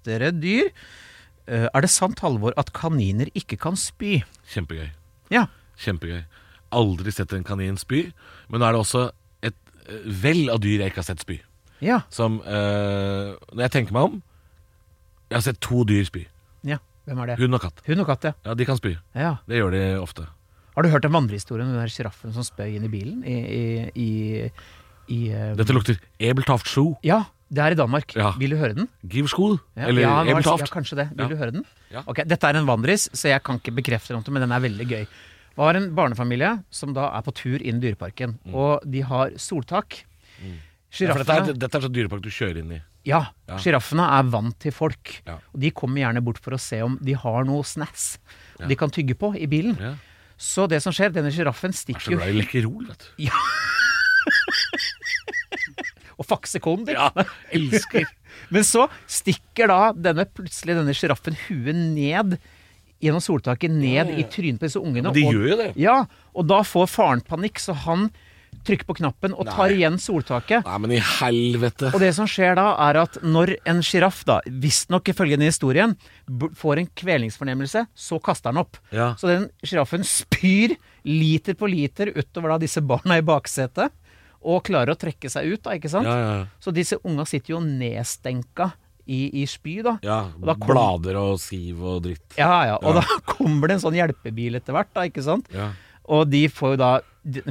søtere 0.00 0.30
dyr. 0.40 0.70
Eh, 1.50 1.66
er 1.74 1.80
det 1.84 1.90
sant, 1.90 2.20
Halvor, 2.20 2.54
at 2.58 2.72
kaniner 2.72 3.30
ikke 3.36 3.58
kan 3.58 3.76
spy? 3.76 4.22
Kjempegøy. 4.52 4.90
Ja. 5.30 5.46
Kjempegøy. 5.80 6.24
Aldri 6.72 7.10
sett 7.12 7.32
en 7.34 7.44
kanin 7.44 7.76
spy. 7.80 8.12
Men 8.48 8.60
nå 8.60 8.66
er 8.68 8.72
det 8.76 8.80
også 8.84 9.10
et 9.42 9.56
eh, 9.88 10.04
vell 10.22 10.50
av 10.50 10.60
dyr 10.62 10.80
jeg 10.84 10.92
ikke 10.92 11.02
har 11.02 11.08
sett 11.10 11.24
spy. 11.24 11.40
Ja. 11.80 12.02
Som 12.12 12.40
eh, 12.44 13.32
Når 13.56 13.62
jeg 13.64 13.72
tenker 13.72 13.94
meg 13.96 14.02
om 14.10 14.18
Jeg 15.30 15.38
har 15.38 15.44
sett 15.46 15.60
to 15.64 15.84
dyr 15.88 16.04
spy. 16.04 16.26
ja. 16.68 16.76
Hvem 17.08 17.18
er 17.24 17.30
det? 17.30 17.38
Hund 17.40 17.56
og 17.56 17.62
katt. 17.64 17.78
Hund 17.86 18.02
og 18.02 18.06
katt, 18.06 18.24
ja. 18.28 18.32
Ja, 18.44 18.52
De 18.54 18.64
kan 18.68 18.76
spy. 18.76 18.90
ja. 19.16 19.30
Det 19.48 19.56
gjør 19.56 19.72
de 19.72 19.80
ofte. 19.98 20.26
Har 20.76 20.84
du 20.84 20.90
hørt 20.92 21.02
den 21.02 21.14
vandrehistorien 21.14 21.66
om 21.72 21.78
den 21.80 21.88
sjiraffen 21.90 22.30
som 22.36 22.44
spøy 22.44 22.76
inn 22.76 22.84
i 22.84 22.90
bilen? 22.92 23.24
I, 23.26 23.38
i, 23.40 23.62
i, 23.96 24.50
i 25.08 25.18
um... 25.32 25.56
Dette 25.58 25.72
lukter 25.74 25.96
Ebeltoft 26.20 26.68
Shoe. 26.70 26.92
Ja, 27.02 27.24
det 27.50 27.58
er 27.64 27.72
i 27.74 27.78
Danmark. 27.78 28.14
Ja. 28.14 28.30
Vil 28.38 28.50
du 28.54 28.56
høre 28.60 28.74
den? 28.76 28.88
Giv 29.06 29.26
skol. 29.28 29.58
Ja, 29.76 29.88
Eller 29.88 30.02
ja, 30.02 30.12
nå 30.24 30.40
ja, 30.40 30.56
kanskje 30.70 30.96
det. 31.00 31.08
Vil 31.16 31.24
Ja. 31.24 31.28
du 31.28 31.36
høre 31.36 31.52
den? 31.52 31.64
Ja. 31.90 32.02
Ok, 32.06 32.22
Dette 32.26 32.44
er 32.46 32.56
en 32.56 32.66
vandris, 32.66 33.08
så 33.12 33.28
jeg 33.28 33.42
kan 33.42 33.58
ikke 33.58 33.74
bekrefte 33.74 34.14
noe, 34.14 34.22
men 34.30 34.42
den 34.42 34.52
er 34.52 34.60
veldig 34.60 34.86
gøy. 34.88 35.06
Det 35.06 35.56
var 35.58 35.74
en 35.74 35.90
barnefamilie 35.94 36.62
som 36.70 36.92
da 36.94 37.08
er 37.18 37.22
på 37.26 37.34
tur 37.34 37.58
inn 37.60 37.76
i 37.82 37.90
Dyreparken, 37.90 38.38
og 38.54 38.80
de 38.88 39.00
har 39.02 39.30
soltak. 39.36 40.04
Mm. 40.40 40.58
Ja, 41.00 41.14
dette, 41.14 41.30
er, 41.32 41.52
dette 41.54 41.74
er 41.78 41.80
sånn 41.84 41.92
dyrepark 41.94 42.22
du 42.22 42.30
kjører 42.30 42.58
inn 42.62 42.72
i. 42.72 42.82
ja, 43.04 43.26
Ja. 43.48 43.56
sjiraffene 43.58 44.06
er 44.18 44.22
vant 44.30 44.58
til 44.58 44.72
folk. 44.72 45.22
Ja. 45.26 45.38
Og 45.54 45.60
de 45.60 45.70
kommer 45.70 46.00
gjerne 46.02 46.22
bort 46.22 46.38
for 46.38 46.52
å 46.52 46.58
se 46.60 46.80
om 46.82 46.98
de 47.02 47.12
har 47.14 47.44
noe 47.44 47.62
snass 47.62 48.18
Ja. 48.58 48.66
de 48.66 48.74
kan 48.76 48.90
tygge 48.90 49.14
på 49.18 49.34
i 49.36 49.46
bilen. 49.46 49.76
Ja. 49.78 49.94
Så 50.38 50.66
det 50.68 50.82
som 50.82 50.92
skjer, 50.92 51.12
denne 51.12 51.30
sjiraffen 51.30 51.70
Er 51.70 51.98
så 52.00 52.10
glad 52.16 52.28
i 52.28 52.40
Lekkerol, 52.40 52.86
vet 52.88 53.10
du. 53.16 53.24
Og 56.20 56.28
fakse 56.28 56.60
konder. 56.62 56.98
Ja, 56.98 57.26
elsker. 57.56 58.04
Men 58.54 58.64
så 58.68 58.86
stikker 59.10 59.70
da 59.72 59.78
denne 59.96 60.26
plutselig 60.28 60.76
denne 60.78 60.94
sjiraffen 60.96 61.38
huet 61.48 61.74
ned 61.74 62.36
gjennom 63.00 63.22
soltaket, 63.24 63.72
ned 63.72 64.10
i 64.20 64.26
trynet 64.28 64.60
på 64.60 64.68
disse 64.68 64.80
ungene. 64.80 65.08
Men 65.08 65.16
de 65.16 65.22
og- 65.24 65.32
gjør 65.38 65.46
jo 65.54 65.60
det. 65.62 65.70
Ja, 65.80 65.94
og 66.36 66.50
da 66.50 66.60
får 66.68 66.90
faren 66.92 67.22
panikk, 67.24 67.56
så 67.62 67.72
han 67.86 68.10
trykker 68.66 68.84
på 68.90 68.96
knappen 68.98 69.32
og 69.32 69.46
tar 69.48 69.70
Nei. 69.70 69.76
igjen 69.78 69.96
soltaket. 70.02 70.66
Nei, 70.66 70.78
men 70.82 70.92
i 70.92 70.98
helvete. 71.00 71.92
Og 71.94 72.02
det 72.02 72.10
som 72.16 72.26
skjer 72.28 72.58
da, 72.58 72.66
er 72.90 72.98
at 73.00 73.16
når 73.24 73.54
en 73.70 73.80
sjiraff, 73.86 74.20
da, 74.28 74.40
visstnok 74.44 75.08
ifølge 75.14 75.38
den 75.38 75.46
historien, 75.48 75.94
får 76.58 76.82
en 76.82 76.90
kvelingsfornemmelse, 77.00 77.86
så 77.94 78.18
kaster 78.20 78.50
den 78.52 78.60
opp. 78.66 78.76
Ja. 78.92 79.14
Så 79.16 79.30
den 79.30 79.46
sjiraffen 79.64 80.04
spyr 80.04 80.74
liter 81.08 81.56
på 81.56 81.70
liter 81.72 82.12
utover 82.12 82.52
da 82.52 82.58
disse 82.66 82.82
barna 82.84 83.16
i 83.16 83.24
baksetet, 83.24 83.94
og 84.42 84.62
klarer 84.64 84.94
å 84.94 84.98
trekke 84.98 85.28
seg 85.30 85.50
ut, 85.52 85.62
da, 85.66 85.74
ikke 85.76 85.90
sant? 85.92 86.06
Ja, 86.08 86.16
ja, 86.20 86.46
Så 86.62 86.72
disse 86.72 86.96
unga 87.04 87.26
sitter 87.28 87.54
jo 87.56 87.60
nedstenka 87.60 88.70
i, 89.10 89.42
i 89.42 89.44
spy, 89.50 89.80
da. 89.82 89.96
ja. 90.06 90.20
Og 90.38 90.46
da 90.48 90.54
kom- 90.54 90.70
Blader 90.72 91.16
og 91.20 91.38
siv 91.42 91.82
og 91.82 92.02
dritt. 92.04 92.24
Ja, 92.38 92.64
ja. 92.72 92.76
Og 92.80 92.94
Ja. 92.94 93.00
da 93.00 93.20
kommer 93.34 93.68
det 93.68 93.74
en 93.80 93.84
sånn 93.84 93.96
hjelpebil 93.98 94.56
etter 94.60 94.72
hvert, 94.76 94.92
da, 94.94 95.02
ikke 95.10 95.22
sant? 95.26 95.48
Ja. 95.52 95.72
Og 96.10 96.28
de 96.30 96.46
får 96.48 96.72
jo 96.74 96.76
da 96.80 96.90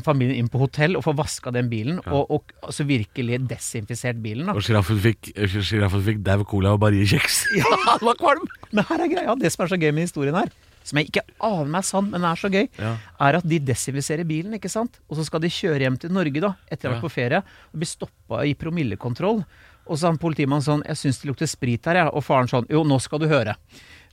familien 0.03 0.35
inn 0.41 0.47
på 0.49 0.57
hotell 0.59 0.97
og 0.97 1.03
får 1.05 1.13
vaska 1.19 1.51
den 1.53 1.67
bilen, 1.69 1.99
og, 2.09 2.25
og 2.33 2.53
altså 2.65 2.83
virkelig 2.89 3.37
desinfisert 3.47 4.17
bilen, 4.23 4.47
da. 4.49 4.55
Og 4.57 4.63
sjiraffen 4.65 4.97
fikk, 5.03 5.29
sjiraffen 5.61 6.01
fikk 6.03 6.23
dau 6.25 6.41
cola 6.49 6.73
og 6.73 6.81
Barrie-kjeks. 6.81 7.43
Ja, 7.59 7.69
han 7.85 8.01
var 8.01 8.17
kvalm! 8.19 8.47
Men 8.73 8.83
her 8.89 9.03
er 9.05 9.11
greia, 9.13 9.35
det 9.39 9.51
som 9.53 9.63
er 9.67 9.69
så 9.75 9.77
gøy 9.79 9.91
med 9.93 10.07
historien 10.09 10.35
her, 10.39 10.49
som 10.89 10.99
jeg 11.01 11.09
ikke 11.11 11.23
aner 11.45 11.69
meg 11.77 11.85
sant, 11.87 12.09
men 12.11 12.25
er 12.27 12.35
så 12.39 12.49
gøy, 12.51 12.67
Ja. 12.79 12.95
er 13.21 13.37
at 13.39 13.47
de 13.47 13.59
desinfiserer 13.59 14.25
bilen, 14.27 14.53
ikke 14.57 14.69
sant? 14.71 14.99
Og 15.09 15.17
så 15.17 15.25
skal 15.27 15.39
de 15.43 15.49
kjøre 15.53 15.79
hjem 15.85 15.97
til 16.01 16.11
Norge, 16.15 16.41
da, 16.41 16.55
etter 16.71 16.89
å 16.89 16.93
ha 16.93 16.97
vært 16.97 17.05
på 17.07 17.13
ferie, 17.13 17.43
og 17.73 17.79
bli 17.79 17.85
stoppa 17.89 18.43
i 18.45 18.53
promillekontroll. 18.57 19.43
Og 19.89 19.97
så 19.97 20.05
er 20.05 20.11
han 20.13 20.19
politimannen 20.21 20.61
sånn 20.65 20.83
'Jeg 20.85 20.97
syns 20.97 21.21
det 21.21 21.29
lukter 21.31 21.47
sprit 21.47 21.85
her, 21.85 21.95
jeg', 21.95 22.13
og 22.13 22.23
faren 22.23 22.47
sånn 22.47 22.67
'Jo, 22.69 22.83
nå 22.83 22.99
skal 23.01 23.19
du 23.19 23.27
høre'. 23.27 23.55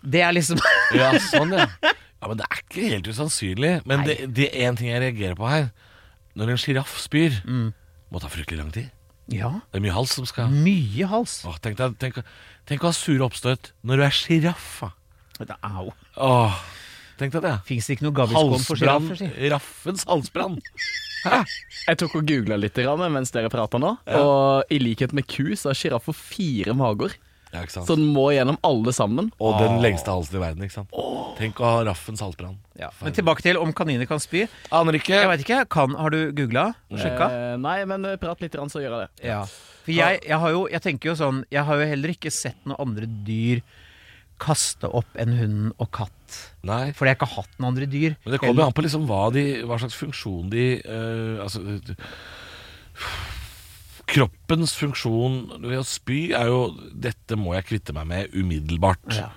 Det 0.04 0.20
er 0.22 0.32
liksom 0.32 0.58
Ja, 0.94 1.12
sånn, 1.18 1.52
ja. 1.52 1.66
Ja, 2.22 2.28
Men 2.28 2.38
det 2.38 2.46
er 2.50 2.62
ikke 2.62 2.88
helt 2.88 3.06
usannsynlig. 3.08 3.86
Men 3.86 4.04
det, 4.06 4.32
det 4.34 4.48
er 4.54 4.70
én 4.72 4.76
ting 4.76 4.88
jeg 4.88 5.00
reagerer 5.02 5.36
på 5.36 5.48
her. 5.48 5.70
Når 6.34 6.50
en 6.50 6.56
sjiraff 6.56 6.96
spyr, 6.98 7.32
må 7.44 8.20
ta 8.20 8.28
fryktelig 8.28 8.58
lang 8.58 8.70
tid. 8.72 8.90
Ja, 9.28 9.60
Det 9.72 9.80
er 9.80 9.84
mye 9.84 9.92
hals 9.92 10.12
som 10.14 10.24
skal 10.24 10.48
mye 10.48 11.06
hals. 11.06 11.44
Åh, 11.44 11.58
tenk, 11.60 11.76
deg, 11.76 11.98
tenk, 11.98 12.22
tenk 12.66 12.80
å 12.80 12.88
ha 12.88 12.92
sure 12.92 13.20
oppstøt 13.26 13.72
når 13.84 13.96
du 13.96 14.02
er 14.06 14.10
sjiraff. 14.10 14.82
Au. 15.44 15.90
Åh, 16.16 16.60
tenk 17.20 17.34
deg 17.36 17.44
det. 17.44 17.56
Fins 17.68 17.88
det 17.88 17.98
ikke 17.98 18.08
noe 18.08 18.16
gavisskål 18.16 18.64
for 18.64 18.80
sjiraffer, 18.80 19.20
si? 19.20 19.30
Raffens 19.52 20.06
halsbrann. 20.08 20.58
Jeg 21.26 21.98
tok 21.98 22.18
og 22.20 22.26
googla 22.28 22.58
litt 22.60 22.76
grann 22.78 23.02
mens 23.12 23.32
dere 23.34 23.50
prata 23.52 23.80
nå. 23.82 23.96
Og 24.18 24.72
i 24.72 24.80
likhet 24.82 25.14
med 25.16 25.26
ku 25.30 25.54
så 25.58 25.72
har 25.72 25.78
sjiraffer 25.78 26.16
fire 26.16 26.76
mager. 26.76 27.16
Ja, 27.54 27.62
ikke 27.62 27.76
sant? 27.76 27.88
Så 27.88 27.94
den 27.96 28.08
må 28.12 28.26
gjennom 28.34 28.58
alle 28.66 28.92
sammen. 28.94 29.30
Og 29.40 29.56
den 29.62 29.78
lengste 29.84 30.12
halsen 30.12 30.36
i 30.36 30.42
verden, 30.42 30.66
ikke 30.66 30.80
sant. 30.80 30.96
Tenk 31.38 31.60
å 31.62 31.68
ha 31.68 31.84
raffens 31.86 32.20
halsbrann. 32.24 32.58
Ja. 32.80 32.90
Men 33.00 33.14
tilbake 33.16 33.44
til 33.44 33.58
om 33.60 33.72
kaniner 33.76 34.08
kan 34.08 34.20
spy. 34.22 34.44
Aner 34.74 34.98
ikke. 34.98 35.14
Jeg 35.14 35.30
vet 35.30 35.44
ikke, 35.46 35.62
kan, 35.72 35.94
Har 35.96 36.12
du 36.12 36.32
googla? 36.36 36.68
Sjekka? 36.92 37.30
Eh, 37.30 37.56
nei, 37.62 37.78
men 37.88 38.04
eh, 38.08 38.18
prat 38.20 38.42
litt, 38.44 38.52
grann, 38.56 38.72
så 38.72 38.82
gjør 38.82 38.96
jeg 38.96 39.06
det. 39.06 39.28
Ja. 39.30 39.40
For 39.86 39.94
jeg, 39.94 40.20
jeg 40.26 40.40
har 40.42 40.50
jo 40.50 40.62
Jeg 40.66 40.82
tenker 40.82 41.12
jo 41.12 41.12
sånn 41.14 41.36
Jeg 41.46 41.62
har 41.68 41.78
jo 41.78 41.84
heller 41.86 42.10
ikke 42.10 42.32
sett 42.34 42.56
noen 42.66 42.80
andre 42.82 43.06
dyr 43.06 43.60
kaste 44.42 44.88
opp 44.92 45.16
en 45.20 45.32
hund 45.38 45.72
og 45.80 45.88
katt. 45.96 46.12
Nei. 46.66 46.90
Fordi 46.96 47.12
jeg 47.12 47.18
ikke 47.18 47.28
har 47.30 47.42
hatt 47.44 47.58
noen 47.60 47.70
andre 47.72 47.86
dyr. 47.90 48.16
Men 48.24 48.34
det 48.34 48.40
kommer 48.42 48.62
jo 48.62 48.66
an 48.68 48.74
på 48.76 48.84
liksom 48.84 49.06
hva, 49.08 49.22
de, 49.34 49.44
hva 49.68 49.78
slags 49.80 49.96
funksjon 49.96 50.50
de 50.52 50.64
eh, 50.82 51.36
Altså 51.44 51.62
Kroppens 54.06 54.74
funksjon 54.78 55.38
ved 55.64 55.80
å 55.80 55.86
spy 55.86 56.30
er 56.36 56.46
jo 56.50 56.60
'Dette 56.94 57.38
må 57.38 57.54
jeg 57.56 57.66
kvitte 57.70 57.94
meg 57.96 58.06
med 58.06 58.36
umiddelbart'. 58.38 59.16
Ja. 59.18 59.30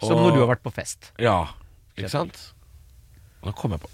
Som 0.00 0.18
Og- 0.18 0.28
når 0.28 0.34
du 0.34 0.40
har 0.44 0.50
vært 0.54 0.62
på 0.62 0.72
fest. 0.74 1.12
Ja, 1.18 1.48
ikke 1.96 2.10
sant? 2.12 2.52
Nå 3.42 3.54
kom 3.54 3.72
jeg 3.72 3.80
på 3.80 3.88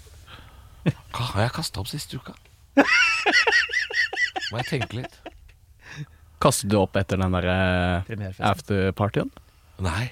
Hva 1.13 1.23
har 1.33 1.41
jeg 1.47 1.51
kasta 1.53 1.79
opp 1.79 1.87
siste 1.87 2.17
uka? 2.19 2.33
Må 4.51 4.59
jeg 4.61 4.67
tenke 4.69 4.99
litt. 4.99 5.15
Kastet 6.43 6.69
du 6.69 6.77
opp 6.77 6.95
etter 6.99 7.17
den 7.17 7.31
der 7.33 7.47
eh, 7.49 8.33
afterpartyen? 8.39 9.31
Nei, 9.83 10.05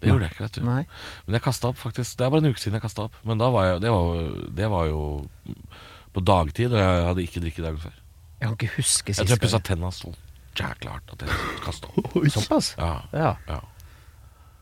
det 0.00 0.08
gjorde 0.10 0.24
jeg 0.26 0.32
ikke, 0.34 0.44
vet 0.48 0.56
du. 0.58 0.62
Nei. 0.66 0.82
Men 1.26 1.32
jeg 1.38 1.42
kastet 1.44 1.68
opp 1.70 1.78
faktisk 1.78 2.16
Det 2.18 2.24
er 2.26 2.30
bare 2.34 2.42
en 2.44 2.50
uke 2.52 2.60
siden 2.60 2.74
jeg 2.78 2.82
kasta 2.82 3.02
opp. 3.06 3.14
Men 3.24 3.38
da 3.38 3.46
var 3.54 3.62
jeg, 3.68 3.80
det, 3.84 3.90
var, 3.94 4.02
jo- 4.18 4.48
det 4.60 4.68
var 4.70 4.84
jo 4.90 5.00
på 6.14 6.20
dagtid, 6.24 6.70
og 6.72 6.78
jeg 6.78 7.04
hadde 7.08 7.22
ikke 7.26 7.40
drikket 7.44 7.64
dagen 7.68 7.78
før. 7.82 7.94
Jeg 8.40 8.46
kan 8.48 8.56
ikke 8.58 8.74
huske 8.76 9.08
Jeg 9.14 9.26
tror 9.26 9.36
jeg 9.36 9.40
pussa 9.46 9.60
tenna 9.64 9.90
så 9.94 10.08
jækla 10.58 10.90
hardt 10.98 11.08
at 11.14 11.20
jeg 11.26 11.32
kasta 11.64 11.86
opp. 11.94 12.12
Såpass? 12.34 12.74
Ja, 12.78 12.92
Ja. 13.12 13.32
ja. 13.48 13.60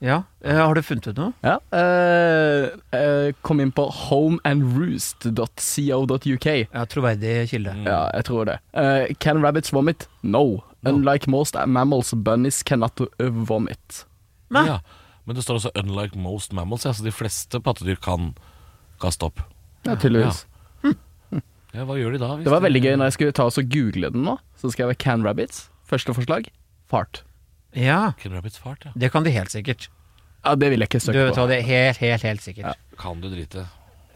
ja. 0.03 0.23
Eh, 0.45 0.57
har 0.57 0.75
du 0.75 0.83
funnet 0.83 1.07
ut 1.11 1.17
noe? 1.19 1.33
Ja. 1.45 1.59
eh, 1.77 2.69
eh, 2.97 3.33
kom 3.43 3.61
inn 3.61 3.73
på 3.77 3.85
homeandroost.co.uk. 3.91 6.47
Ja, 6.73 6.85
Troverdig 6.87 7.49
kilde. 7.51 7.75
Ja, 7.87 8.07
jeg 8.17 8.25
tror 8.29 8.45
det. 8.49 8.57
Eh, 8.73 9.13
can 9.21 9.43
rabbits 9.45 9.73
vomit? 9.73 10.09
No. 10.23 10.63
Unlike 10.85 11.31
most 11.31 11.55
mammals, 11.67 12.13
bunnies 12.15 12.63
cannot 12.67 13.01
vomit. 13.21 14.05
Nei. 14.53 14.67
ja. 14.69 14.79
Men 15.27 15.37
det 15.39 15.45
står 15.45 15.61
også 15.61 15.71
'unlike 15.79 16.17
most 16.19 16.53
mammals', 16.53 16.85
ja, 16.85 16.93
så 16.93 17.05
de 17.05 17.13
fleste 17.15 17.61
pattedyr 17.63 17.97
kan 18.03 18.35
kaste 19.01 19.23
opp. 19.29 19.41
Ja, 19.87 19.95
tydeligvis. 19.97 20.45
Ja, 21.73 21.87
Hva 21.89 21.95
gjør 21.97 22.13
de 22.13 22.19
da? 22.21 22.35
hvis 22.37 22.45
Det 22.45 22.51
var 22.53 22.61
de- 22.61 22.67
veldig 22.69 22.83
gøy 22.85 22.97
når 22.99 23.05
jeg 23.09 23.13
skulle 23.17 23.33
ta 23.33 23.45
og 23.49 23.69
google 23.73 24.11
den 24.13 24.25
nå. 24.27 24.39
Så 24.61 24.71
skrev 24.75 24.89
jeg 24.93 24.99
can 24.99 25.23
rabbits. 25.25 25.71
Første 25.89 26.13
forslag 26.13 26.49
fart. 26.91 27.23
Ja, 27.75 28.13
Can 28.21 28.33
rabbits 28.35 28.59
fart, 28.59 28.85
ja. 28.85 28.91
det 28.95 29.11
kan 29.13 29.25
de 29.25 29.31
helt 29.31 29.49
sikkert. 29.51 29.89
Ja, 30.45 30.55
det 30.55 30.69
vil 30.71 30.81
jeg 30.81 30.89
ikke 30.91 31.01
Du 31.01 31.07
søke 31.13 31.25
vet 31.25 31.35
hva, 31.35 31.45
på. 31.47 31.49
det 31.49 31.59
er 31.61 31.63
helt, 31.63 31.97
helt, 31.99 32.23
helt 32.23 32.41
sikkert. 32.43 32.77
Kan 32.99 33.21
du 33.23 33.31
drite, 33.31 33.67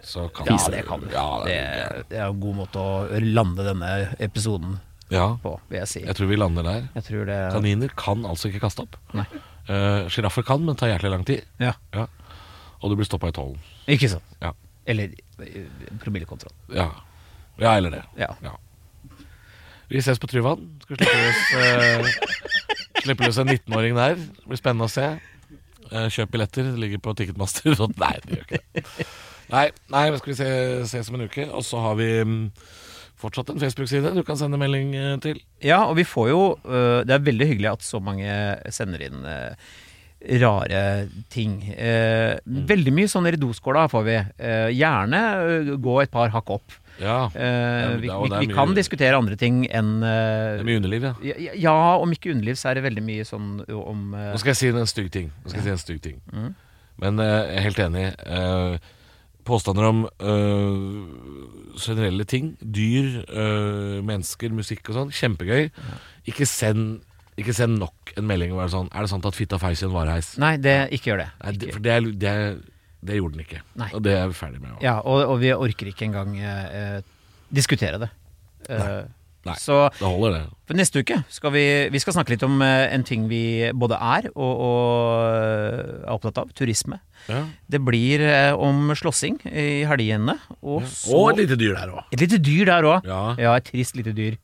så 0.02 0.28
kan 0.34 0.46
Ja, 0.46 0.56
du 0.58 0.70
det 0.76 0.86
kan 0.86 1.00
du. 1.00 1.06
Ja, 1.08 1.44
Det, 1.44 1.54
det, 1.96 2.08
det 2.10 2.18
er 2.18 2.28
en 2.28 2.40
god 2.40 2.56
måte 2.56 2.76
å 2.76 3.08
lande 3.22 3.64
denne 3.64 4.16
episoden 4.20 4.78
ja, 5.10 5.36
på, 5.42 5.58
vil 5.70 5.78
jeg 5.78 5.88
si. 5.88 6.00
jeg 6.04 6.14
tror 6.16 6.26
vi 6.28 6.36
lander 6.36 6.62
der. 6.62 6.88
Jeg 6.94 7.04
tror 7.04 7.24
det 7.24 7.52
Kaniner 7.54 7.88
kan 7.96 8.26
altså 8.26 8.50
ikke 8.52 8.60
kaste 8.60 8.82
opp. 8.82 8.96
Nei. 9.14 9.24
Uh, 9.66 10.06
Sjiraffer 10.12 10.44
kan, 10.46 10.62
men 10.62 10.78
tar 10.78 10.92
hjertelig 10.92 11.10
lang 11.14 11.24
tid. 11.26 11.46
Ja, 11.62 11.74
Og 12.80 12.92
du 12.92 12.96
blir 12.98 13.08
stoppa 13.08 13.32
i 13.32 13.34
tollen. 13.34 13.58
ikke 13.90 14.08
sant. 14.12 14.36
Ja. 14.42 14.52
Eller 14.86 15.10
eh, 15.42 15.66
promillekontroll. 16.02 16.52
Ja. 16.70 16.90
ja, 17.58 17.72
eller 17.76 17.90
det. 17.90 18.02
Ja. 18.20 18.54
Vi 19.90 20.02
ses 20.02 20.18
på 20.22 20.28
Tryvann. 20.30 20.62
Skal 20.82 21.00
slippe 21.00 21.16
løs, 21.18 21.40
uh, 21.56 23.00
slippe 23.02 23.26
løs 23.26 23.38
en 23.42 23.50
19-åring 23.50 23.96
der. 23.98 24.14
Det 24.18 24.46
blir 24.46 24.60
spennende 24.60 24.86
å 24.86 24.92
se. 24.92 25.08
Eh, 25.90 26.08
kjøp 26.10 26.32
billetter. 26.34 26.70
Det 26.72 26.80
ligger 26.82 27.02
på 27.02 27.14
Ticketmaster. 27.18 27.74
nei, 28.02 28.14
det 28.24 28.38
gjør 28.38 28.46
ikke 28.46 28.62
det. 28.62 29.06
Nei, 29.46 29.68
nei, 29.94 30.04
men 30.10 30.18
skal 30.18 30.32
vi 30.32 30.38
se, 30.40 30.48
ses 30.90 31.10
om 31.10 31.18
en 31.18 31.28
uke. 31.28 31.46
Og 31.54 31.62
så 31.66 31.82
har 31.82 31.98
vi 31.98 32.08
mm, 32.26 32.40
fortsatt 33.20 33.50
en 33.52 33.60
Facebook-side 33.62 34.14
du 34.16 34.22
kan 34.26 34.38
sende 34.40 34.60
melding 34.60 34.94
eh, 34.96 35.16
til. 35.24 35.40
Ja, 35.64 35.84
og 35.88 35.96
vi 35.98 36.04
får 36.04 36.30
jo 36.30 36.40
øh, 36.64 37.02
Det 37.08 37.16
er 37.16 37.26
veldig 37.26 37.50
hyggelig 37.52 37.72
at 37.76 37.86
så 37.86 38.00
mange 38.02 38.30
sender 38.74 39.04
inn 39.08 39.20
rare 40.40 41.08
ting. 41.30 41.60
Eh, 41.76 42.38
Veldig 42.46 42.92
mye 42.94 43.10
sånn 43.10 43.28
i 43.28 43.36
doskåla 43.38 43.86
får 43.92 44.04
vi. 44.06 44.16
Eh, 44.38 44.72
gjerne 44.74 45.20
gå 45.82 46.00
et 46.02 46.10
par 46.12 46.32
hakk 46.34 46.50
opp. 46.56 46.76
Ja, 46.96 47.26
Eh, 47.34 47.96
vi 48.00 48.08
det 48.08 48.16
vi, 48.40 48.46
vi 48.46 48.54
kan 48.54 48.72
diskutere 48.74 49.18
andre 49.18 49.36
ting 49.36 49.66
enn 49.68 50.00
det 50.00 50.08
øh, 50.08 50.60
er 50.60 50.64
mye 50.64 50.80
underliv, 50.80 51.04
ja. 51.04 51.12
ja, 51.36 51.52
ja, 51.66 51.74
om 52.00 52.12
ikke 52.12 52.30
underliv, 52.32 52.56
så 52.56 52.70
er 52.70 52.78
det 52.78 52.86
veldig 52.86 53.04
mye 53.04 53.26
sånn 53.28 53.50
om 53.68 54.14
øh, 54.16 54.30
Nå 54.32 54.40
skal 54.40 54.54
jeg 54.54 54.60
si 54.62 54.70
en 54.72 54.88
stygg 54.88 55.10
ting. 55.12 55.28
Nå 55.44 55.50
skal 55.52 55.60
jeg 55.60 55.66
si 55.66 55.74
en 55.74 55.82
stygg 55.82 56.00
ting. 56.08 56.22
Mm. 56.32 56.54
Men 57.04 57.20
eh, 57.20 57.34
jeg 57.50 57.58
er 57.60 57.66
helt 57.68 57.82
enig. 57.84 58.06
Eh, 58.24 58.78
påstander 59.46 59.90
om 59.90 60.04
eh, 60.08 61.05
generelle 61.80 62.24
ting, 62.28 62.54
dyr, 62.60 63.20
øh, 63.26 63.98
mennesker, 64.06 64.54
musikk 64.56 64.90
og 64.90 65.00
sånn, 65.00 65.12
kjempegøy. 65.14 65.68
Ikke 66.30 66.48
send 66.48 67.02
ikke 67.36 67.52
send 67.52 67.76
nok 67.76 68.14
en 68.16 68.24
melding 68.24 68.54
og 68.54 68.62
være 68.62 68.72
sånn 68.72 68.86
Er 68.96 69.04
det 69.04 69.10
sant 69.12 69.26
at 69.28 69.36
fitta 69.36 69.58
feis 69.60 69.82
i 69.82 69.84
en 69.84 69.92
vareheis? 69.92 70.30
Nei, 70.40 70.54
det, 70.56 70.76
ikke 70.96 71.10
gjør 71.10 71.20
det. 71.20 71.26
Nei, 71.42 71.52
det, 71.60 71.72
for 71.74 71.84
det, 71.84 71.92
er, 71.92 72.06
det, 72.22 72.30
er, 72.32 72.54
det 73.10 73.18
gjorde 73.18 73.36
den 73.36 73.44
ikke. 73.44 73.60
Nei. 73.76 73.90
Og 73.92 74.04
det 74.06 74.14
er 74.16 74.30
vi 74.30 74.38
ferdig 74.38 74.62
med. 74.62 74.78
Ja, 74.84 74.94
og, 75.02 75.20
og 75.34 75.42
vi 75.42 75.52
orker 75.52 75.90
ikke 75.90 76.08
engang 76.08 76.38
eh, 76.40 76.96
diskutere 77.52 78.00
det. 78.00 78.08
Eh, 78.72 79.02
Nei. 79.46 79.54
Så 79.62 79.76
Det 79.94 80.02
holder, 80.06 80.32
det. 80.34 80.42
For 80.66 80.74
neste 80.74 80.98
uke 81.04 81.20
skal 81.30 81.52
vi, 81.54 81.62
vi 81.94 82.00
skal 82.02 82.16
snakke 82.16 82.32
litt 82.34 82.42
om 82.42 82.58
eh, 82.66 82.88
en 82.94 83.04
ting 83.06 83.28
vi 83.30 83.70
både 83.78 83.94
er 84.02 84.26
og, 84.32 84.52
og 84.66 85.22
eh, 85.30 86.02
er 86.02 86.10
opptatt 86.16 86.40
av. 86.42 86.50
Turisme. 86.58 86.98
Ja. 87.30 87.44
Det 87.70 87.80
blir 87.86 88.24
eh, 88.26 88.52
om 88.58 88.90
slåssing 88.98 89.38
i 89.46 89.84
helgene. 89.86 90.34
Og 90.66 90.82
så 90.90 91.14
Og 91.14 91.30
et 91.34 91.44
lite 91.44 91.56
dyr 91.62 91.74
der 91.78 91.94
òg. 91.94 92.02
et 92.12 92.20
lite 92.26 92.38
dyr 92.42 92.64
der 92.72 92.82
òg. 92.90 93.06
Ja. 93.06 93.54
et 93.56 93.64
trist 93.70 93.94
lite 93.98 94.12
dyr. 94.16 94.34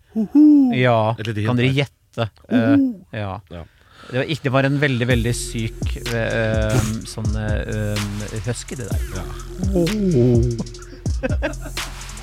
Ja, 0.79 1.15
Et 1.19 1.27
lite 1.27 1.47
kan 1.47 1.57
dere 1.59 1.69
der. 1.73 1.83
gjette? 1.83 2.31
Uh, 2.53 2.77
ja. 3.17 3.39
Ja. 3.51 3.63
Det 4.11 4.19
var, 4.19 4.27
ikke, 4.35 4.43
det 4.45 4.53
var 4.53 4.67
en 4.67 4.79
veldig, 4.83 5.07
veldig 5.09 5.33
syk 5.39 5.83
uh, 6.11 6.75
sånn 7.09 7.31
uh, 7.39 7.97
husky, 8.45 8.75
det 8.77 8.87
der. 8.91 9.01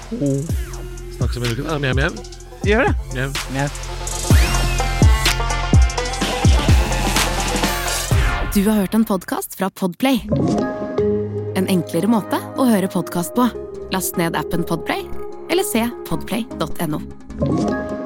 Snakkes 0.10 1.38
om 1.40 1.44
en 1.44 1.52
uke. 1.56 1.64
Mjau, 1.80 2.12
Gjør 2.68 2.90
det. 2.90 2.96
Yeah. 3.16 3.32
Yeah. 3.54 3.72
Du 8.54 8.66
har 8.70 8.74
hørt 8.74 8.94
en 8.94 9.06
podcast 9.06 9.56
fra 9.56 9.70
Podplay. 9.70 10.20
En 11.56 11.68
enklere 11.70 12.10
måte 12.10 12.40
å 12.58 12.66
høre 12.66 12.90
podcast 12.92 13.36
på. 13.38 13.46
Last 13.94 14.18
ned 14.18 14.36
appen 14.36 14.66
Podplay, 14.66 15.06
eller 15.54 15.64
se 15.64 15.86
podplay.no. 16.10 17.99